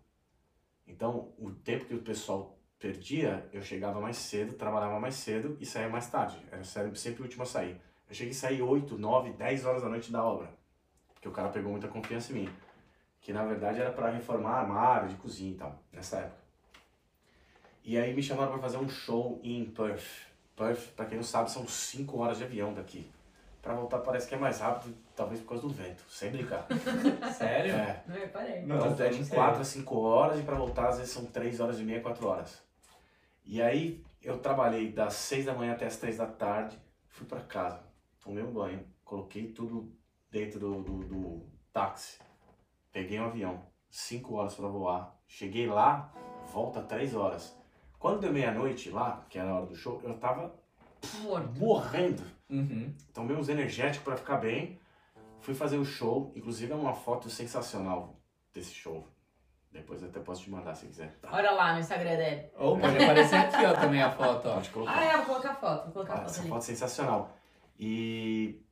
[0.88, 5.66] Então, o tempo que o pessoal perdia, eu chegava mais cedo, trabalhava mais cedo e
[5.66, 6.38] saía mais tarde.
[6.52, 7.82] Era sempre sempre o último a sair.
[8.08, 10.55] Eu cheguei a sair 8, 9, 10 horas da noite da obra.
[11.26, 12.50] Porque o cara pegou muita confiança em mim.
[13.20, 16.42] Que na verdade era para reformar armário de cozinha e tal, nessa época.
[17.84, 20.06] E aí me chamaram para fazer um show em Perth.
[20.56, 23.10] Perth, para quem não sabe, são 5 horas de avião daqui.
[23.60, 26.68] Para voltar parece que é mais rápido, talvez por causa do vento, sem brincar.
[27.36, 27.74] Sério?
[27.74, 28.04] É.
[28.06, 28.62] Não reparei.
[28.62, 29.36] Nossa, Então é de não sei.
[29.36, 32.28] 4 a 5 horas e para voltar às vezes são 3 horas e meia, 4
[32.28, 32.62] horas.
[33.44, 36.78] E aí eu trabalhei das 6 da manhã até as 3 da tarde,
[37.10, 37.82] fui para casa,
[38.24, 39.92] tomei um banho, coloquei tudo
[40.36, 42.20] dentro do, do, do táxi,
[42.92, 46.12] peguei um avião, 5 horas para voar, cheguei lá,
[46.52, 47.58] volta 3 horas.
[47.98, 50.54] Quando deu meia-noite lá, que era a hora do show, eu tava
[51.22, 51.58] Morto.
[51.58, 52.22] morrendo.
[52.50, 52.94] Uhum.
[53.14, 54.78] Tomei uns energéticos para ficar bem.
[55.40, 58.20] Fui fazer o show, inclusive é uma foto sensacional
[58.54, 59.08] desse show.
[59.72, 61.18] Depois eu até posso te mandar se quiser.
[61.22, 61.30] Tá.
[61.32, 62.50] Olha lá no Instagram dele.
[62.58, 64.56] Ou pode aparecer aqui, ó, também a foto, ó.
[64.56, 64.98] Pode colocar.
[64.98, 66.50] Ah, é, vou colocar a foto, vou colocar a Ah, foto essa ali.
[66.50, 67.38] foto é sensacional.
[67.80, 68.65] E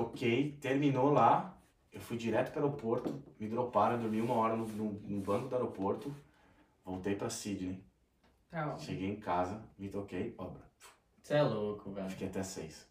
[0.00, 1.56] toquei, terminou lá,
[1.90, 5.48] eu fui direto para o aeroporto, me droparam, dormi uma hora no, no, no banco
[5.48, 6.14] do aeroporto,
[6.84, 7.82] voltei para Sydney,
[8.50, 8.84] Pra onde?
[8.84, 10.60] cheguei em casa, me toquei, obra.
[11.22, 12.08] Você é louco, velho.
[12.10, 12.86] Fiquei até seis.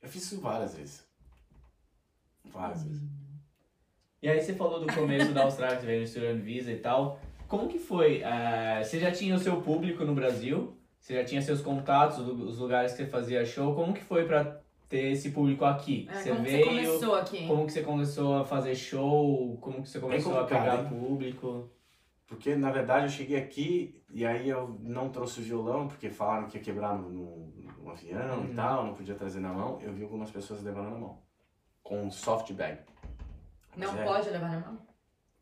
[0.00, 1.04] Eu fiz isso várias vezes.
[2.44, 3.02] Várias vezes.
[4.22, 7.20] E aí você falou do começo da Austrália, que você veio estudando Visa e tal.
[7.48, 8.22] Como que foi?
[8.22, 10.76] Eh, você já tinha o seu público no Brasil?
[10.98, 13.74] Você já tinha seus contatos, os lugares que você fazia show?
[13.74, 16.08] Como que foi pra ter esse público aqui?
[16.10, 16.64] É, você como veio...
[16.64, 17.46] você começou aqui?
[17.46, 19.56] Como que você começou a fazer show?
[19.60, 20.88] Como que você começou a complicado, pegar hein?
[21.00, 21.70] público?
[22.26, 26.48] Porque, na verdade, eu cheguei aqui e aí eu não trouxe o violão, porque falaram
[26.48, 27.46] que ia quebrar no, no-
[27.82, 28.50] no avião Uhum.
[28.50, 29.78] e tal, não podia trazer na mão.
[29.80, 31.18] Eu vi algumas pessoas levando na mão.
[31.84, 32.80] Com soft bag.
[33.76, 34.78] Não é- pode levar na mão?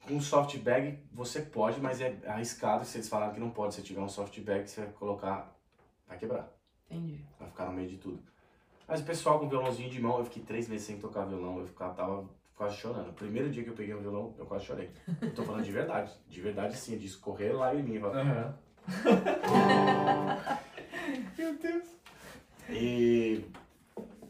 [0.06, 3.74] Com soft bag você pode, mas é arriscado se eles falaram que não pode.
[3.74, 5.56] Se tiver um soft bag, você vai colocar,
[6.06, 6.52] vai quebrar.
[6.90, 7.24] Entendi.
[7.38, 8.22] Vai ficar no meio de tudo.
[8.86, 11.66] Mas o pessoal com violãozinho de mão, eu fiquei três meses sem tocar violão, eu
[11.66, 13.10] ficava, tava quase chorando.
[13.10, 14.90] O primeiro dia que eu peguei um violão, eu quase chorei.
[15.20, 16.12] Eu tô falando de verdade.
[16.28, 17.98] De verdade sim, de escorrer lá em mim.
[17.98, 18.54] Aham.
[21.38, 21.96] Meu Deus.
[22.68, 23.44] E.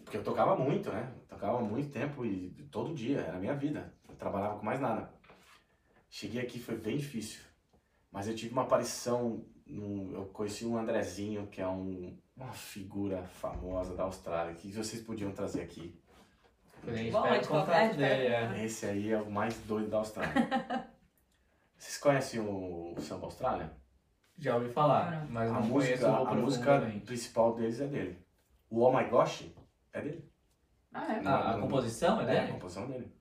[0.04, 1.12] Porque eu tocava muito, né?
[1.28, 3.92] Tocava muito tempo e todo dia, era a minha vida.
[4.08, 5.12] Eu trabalhava com mais nada.
[6.08, 7.40] Cheguei aqui, foi bem difícil.
[8.12, 9.44] Mas eu tive uma aparição.
[9.74, 15.02] Num- eu conheci um Andrezinho, que é um- uma figura famosa da Austrália, que vocês
[15.02, 15.94] podiam trazer aqui.
[16.82, 16.90] Bom,
[17.20, 18.56] a pega gente o contato confere, dele, pega.
[18.56, 18.64] é.
[18.64, 20.34] Esse aí é o mais doido da Austrália.
[21.76, 23.72] Vocês conhecem o Samba Austrália?
[24.38, 28.18] Já ouvi falar, mas A não música, conheço a música principal deles é dele.
[28.70, 29.50] O Oh My Gosh
[29.92, 30.30] é dele.
[30.92, 31.26] Ah, é?
[31.26, 32.52] A, a composição é É, a dele?
[32.52, 33.12] composição dele.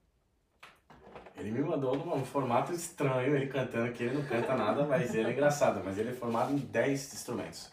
[1.36, 5.30] Ele me mandou num formato estranho, ele cantando que ele não canta nada, mas ele
[5.30, 5.82] é engraçado.
[5.84, 7.72] Mas ele é formado em 10 instrumentos.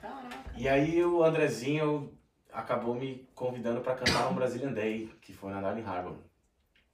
[0.00, 0.52] Caraca.
[0.56, 2.16] E aí o Andrezinho
[2.52, 6.16] acabou me convidando para cantar no Brazilian Day, que foi na Darling Harbour.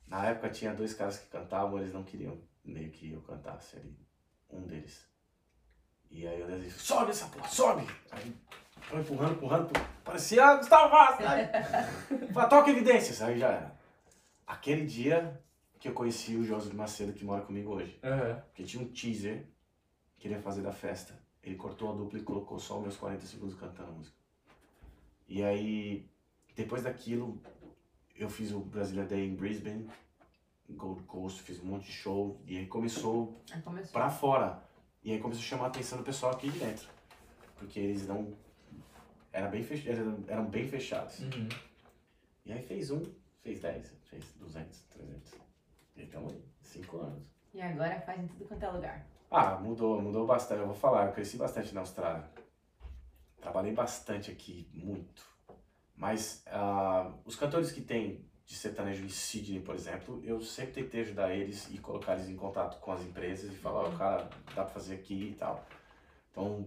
[0.07, 3.97] Na época tinha dois caras que cantavam, eles não queriam meio que eu cantasse ali.
[4.49, 5.07] Um deles.
[6.11, 7.87] E aí o Andrezinho, sobe essa porra, sobe!
[8.11, 8.35] Aí
[8.81, 9.71] foi empurrando, empurrando,
[10.03, 11.19] parecia ah, Gustavo Vaz!
[12.35, 13.23] Fala, toca evidências!
[13.23, 13.79] Aí já era.
[14.45, 15.41] Aquele dia
[15.81, 17.99] que eu conheci o José Macedo, que mora comigo hoje.
[18.05, 18.35] Aham.
[18.47, 19.47] Porque tinha um teaser
[20.19, 21.19] que ele ia fazer da festa.
[21.43, 24.17] Ele cortou a dupla e colocou só os meus 40 segundos cantando a música.
[25.27, 26.07] E aí,
[26.55, 27.41] depois daquilo,
[28.15, 29.89] eu fiz o Brasilia Day em Brisbane,
[30.69, 32.39] em Gold Coast, fiz um monte de show.
[32.47, 33.93] E aí começou Aí começou.
[33.93, 34.63] pra fora.
[35.03, 36.87] E aí começou a chamar a atenção do pessoal aqui de dentro.
[37.57, 38.35] Porque eles não.
[39.33, 39.89] Era bem fech...
[39.89, 41.21] eram, eram bem fechados.
[41.21, 41.49] Uhum.
[42.45, 43.03] E aí fez um,
[43.41, 45.33] fez 10, fez 200, 300.
[45.97, 46.29] Então
[46.61, 47.23] 5 anos.
[47.53, 49.07] E agora faz em tudo quanto é lugar.
[49.31, 50.61] Ah, mudou, mudou bastante.
[50.61, 52.29] Eu vou falar, eu cresci bastante na Austrália.
[53.41, 55.25] Trabalhei bastante aqui, muito.
[55.97, 61.03] Mas ah, os cantores que tem de sertanejo em Sydney, por exemplo, eu sempre tentei
[61.03, 64.65] ajudar eles e colocar eles em contato com as empresas e falar, ó, cara, dá
[64.65, 65.65] pra fazer aqui e tal.
[66.31, 66.67] Então,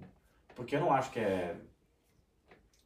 [0.56, 1.58] porque eu não acho que é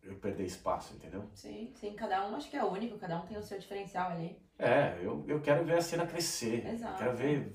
[0.02, 1.30] eu perder espaço, entendeu?
[1.34, 1.94] Sim, sim.
[1.94, 4.42] Cada um acho que é único, cada um tem o seu diferencial ali.
[4.60, 6.68] É, eu, eu quero ver a cena crescer.
[6.68, 6.98] Exato.
[6.98, 7.54] Quero ver,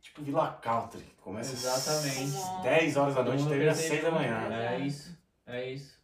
[0.00, 1.04] tipo, Villa Country.
[1.20, 2.36] Começa Exatamente.
[2.36, 4.48] às 10 horas da noite e termina às crescer 6 da manhã.
[4.52, 5.98] É isso, é isso.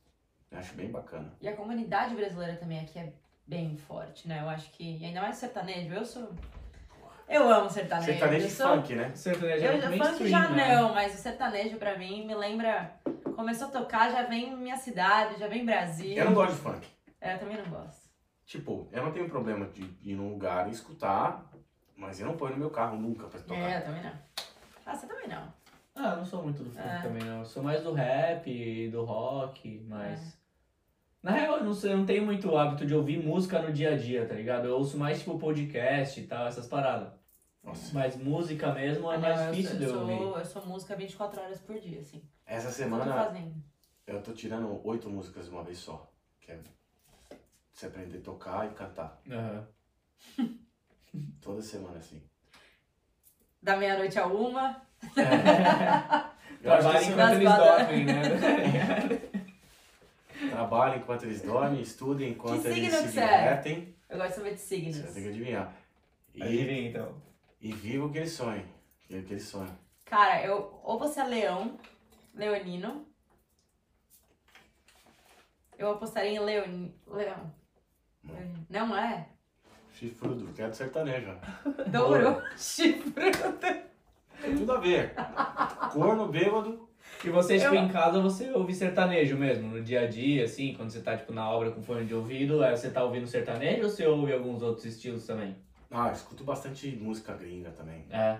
[0.50, 1.32] Eu acho bem bacana.
[1.40, 3.12] E a comunidade brasileira também aqui é
[3.46, 4.40] bem forte, né?
[4.42, 4.98] Eu acho que.
[4.98, 5.94] E ainda mais sertanejo.
[5.94, 6.30] Eu sou.
[7.28, 8.10] Eu amo sertanejo.
[8.10, 8.66] Sertanejo e sou...
[8.66, 9.12] funk, né?
[9.14, 10.74] Sertanejo Eu é muito funk já né?
[10.74, 12.92] não, mas o sertanejo pra mim me lembra.
[13.36, 16.16] Começou a tocar, já vem minha cidade, já vem Brasil.
[16.16, 16.88] Eu não gosto de funk.
[17.20, 17.99] É, eu também não gosto.
[18.50, 21.48] Tipo, eu não tenho problema de ir num lugar e escutar,
[21.96, 23.54] mas eu não ponho no meu carro nunca pra tocar.
[23.54, 24.12] É, eu também não.
[24.84, 25.54] Ah, você também não.
[25.94, 27.00] Ah, eu não sou muito do funk É.
[27.00, 27.38] também, não.
[27.38, 30.34] Eu sou mais do rap, do rock, mas.
[30.34, 30.40] É.
[31.22, 33.92] Na real, eu não, sei, eu não tenho muito hábito de ouvir música no dia
[33.92, 34.66] a dia, tá ligado?
[34.66, 37.12] Eu ouço mais tipo podcast e tal, essas paradas.
[37.62, 37.94] Nossa.
[37.94, 40.18] Mas música mesmo é Ah, mais não, eu difícil sou, de eu eu ouvir.
[40.18, 42.20] sou, eu sou música 24 horas por dia, assim.
[42.44, 43.54] Essa O que eu tô semana fazendo?
[44.08, 46.10] eu tô tirando oito músicas de uma vez só.
[46.40, 46.58] Que é
[47.80, 49.18] você aprender a tocar e cantar.
[49.30, 49.66] Aham.
[51.40, 52.22] Toda semana, assim.
[53.62, 54.82] Da meia-noite a uma.
[56.62, 59.30] Eu acho que Trabalha enquanto eles dormem, né?
[60.50, 63.38] Trabalha enquanto eles dormem, estudem enquanto Que eles se é?
[63.38, 63.94] divertem.
[64.08, 64.96] Eu gosto de saber de signos.
[64.96, 65.74] Você tem que adivinhar.
[66.34, 67.22] E, Adivinha, então.
[67.60, 68.64] e viva o que eles sonham.
[69.08, 69.76] Viva o que eles sonham.
[70.04, 71.78] Cara, eu ou você é leão,
[72.34, 73.06] leonino.
[75.78, 77.59] Eu apostaria em leoni, leão.
[78.30, 78.38] Não.
[78.38, 78.66] Leonino.
[78.70, 79.28] Não é?
[79.92, 81.36] Chifrudo, quero sertanejo.
[81.90, 83.30] Douro, chifre.
[84.40, 85.12] Tem tudo a ver.
[85.92, 86.88] Corno, bêbado.
[87.24, 90.72] E você, tipo, Eu- em casa, você ouve sertanejo mesmo, no dia a dia, assim,
[90.74, 93.82] quando você tá, tipo, na obra com fone de ouvido, é, você tá ouvindo sertanejo
[93.82, 95.54] ou você ouve alguns outros estilos também?
[95.90, 98.06] Ah, eu escuto bastante música gringa também.
[98.10, 98.38] É.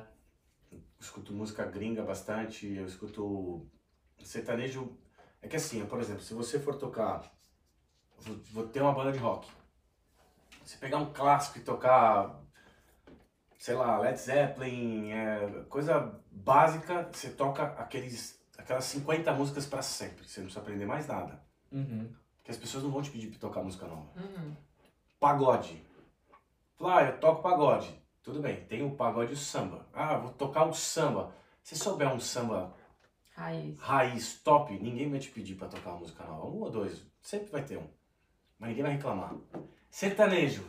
[0.72, 3.66] Eu escuto música gringa bastante, eu escuto
[4.22, 4.96] sertanejo.
[5.42, 7.30] É que assim, por exemplo, se você for tocar,
[8.18, 9.48] vou, vou ter uma banda de rock.
[10.70, 12.40] Você pegar um clássico e tocar,
[13.58, 20.28] sei lá, Led Zeppelin, é, coisa básica, você toca aqueles, aquelas 50 músicas pra sempre.
[20.28, 21.42] Você não precisa aprender mais nada.
[21.72, 22.14] Uhum.
[22.36, 24.12] Porque as pessoas não vão te pedir pra tocar música nova.
[24.16, 24.54] Uhum.
[25.18, 25.84] Pagode.
[26.78, 27.92] Fala, ah, eu toco pagode.
[28.22, 29.88] Tudo bem, tem o pagode e o samba.
[29.92, 31.34] Ah, vou tocar o samba.
[31.64, 32.72] Se souber um samba
[33.34, 33.76] Raiz.
[33.80, 36.46] raiz, top, ninguém vai te pedir pra tocar uma música nova.
[36.46, 37.88] Um ou dois, sempre vai ter um.
[38.56, 39.34] Mas ninguém vai reclamar.
[39.90, 40.64] Sertanejo.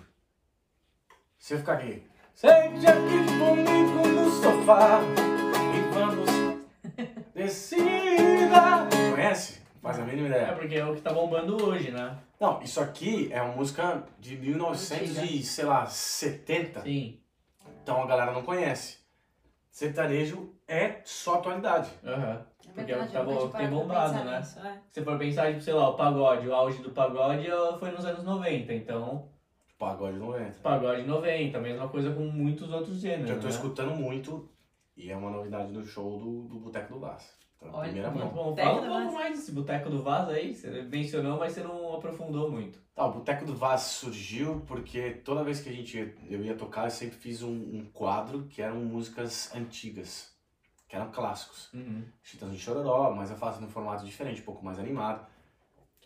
[1.38, 2.04] Se eu ficar aqui.
[2.34, 5.00] Sente aqui comigo no sofá
[5.76, 6.30] e vamos
[7.34, 8.88] descida.
[9.12, 9.62] Conhece?
[9.82, 10.54] Faz a mínima É ideia.
[10.54, 12.18] porque é o que tá bombando hoje, né?
[12.40, 16.82] Não, isso aqui é uma música de 1900 e, sei lá, 70.
[16.82, 17.20] Sim.
[17.84, 19.00] Então a galera não conhece.
[19.72, 21.90] Sertanejo é só atualidade.
[22.04, 22.46] Aham.
[22.72, 24.38] É Porque verdade, tá bom, tem bombado, né?
[24.40, 24.74] nisso, é.
[24.90, 27.48] Se você for pensar, tipo, sei lá, o pagode, o auge do pagode
[27.80, 29.28] foi nos anos 90, então,
[29.78, 30.60] Pagode 90.
[30.62, 33.50] pagode 90, mesma coisa com muitos outros gêneros, Que eu tô né?
[33.50, 34.48] escutando muito
[34.96, 37.34] e é uma novidade do show do, do Boteco do Vaz.
[37.58, 38.28] Então, Olha, primeira mão.
[38.30, 38.56] bom.
[38.56, 42.50] Fala um pouco mais desse Boteco do Vaz aí, você mencionou, mas você não aprofundou
[42.52, 42.80] muito.
[42.94, 46.56] Tá, o Boteco do Vaz surgiu porque toda vez que a gente ia- eu ia
[46.56, 50.32] tocar, eu sempre fiz um, um quadro que eram músicas antigas,
[50.92, 51.70] que eram clássicos.
[51.74, 52.04] Uhum.
[52.22, 55.26] Chitãozinho de Chororó, mas eu faço num formato diferente, um pouco mais animado.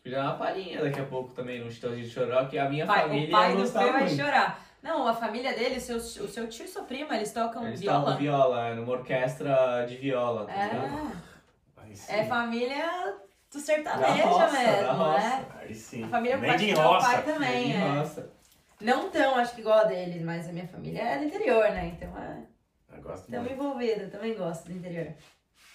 [0.05, 3.01] Já uma palhinha daqui a pouco também no Chitãozinho de Choró, que a minha Pai,
[3.01, 4.15] família o pai do Fê vai muito.
[4.15, 4.63] chorar.
[4.83, 7.79] Não, a família dele, o seu, o seu tio e sua prima, eles tocam Eles
[7.79, 8.01] viola.
[8.01, 11.11] tocam viola, é, numa orquestra de viola, tá ligado?
[12.07, 13.15] É, é família
[13.51, 15.45] do sertanejo roça, mesmo, né?
[15.61, 16.03] Aí sim.
[16.03, 17.07] A família do meu roça.
[17.09, 17.79] pai também, é.
[17.79, 18.29] Nossa.
[18.79, 21.87] Não tão, acho que igual a deles, mas a minha família é do interior, né?
[21.87, 22.43] Então, é,
[23.05, 23.53] gosto muito.
[23.53, 25.13] envolvidos, também gosto do interior.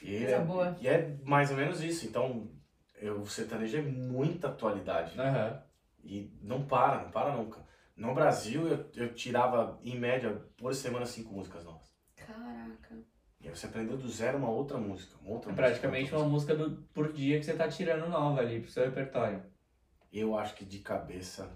[0.02, 0.76] E Coisa é, boa.
[0.80, 2.06] e é mais ou menos isso.
[2.06, 2.50] Então,
[2.96, 5.18] eu, o sertanejo é muita atualidade.
[5.18, 5.62] Aham.
[6.02, 7.60] E não para, não para nunca.
[7.96, 11.90] No Brasil, eu, eu tirava, em média, por semana, cinco músicas novas.
[12.16, 12.96] Caraca.
[13.40, 15.16] E aí você aprendeu do zero uma outra música.
[15.20, 18.08] Uma outra É música, praticamente outra uma música do, por dia que você tá tirando
[18.08, 19.38] nova ali pro seu repertório.
[19.38, 19.50] música.
[20.12, 21.50] Eu acho que de cabeça,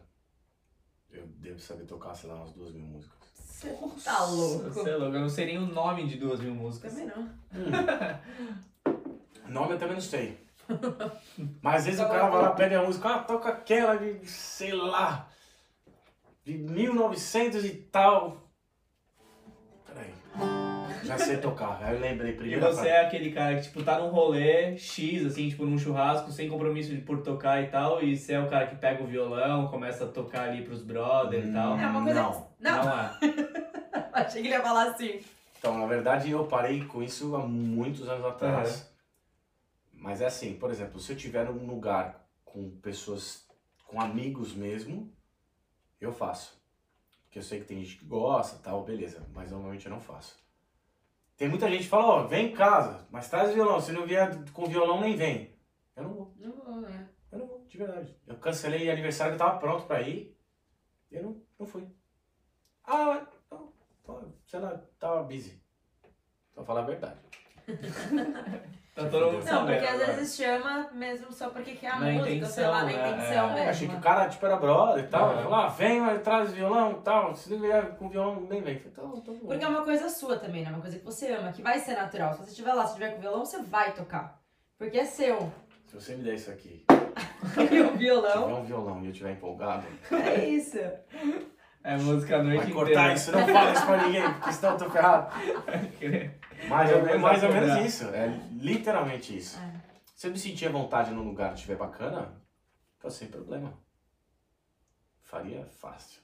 [1.10, 3.23] eu devo saber tocar, sei lá, umas duas mil músicas.
[3.70, 4.70] Você tá louco.
[4.70, 6.92] Você é louco, eu não sei nem o nome de duas mil músicas.
[6.92, 7.30] Também não.
[9.48, 10.38] Nome eu também não sei.
[11.62, 14.72] Mas às vezes o cara vai lá, pede a música, ah, toca aquela de, sei
[14.72, 15.28] lá,
[16.42, 18.50] de 1900 e tal.
[19.86, 20.63] Peraí.
[21.04, 21.78] Já sei tocar.
[21.82, 22.60] Aí eu lembrei E primeiro.
[22.66, 26.48] você é aquele cara que, tipo, tá num rolê X, assim, tipo, num churrasco, sem
[26.48, 29.68] compromisso de por tocar e tal, e você é o cara que pega o violão,
[29.68, 31.78] começa a tocar ali pros brother e tal.
[31.78, 32.22] É uma coisa.
[32.22, 32.48] Não.
[32.60, 33.18] Não, Não é.
[34.12, 35.20] achei que ele ia falar assim.
[35.58, 38.90] Então, na verdade, eu parei com isso há muitos anos atrás.
[39.92, 43.46] Mas é assim, por exemplo, se eu tiver num lugar com pessoas,
[43.86, 45.10] com amigos mesmo,
[46.00, 46.62] eu faço.
[47.24, 49.22] Porque eu sei que tem gente que gosta tal, beleza.
[49.34, 50.36] Mas normalmente eu não faço.
[51.36, 53.80] Tem muita gente que fala, ó, vem em casa, mas traz violão.
[53.80, 55.56] Se não vier com violão, nem vem.
[55.96, 57.08] Eu não vou, Não vou, né?
[57.32, 58.16] eu não vou, de verdade.
[58.26, 60.36] Eu cancelei aniversário que eu tava pronto pra ir.
[61.10, 61.88] E eu não, não fui.
[62.84, 63.72] Ah, não,
[64.06, 65.60] não, sei lá, tava busy.
[66.54, 67.18] Pra falar a verdade.
[68.94, 72.30] Tá todo mundo Não, porque às vezes chama mesmo só porque quer a Na música,
[72.30, 72.92] intenção, sei lá, na né?
[72.92, 73.54] intenção É.
[73.54, 73.70] mesmo.
[73.70, 75.32] Achei que o cara tipo, era brother e tal.
[75.32, 75.42] É.
[75.42, 77.34] Falou, ah, vem, mas traz violão e tal.
[77.34, 78.74] Se não vier com violão, nem vem.
[78.74, 79.46] Eu Falei, então, então bom.
[79.48, 80.70] Porque é uma coisa sua também, né?
[80.70, 82.34] Uma coisa que você ama, que vai ser natural.
[82.34, 84.38] Se você estiver lá, se tiver com violão, você vai tocar.
[84.78, 85.52] Porque é seu.
[85.86, 86.84] Se você me der isso aqui,
[87.56, 90.78] E o tiver violão, um violão e eu estiver empolgado, é isso.
[91.82, 92.84] É música a noite vai inteira.
[92.86, 95.34] cortar isso, não fala isso pra ninguém, porque senão eu tô ferrado.
[96.68, 99.58] Mais ou, é mais ou menos isso, é literalmente isso.
[99.58, 99.80] É.
[100.14, 102.40] Se eu me sentir à vontade num lugar que estiver bacana,
[103.00, 103.72] tô sem problema.
[105.22, 106.22] Faria fácil.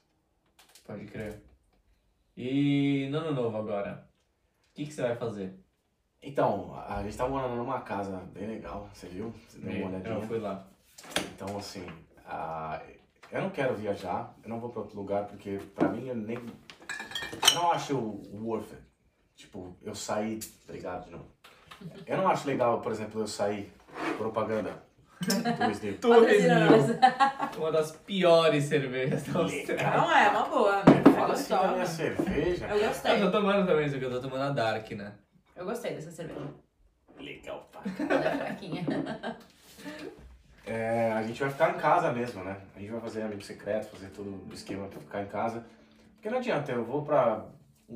[0.85, 1.41] Pode crer.
[2.35, 4.07] E no ano novo agora,
[4.71, 5.59] o que, que você vai fazer?
[6.21, 9.33] Então, a a gente tá morando numa casa bem legal, você viu?
[9.47, 10.15] Você deu uma olhadinha.
[10.15, 10.67] Eu fui lá.
[11.33, 11.85] Então, assim,
[12.25, 12.81] ah,
[13.31, 16.37] eu não quero viajar, eu não vou para outro lugar, porque pra mim eu nem.
[16.37, 17.97] Eu não acho
[18.33, 18.90] worth it.
[19.41, 20.39] Tipo, eu sair.
[20.65, 21.25] Obrigado de novo.
[22.05, 23.73] Eu não acho legal, por exemplo, eu sair
[24.15, 24.83] propaganda.
[25.21, 25.97] do Snoop.
[25.97, 27.57] Patrocina nós.
[27.57, 29.97] Uma das piores cervejas da Austrália.
[29.97, 30.83] Não é, uma boa.
[30.83, 31.73] Fala assim da Gostosa.
[31.73, 32.67] minha cerveja.
[32.67, 33.19] Eu Eu gostei.
[33.19, 35.11] tô tomando também isso aqui, eu tô tomando a Dark, né?
[35.55, 36.47] Eu gostei dessa cerveja.
[37.19, 37.81] Legal, pá.
[37.99, 38.85] Ela é fraquinha.
[40.65, 42.57] É, a gente vai ficar em casa mesmo, né?
[42.75, 45.65] A gente vai fazer amigo secreto, fazer todo o esquema pra ficar em casa.
[46.15, 47.45] Porque não adianta, eu vou pra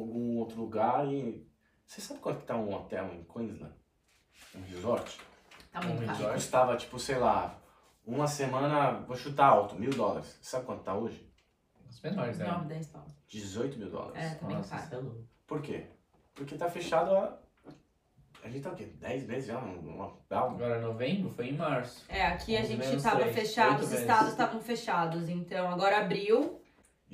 [0.01, 1.45] algum outro lugar e.
[1.85, 3.75] Você sabe quanto que tá um hotel em Queensland?
[4.55, 5.19] Um resort?
[5.71, 6.17] Tá muito Um caro.
[6.17, 6.33] resort.
[6.35, 7.61] Custava, tipo, sei lá,
[8.05, 10.39] uma semana, vou chutar alto, mil dólares.
[10.41, 11.31] Sabe quanto tá hoje?
[11.87, 12.45] Os menores, né?
[12.47, 13.05] 9, 10 pau.
[13.27, 14.23] 18 mil dólares.
[14.23, 15.15] É, tá bem Nossa, caro.
[15.21, 15.25] é.
[15.45, 15.85] Por quê?
[16.33, 17.37] Porque tá fechado há.
[18.43, 18.85] A gente tá o quê?
[18.85, 20.51] 10 meses já no lockdown?
[20.55, 22.03] Agora, novembro foi em março.
[22.09, 25.29] É, aqui a gente tava três, fechado, oito os estados estavam fechados.
[25.29, 26.61] Então agora abriu,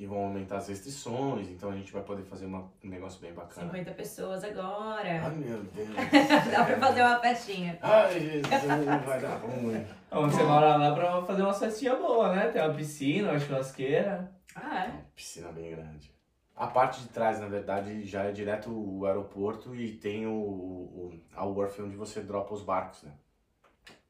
[0.02, 3.32] E vão aumentar as restrições, então a gente vai poder fazer uma- um negócio bem
[3.32, 3.68] bacana.
[3.68, 5.30] 50 pessoas Ai agora.
[5.30, 5.88] meu Deus.
[6.50, 7.78] Dá pra fazer uma festinha.
[7.80, 9.86] Ai Jesus, vai dar ruim.
[10.10, 12.48] Onde você mora lá pra fazer uma festinha boa, né?
[12.48, 14.28] Tem uma piscina, uma churrasqueira.
[14.56, 14.92] Ah, é?
[15.14, 16.12] Piscina bem grande.
[16.56, 21.12] A parte de trás, na verdade, já é direto o aeroporto e tem o, o
[21.32, 23.12] a wharf onde você dropa os barcos, né?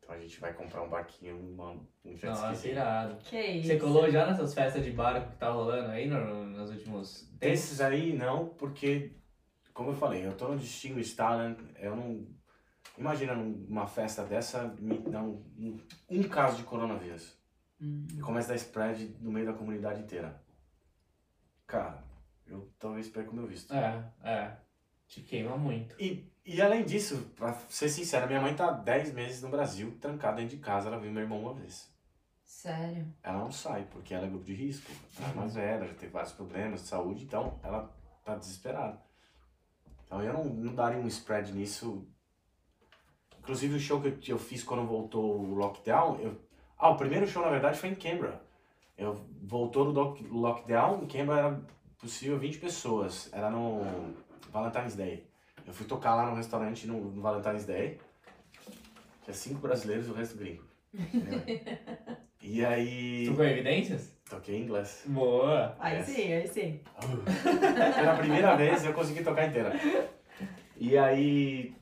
[0.03, 1.71] Então a gente vai comprar um barquinho, uma,
[2.05, 2.71] um jet Nossa, ski.
[2.71, 3.17] irado.
[3.25, 3.69] Que isso.
[3.69, 7.39] Você colou já nessas festas de barco que tá rolando aí no, nos últimos tempos?
[7.39, 9.13] Desses aí, não, porque,
[9.73, 12.27] como eu falei, eu tô no Distinguished Talent, eu não...
[12.99, 15.81] Imagina numa festa dessa, me dá um, um,
[16.11, 17.39] um caso de coronavírus.
[17.81, 18.07] Hum.
[18.13, 20.43] E começa a dar spread no meio da comunidade inteira.
[21.67, 22.05] Cara,
[22.47, 23.73] eu talvez perca o meu visto.
[23.73, 24.57] É, é.
[25.07, 25.95] Te queima muito.
[26.01, 30.37] E, e além disso, pra ser sincero, minha mãe tá 10 meses no Brasil, trancada
[30.37, 31.91] dentro de casa, ela viu meu irmão uma vez.
[32.45, 33.07] Sério.
[33.23, 36.13] Ela não sai, porque ela é grupo de risco, ela é mais velha, já teve
[36.13, 37.93] vários problemas de saúde, então ela
[38.25, 39.01] tá desesperada.
[40.05, 42.07] Então eu não, não daria um spread nisso.
[43.39, 46.41] Inclusive o show que eu, fiz quando voltou o lockdown, eu...
[46.79, 48.41] ah, o primeiro show na verdade foi em Canberra.
[48.97, 51.63] Eu voltou no lockdown, em Canberra era
[51.99, 53.83] possível 20 pessoas, era no
[54.53, 55.32] Valentine's Day.
[55.67, 57.99] Eu fui tocar lá no restaurante no, no Valentine's Day.
[59.25, 60.65] Tinha cinco brasileiros e o resto gringo.
[62.45, 63.25] E aí.
[63.29, 64.17] Tu com evidências?
[64.29, 65.05] Toquei em inglês.
[65.07, 65.77] Boa.
[65.79, 66.07] Aí Yes.
[66.07, 66.81] sim, aí sim.
[67.95, 69.73] Pela primeira vez eu consegui tocar inteira.
[70.77, 71.73] E aí.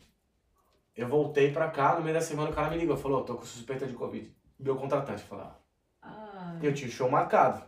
[0.95, 3.47] Eu voltei pra cá, no meio da semana o cara me ligou, falou, tô com
[3.47, 4.31] suspeita de Covid.
[4.59, 5.57] Meu contratante falou, ah,
[6.03, 7.63] Ah, eu tinha o show marcado.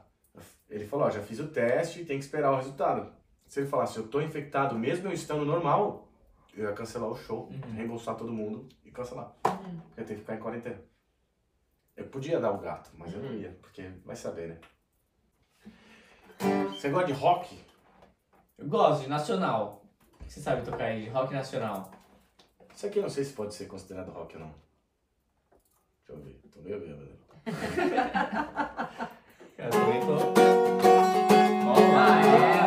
[0.68, 3.10] Ele falou, ó, já fiz o teste, tem que esperar o resultado.
[3.52, 6.08] Se ele falasse, eu tô infectado mesmo eu estando normal,
[6.54, 7.72] eu ia cancelar o show, Uhum.
[7.74, 9.30] reembolsar todo mundo e cancelar.
[9.46, 9.78] Uhum.
[9.78, 10.80] Porque eu tenho que ficar em quarentena.
[11.94, 14.58] Eu podia dar o gato, mas eu não ia, porque vai saber, né?
[16.70, 17.62] Você gosta de rock?
[18.56, 19.84] Eu gosto de nacional.
[20.18, 21.90] O que você sabe tocar aí de rock nacional?
[22.74, 24.54] Isso aqui eu não sei se pode ser considerado rock ou não.
[25.98, 27.18] Deixa eu ver, tô meio bêbado.
[29.58, 30.16] Eu também tô.
[31.70, 32.61] Olá, é,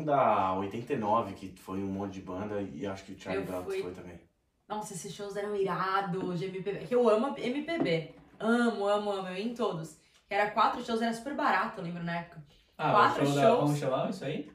[0.00, 3.64] um da 89, que foi um monte de banda, e acho que o Charlie Brown
[3.64, 3.82] fui.
[3.82, 4.20] foi também.
[4.68, 6.86] Nossa, esses shows eram irados de MPB.
[6.86, 8.14] Que eu amo MPB.
[8.38, 9.28] Amo, amo, amo.
[9.28, 9.98] Eu ia em todos.
[10.28, 12.40] Que era quatro shows, era super barato, eu lembro na época.
[12.78, 13.42] Ah, Quatro show da...
[13.42, 13.60] shows.
[13.60, 14.50] Como chamava isso aí?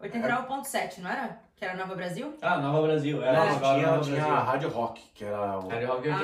[0.00, 1.40] 89.7, não era?
[1.56, 2.36] Que era Nova Brasil?
[2.42, 3.22] Ah, Nova Brasil.
[3.22, 4.44] Era Não, agora tinha, Nova tinha a Brasil.
[4.44, 6.14] Rádio Rock, que era o Rádio Rock Ah.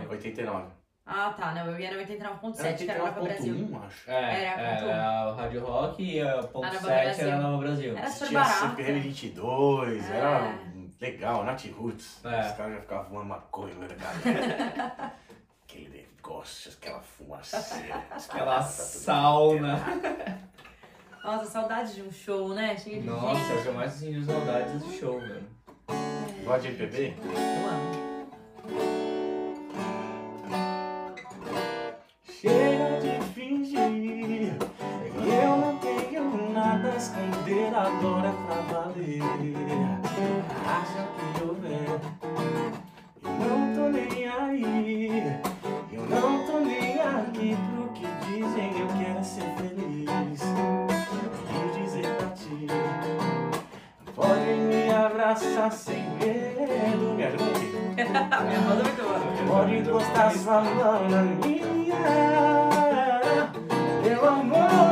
[0.00, 0.06] 89.
[0.08, 0.66] 89.
[1.10, 1.54] Ah, tá.
[1.54, 3.54] Não, eu ia na 89.7, que era Nova Brasil.
[3.54, 4.10] 89.1, acho.
[4.10, 7.26] É, Era era, ponto o Rádio Rock e a ponto A Nova 7 Brasil.
[7.28, 7.96] era Nova Brasil.
[7.96, 8.60] Era super Tinha barato.
[8.76, 10.16] CPM 22, É.
[10.16, 10.58] era
[11.00, 12.24] legal, Nath Roots.
[12.26, 12.40] É.
[12.42, 15.12] Os caras já ficavam fumando maconha, era galera.
[15.64, 18.02] Aquele negócio, aquela fumaceira.
[18.10, 19.78] Aquela sauna.
[21.24, 22.76] Nossa, saudade de um show, né?
[22.76, 23.50] Cheio de Nossa, gente.
[23.56, 25.46] eu jamais senti saudades do show, velho.
[26.44, 27.14] Gosta de MPB?
[27.22, 27.97] Eu amo.
[36.98, 39.22] Esconder agora pra valer.
[40.66, 41.56] Acha que eu?
[43.22, 45.40] Eu não tô nem aí.
[45.92, 48.80] Eu não tô nem aqui pro que dizem.
[48.80, 50.42] Eu quero ser feliz.
[51.54, 52.66] E dizer pra ti:
[54.16, 57.68] Pode me abraçar sem medo, me ajude.
[57.94, 59.20] Minha voz é muito boa.
[59.48, 61.96] Pode encostar sua mão na minha,
[64.02, 64.87] meu amor.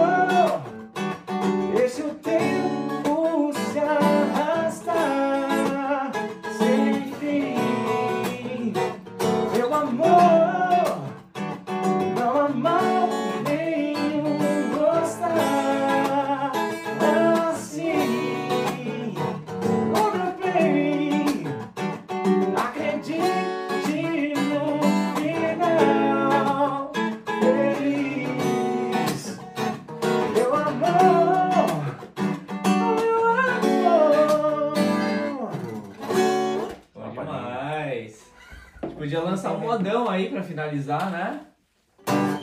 [39.76, 41.46] Modão aí pra finalizar, né?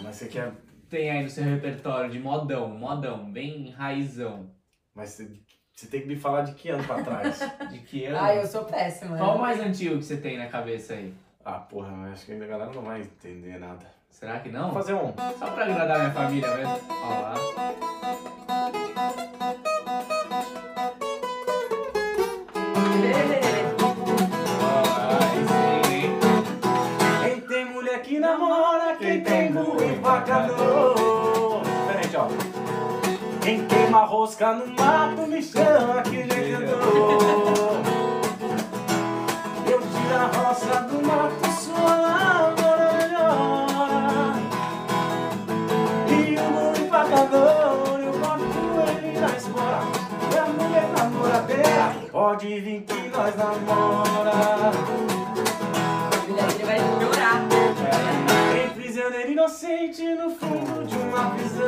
[0.04, 0.52] Mas você quer.
[0.90, 4.52] Tem aí no seu repertório de modão, modão, bem raizão.
[4.94, 5.32] Mas você,
[5.74, 7.40] você tem que me falar de que ano pra trás?
[7.72, 8.18] De que ano?
[8.20, 9.18] Ai, eu sou péssima.
[9.18, 11.12] Qual o mais antigo que você tem na cabeça aí?
[11.44, 13.86] ah, porra, acho que ainda a galera não vai entender nada.
[14.10, 14.72] Será que não?
[14.72, 15.12] fazer um.
[15.40, 16.80] Só pra agradar minha família mesmo.
[16.90, 17.34] Ó lá.
[17.36, 17.84] Ó,
[28.38, 30.96] namora, quem tem burro empacador.
[32.16, 32.28] Ó.
[33.42, 36.72] Quem queima rosca no mato me chama que jeito
[39.66, 44.36] eu tiro a roça do mato, sua lavoura melhor.
[46.08, 48.44] E o burro empacador, eu boto
[48.92, 49.82] ele na espora.
[50.30, 54.72] Minha mulher namoradeira, pode vir que nós namora.
[56.28, 57.13] Ele vai
[59.44, 61.68] inocente no fundo de uma prisão.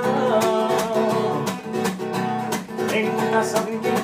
[2.90, 3.95] Tem muita sogra guerreira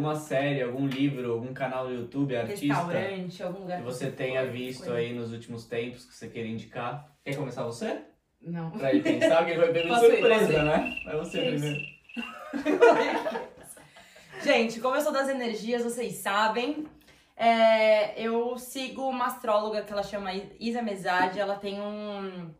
[0.00, 4.46] alguma série, algum livro, algum canal do YouTube, artista Restaurante, algum lugar que você tenha
[4.46, 7.06] visto aí nos últimos tempos que você queira indicar.
[7.22, 8.00] Quer começar você?
[8.40, 8.70] Não.
[8.70, 10.62] Pra ele pensar que ele vai pegar surpresa, ir?
[10.62, 11.00] né?
[11.04, 11.80] Vai você primeiro.
[14.42, 16.86] Gente, como eu sou das energias, vocês sabem.
[17.36, 21.38] É, eu sigo uma astróloga que ela chama Isa Mesade.
[21.38, 22.50] Ela tem um.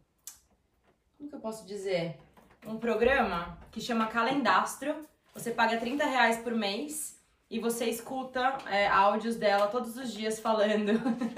[1.16, 2.18] Como que eu posso dizer?
[2.66, 4.94] Um programa que chama Calendastro.
[5.32, 7.19] Você paga 30 reais por mês
[7.50, 10.92] e você escuta é, áudios dela todos os dias falando.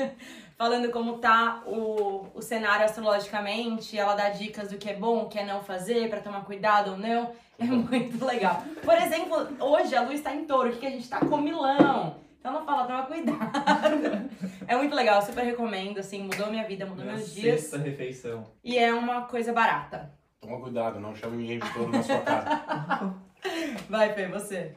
[0.59, 3.99] falando como tá o, o cenário astrologicamente.
[3.99, 6.93] Ela dá dicas do que é bom, o que é não fazer, pra tomar cuidado
[6.93, 7.33] ou não.
[7.59, 8.63] É muito legal.
[8.85, 11.19] Por exemplo, hoje a luz tá em touro, o que, que a gente tá?
[11.21, 12.17] Comilão.
[12.39, 14.29] Então ela fala, toma cuidado.
[14.67, 17.61] é muito legal, super recomendo, assim, mudou minha vida, mudou Na meus dias.
[17.61, 18.45] sexta refeição.
[18.63, 20.13] E é uma coisa barata.
[20.41, 23.15] Toma cuidado, não chame ninguém de todo na sua casa.
[23.89, 24.75] Vai, Fê, você.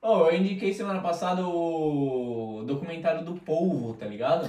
[0.00, 4.48] Oh, eu indiquei semana passada o documentário do polvo, tá ligado?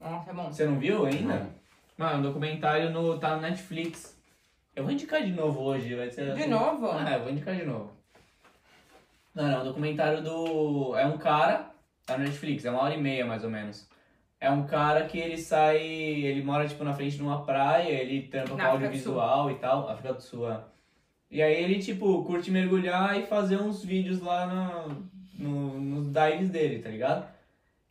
[0.00, 0.52] Nossa, é bom.
[0.52, 1.38] Você não viu ainda?
[1.38, 1.50] Não.
[1.96, 4.16] Mano, o documentário no, tá no Netflix.
[4.74, 6.50] Eu vou indicar de novo hoje, vai ser De assim.
[6.50, 6.90] novo?
[6.90, 7.92] Ah, eu vou indicar de novo.
[9.34, 10.96] Não, não, o documentário do.
[10.96, 11.70] É um cara,
[12.04, 13.88] tá no Netflix, é uma hora e meia mais ou menos.
[14.40, 15.78] É um cara que ele sai.
[15.78, 19.88] Ele mora tipo na frente de uma praia, ele trampa com África audiovisual e tal,
[19.88, 20.50] África do Sul.
[20.50, 20.60] é.
[21.30, 25.08] E aí ele, tipo, curte mergulhar e fazer uns vídeos lá no,
[25.38, 27.26] no, nos dives dele, tá ligado?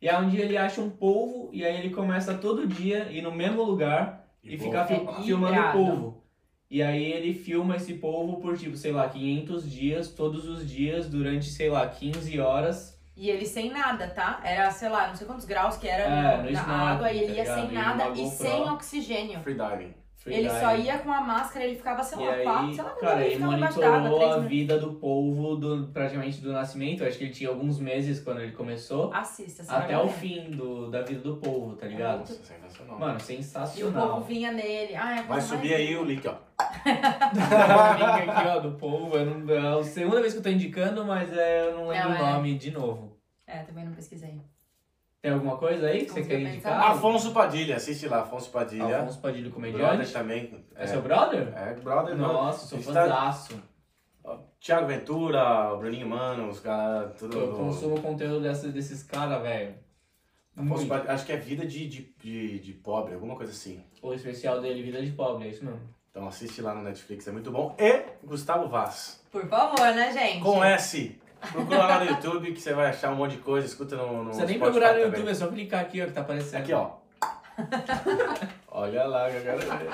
[0.00, 3.22] E aí um dia ele acha um polvo e aí ele começa todo dia ir
[3.22, 6.22] no mesmo lugar e, pô, ficar fil- É filmando o polvo.
[6.70, 11.08] E aí ele filma esse polvo por, tipo, sei lá, 500 dias, todos os dias,
[11.08, 12.98] durante, sei lá, 15 horas.
[13.16, 14.40] E ele sem nada, tá?
[14.44, 17.26] Era, sei lá, não sei quantos graus que era É, na snorkel, água e ele
[17.26, 17.60] tá ia ligado?
[17.60, 18.26] sem E nada e GoPro.
[18.28, 19.40] sem oxigênio.
[19.42, 19.94] Freediving.
[20.26, 23.24] Ele só ia com a máscara, ele ficava, sei E lá, quatro, sei lá, cara,
[23.24, 27.04] ele monitorou a vida do polvo do, praticamente do nascimento.
[27.04, 29.12] Acho que ele tinha alguns meses quando ele começou.
[29.14, 32.20] Assista, até o fim do, da vida do polvo, tá ligado?
[32.20, 32.98] Nossa, sensacional.
[32.98, 34.08] Mano, E o sensacional.
[34.08, 34.94] povo vinha nele.
[34.96, 36.34] Ai, a Vai subir mais aí o link, ó.
[36.34, 39.16] o link aqui, ó, do polvo.
[39.16, 42.10] Eu não, é a segunda vez que eu tô indicando, mas é, eu não lembro
[42.10, 42.32] Não, o é.
[42.32, 43.16] nome de novo.
[43.46, 44.40] É, também não pesquisei.
[45.26, 46.92] Tem alguma coisa aí que você quer indicar?
[46.92, 48.98] Afonso Padilha, assiste lá, Afonso Padilha.
[49.00, 50.12] Afonso Padilha, Brother comediante.
[50.12, 50.64] também.
[50.76, 51.52] É seu brother?
[51.56, 52.16] É, brother.
[52.16, 53.60] Nossa, sou tá- fãzaço.
[54.60, 57.36] Tiago Ventura, o Bruninho Mano, os caras, tudo.
[57.36, 59.74] Eu consumo conteúdo dessa, desses caras, velho.
[60.54, 60.88] Afonso Muito.
[60.90, 63.82] Padilha, acho que é vida de, de, de, de pobre, alguma coisa assim.
[64.00, 65.80] O especial dele, Vida de Pobre, é isso mesmo.
[66.08, 67.74] Então assiste lá no Netflix, é muito bom.
[67.80, 69.20] E Gustavo Vaz.
[69.32, 70.40] Por favor, né, gente?
[70.40, 71.20] Com S.
[71.52, 74.24] Procura lá no YouTube que você vai achar um monte de coisa, escuta no, no
[74.26, 75.10] precisa nem procurar no também.
[75.10, 76.60] YouTube, é só clicar aqui, ó, que tá aparecendo.
[76.62, 76.90] Aqui, ó.
[78.68, 79.90] Olha lá, que eu quero ver.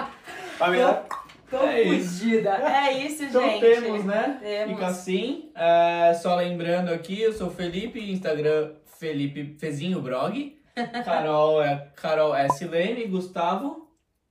[0.59, 1.03] Família,
[1.51, 2.21] Tô É isso.
[2.21, 2.51] fugida.
[2.57, 3.61] É isso, Então gente.
[3.61, 4.39] temos, né?
[4.41, 4.75] Temos.
[4.75, 5.51] Fica assim.
[5.55, 10.59] É, só lembrando aqui, eu sou o Felipe, Instagram Felipe Fezinho Brog.
[11.05, 12.65] Carol é Carol S.
[12.65, 13.89] Leme, Gustavo.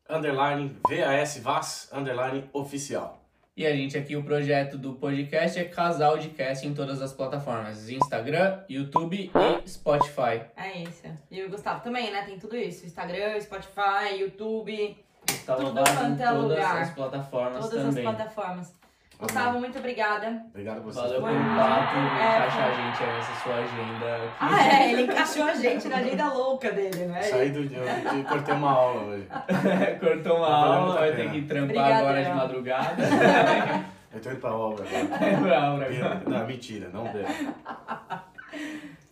[0.10, 3.21] underline VAS Vaz, underline oficial.
[3.62, 7.14] E a gente aqui, o projeto do podcast é Casal de Cast em todas as
[7.14, 10.42] plataformas: Instagram, YouTube e Spotify.
[10.58, 11.04] É isso.
[11.30, 12.24] E o Gustavo também, né?
[12.24, 12.88] Tem tudo isso.
[12.88, 14.98] Instagram, Spotify, YouTube,
[15.30, 16.82] Gustavo Tudo vai em quanto é todas lugar.
[16.82, 18.08] as plataformas todas também.
[18.08, 18.81] as plataformas.
[19.22, 20.44] Gustavo, muito obrigada.
[20.50, 21.06] Obrigado a vocês.
[21.06, 24.36] Valeu por pelo papo, É, encaixar a gente aí nessa sua agenda aqui.
[24.40, 27.22] Ah, é, ele encaixou a gente na agenda louca dele, né?
[27.22, 27.60] Saí do.
[27.62, 29.28] Eu cortei uma aula hoje.
[30.00, 32.96] Cortou uma aula, vai ter que trampar agora de madrugada.
[34.14, 35.26] Eu tô indo pra obra agora.
[35.26, 35.88] É bravo, né?
[36.28, 37.26] Não, mentira, não deu.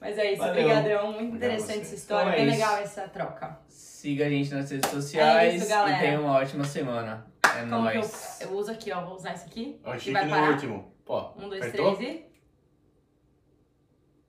[0.01, 0.53] Mas é isso, Valeu.
[0.65, 1.05] obrigadão.
[1.13, 2.57] Muito Obrigado a interessante essa história, Então é bem isso.
[2.59, 3.57] legal essa troca.
[3.69, 5.97] Siga a gente nas redes sociais É isso, galera.
[5.97, 7.25] e tenha uma ótima semana.
[7.57, 8.37] É Como nóis.
[8.37, 9.79] que eu, eu uso aqui, ó, vou usar isso aqui.
[9.83, 10.51] Ó, E chique vai no parar?
[10.51, 10.93] último.
[11.05, 11.95] Pô, Um, dois, apertou?
[11.95, 12.25] três e...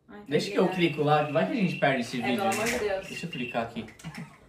[0.08, 2.38] Ai, Deixa que eu clico lá, vai que a gente perde esse É, vídeo.
[2.42, 3.06] pelo amor de Deus.
[3.06, 3.86] Deixa eu clicar aqui.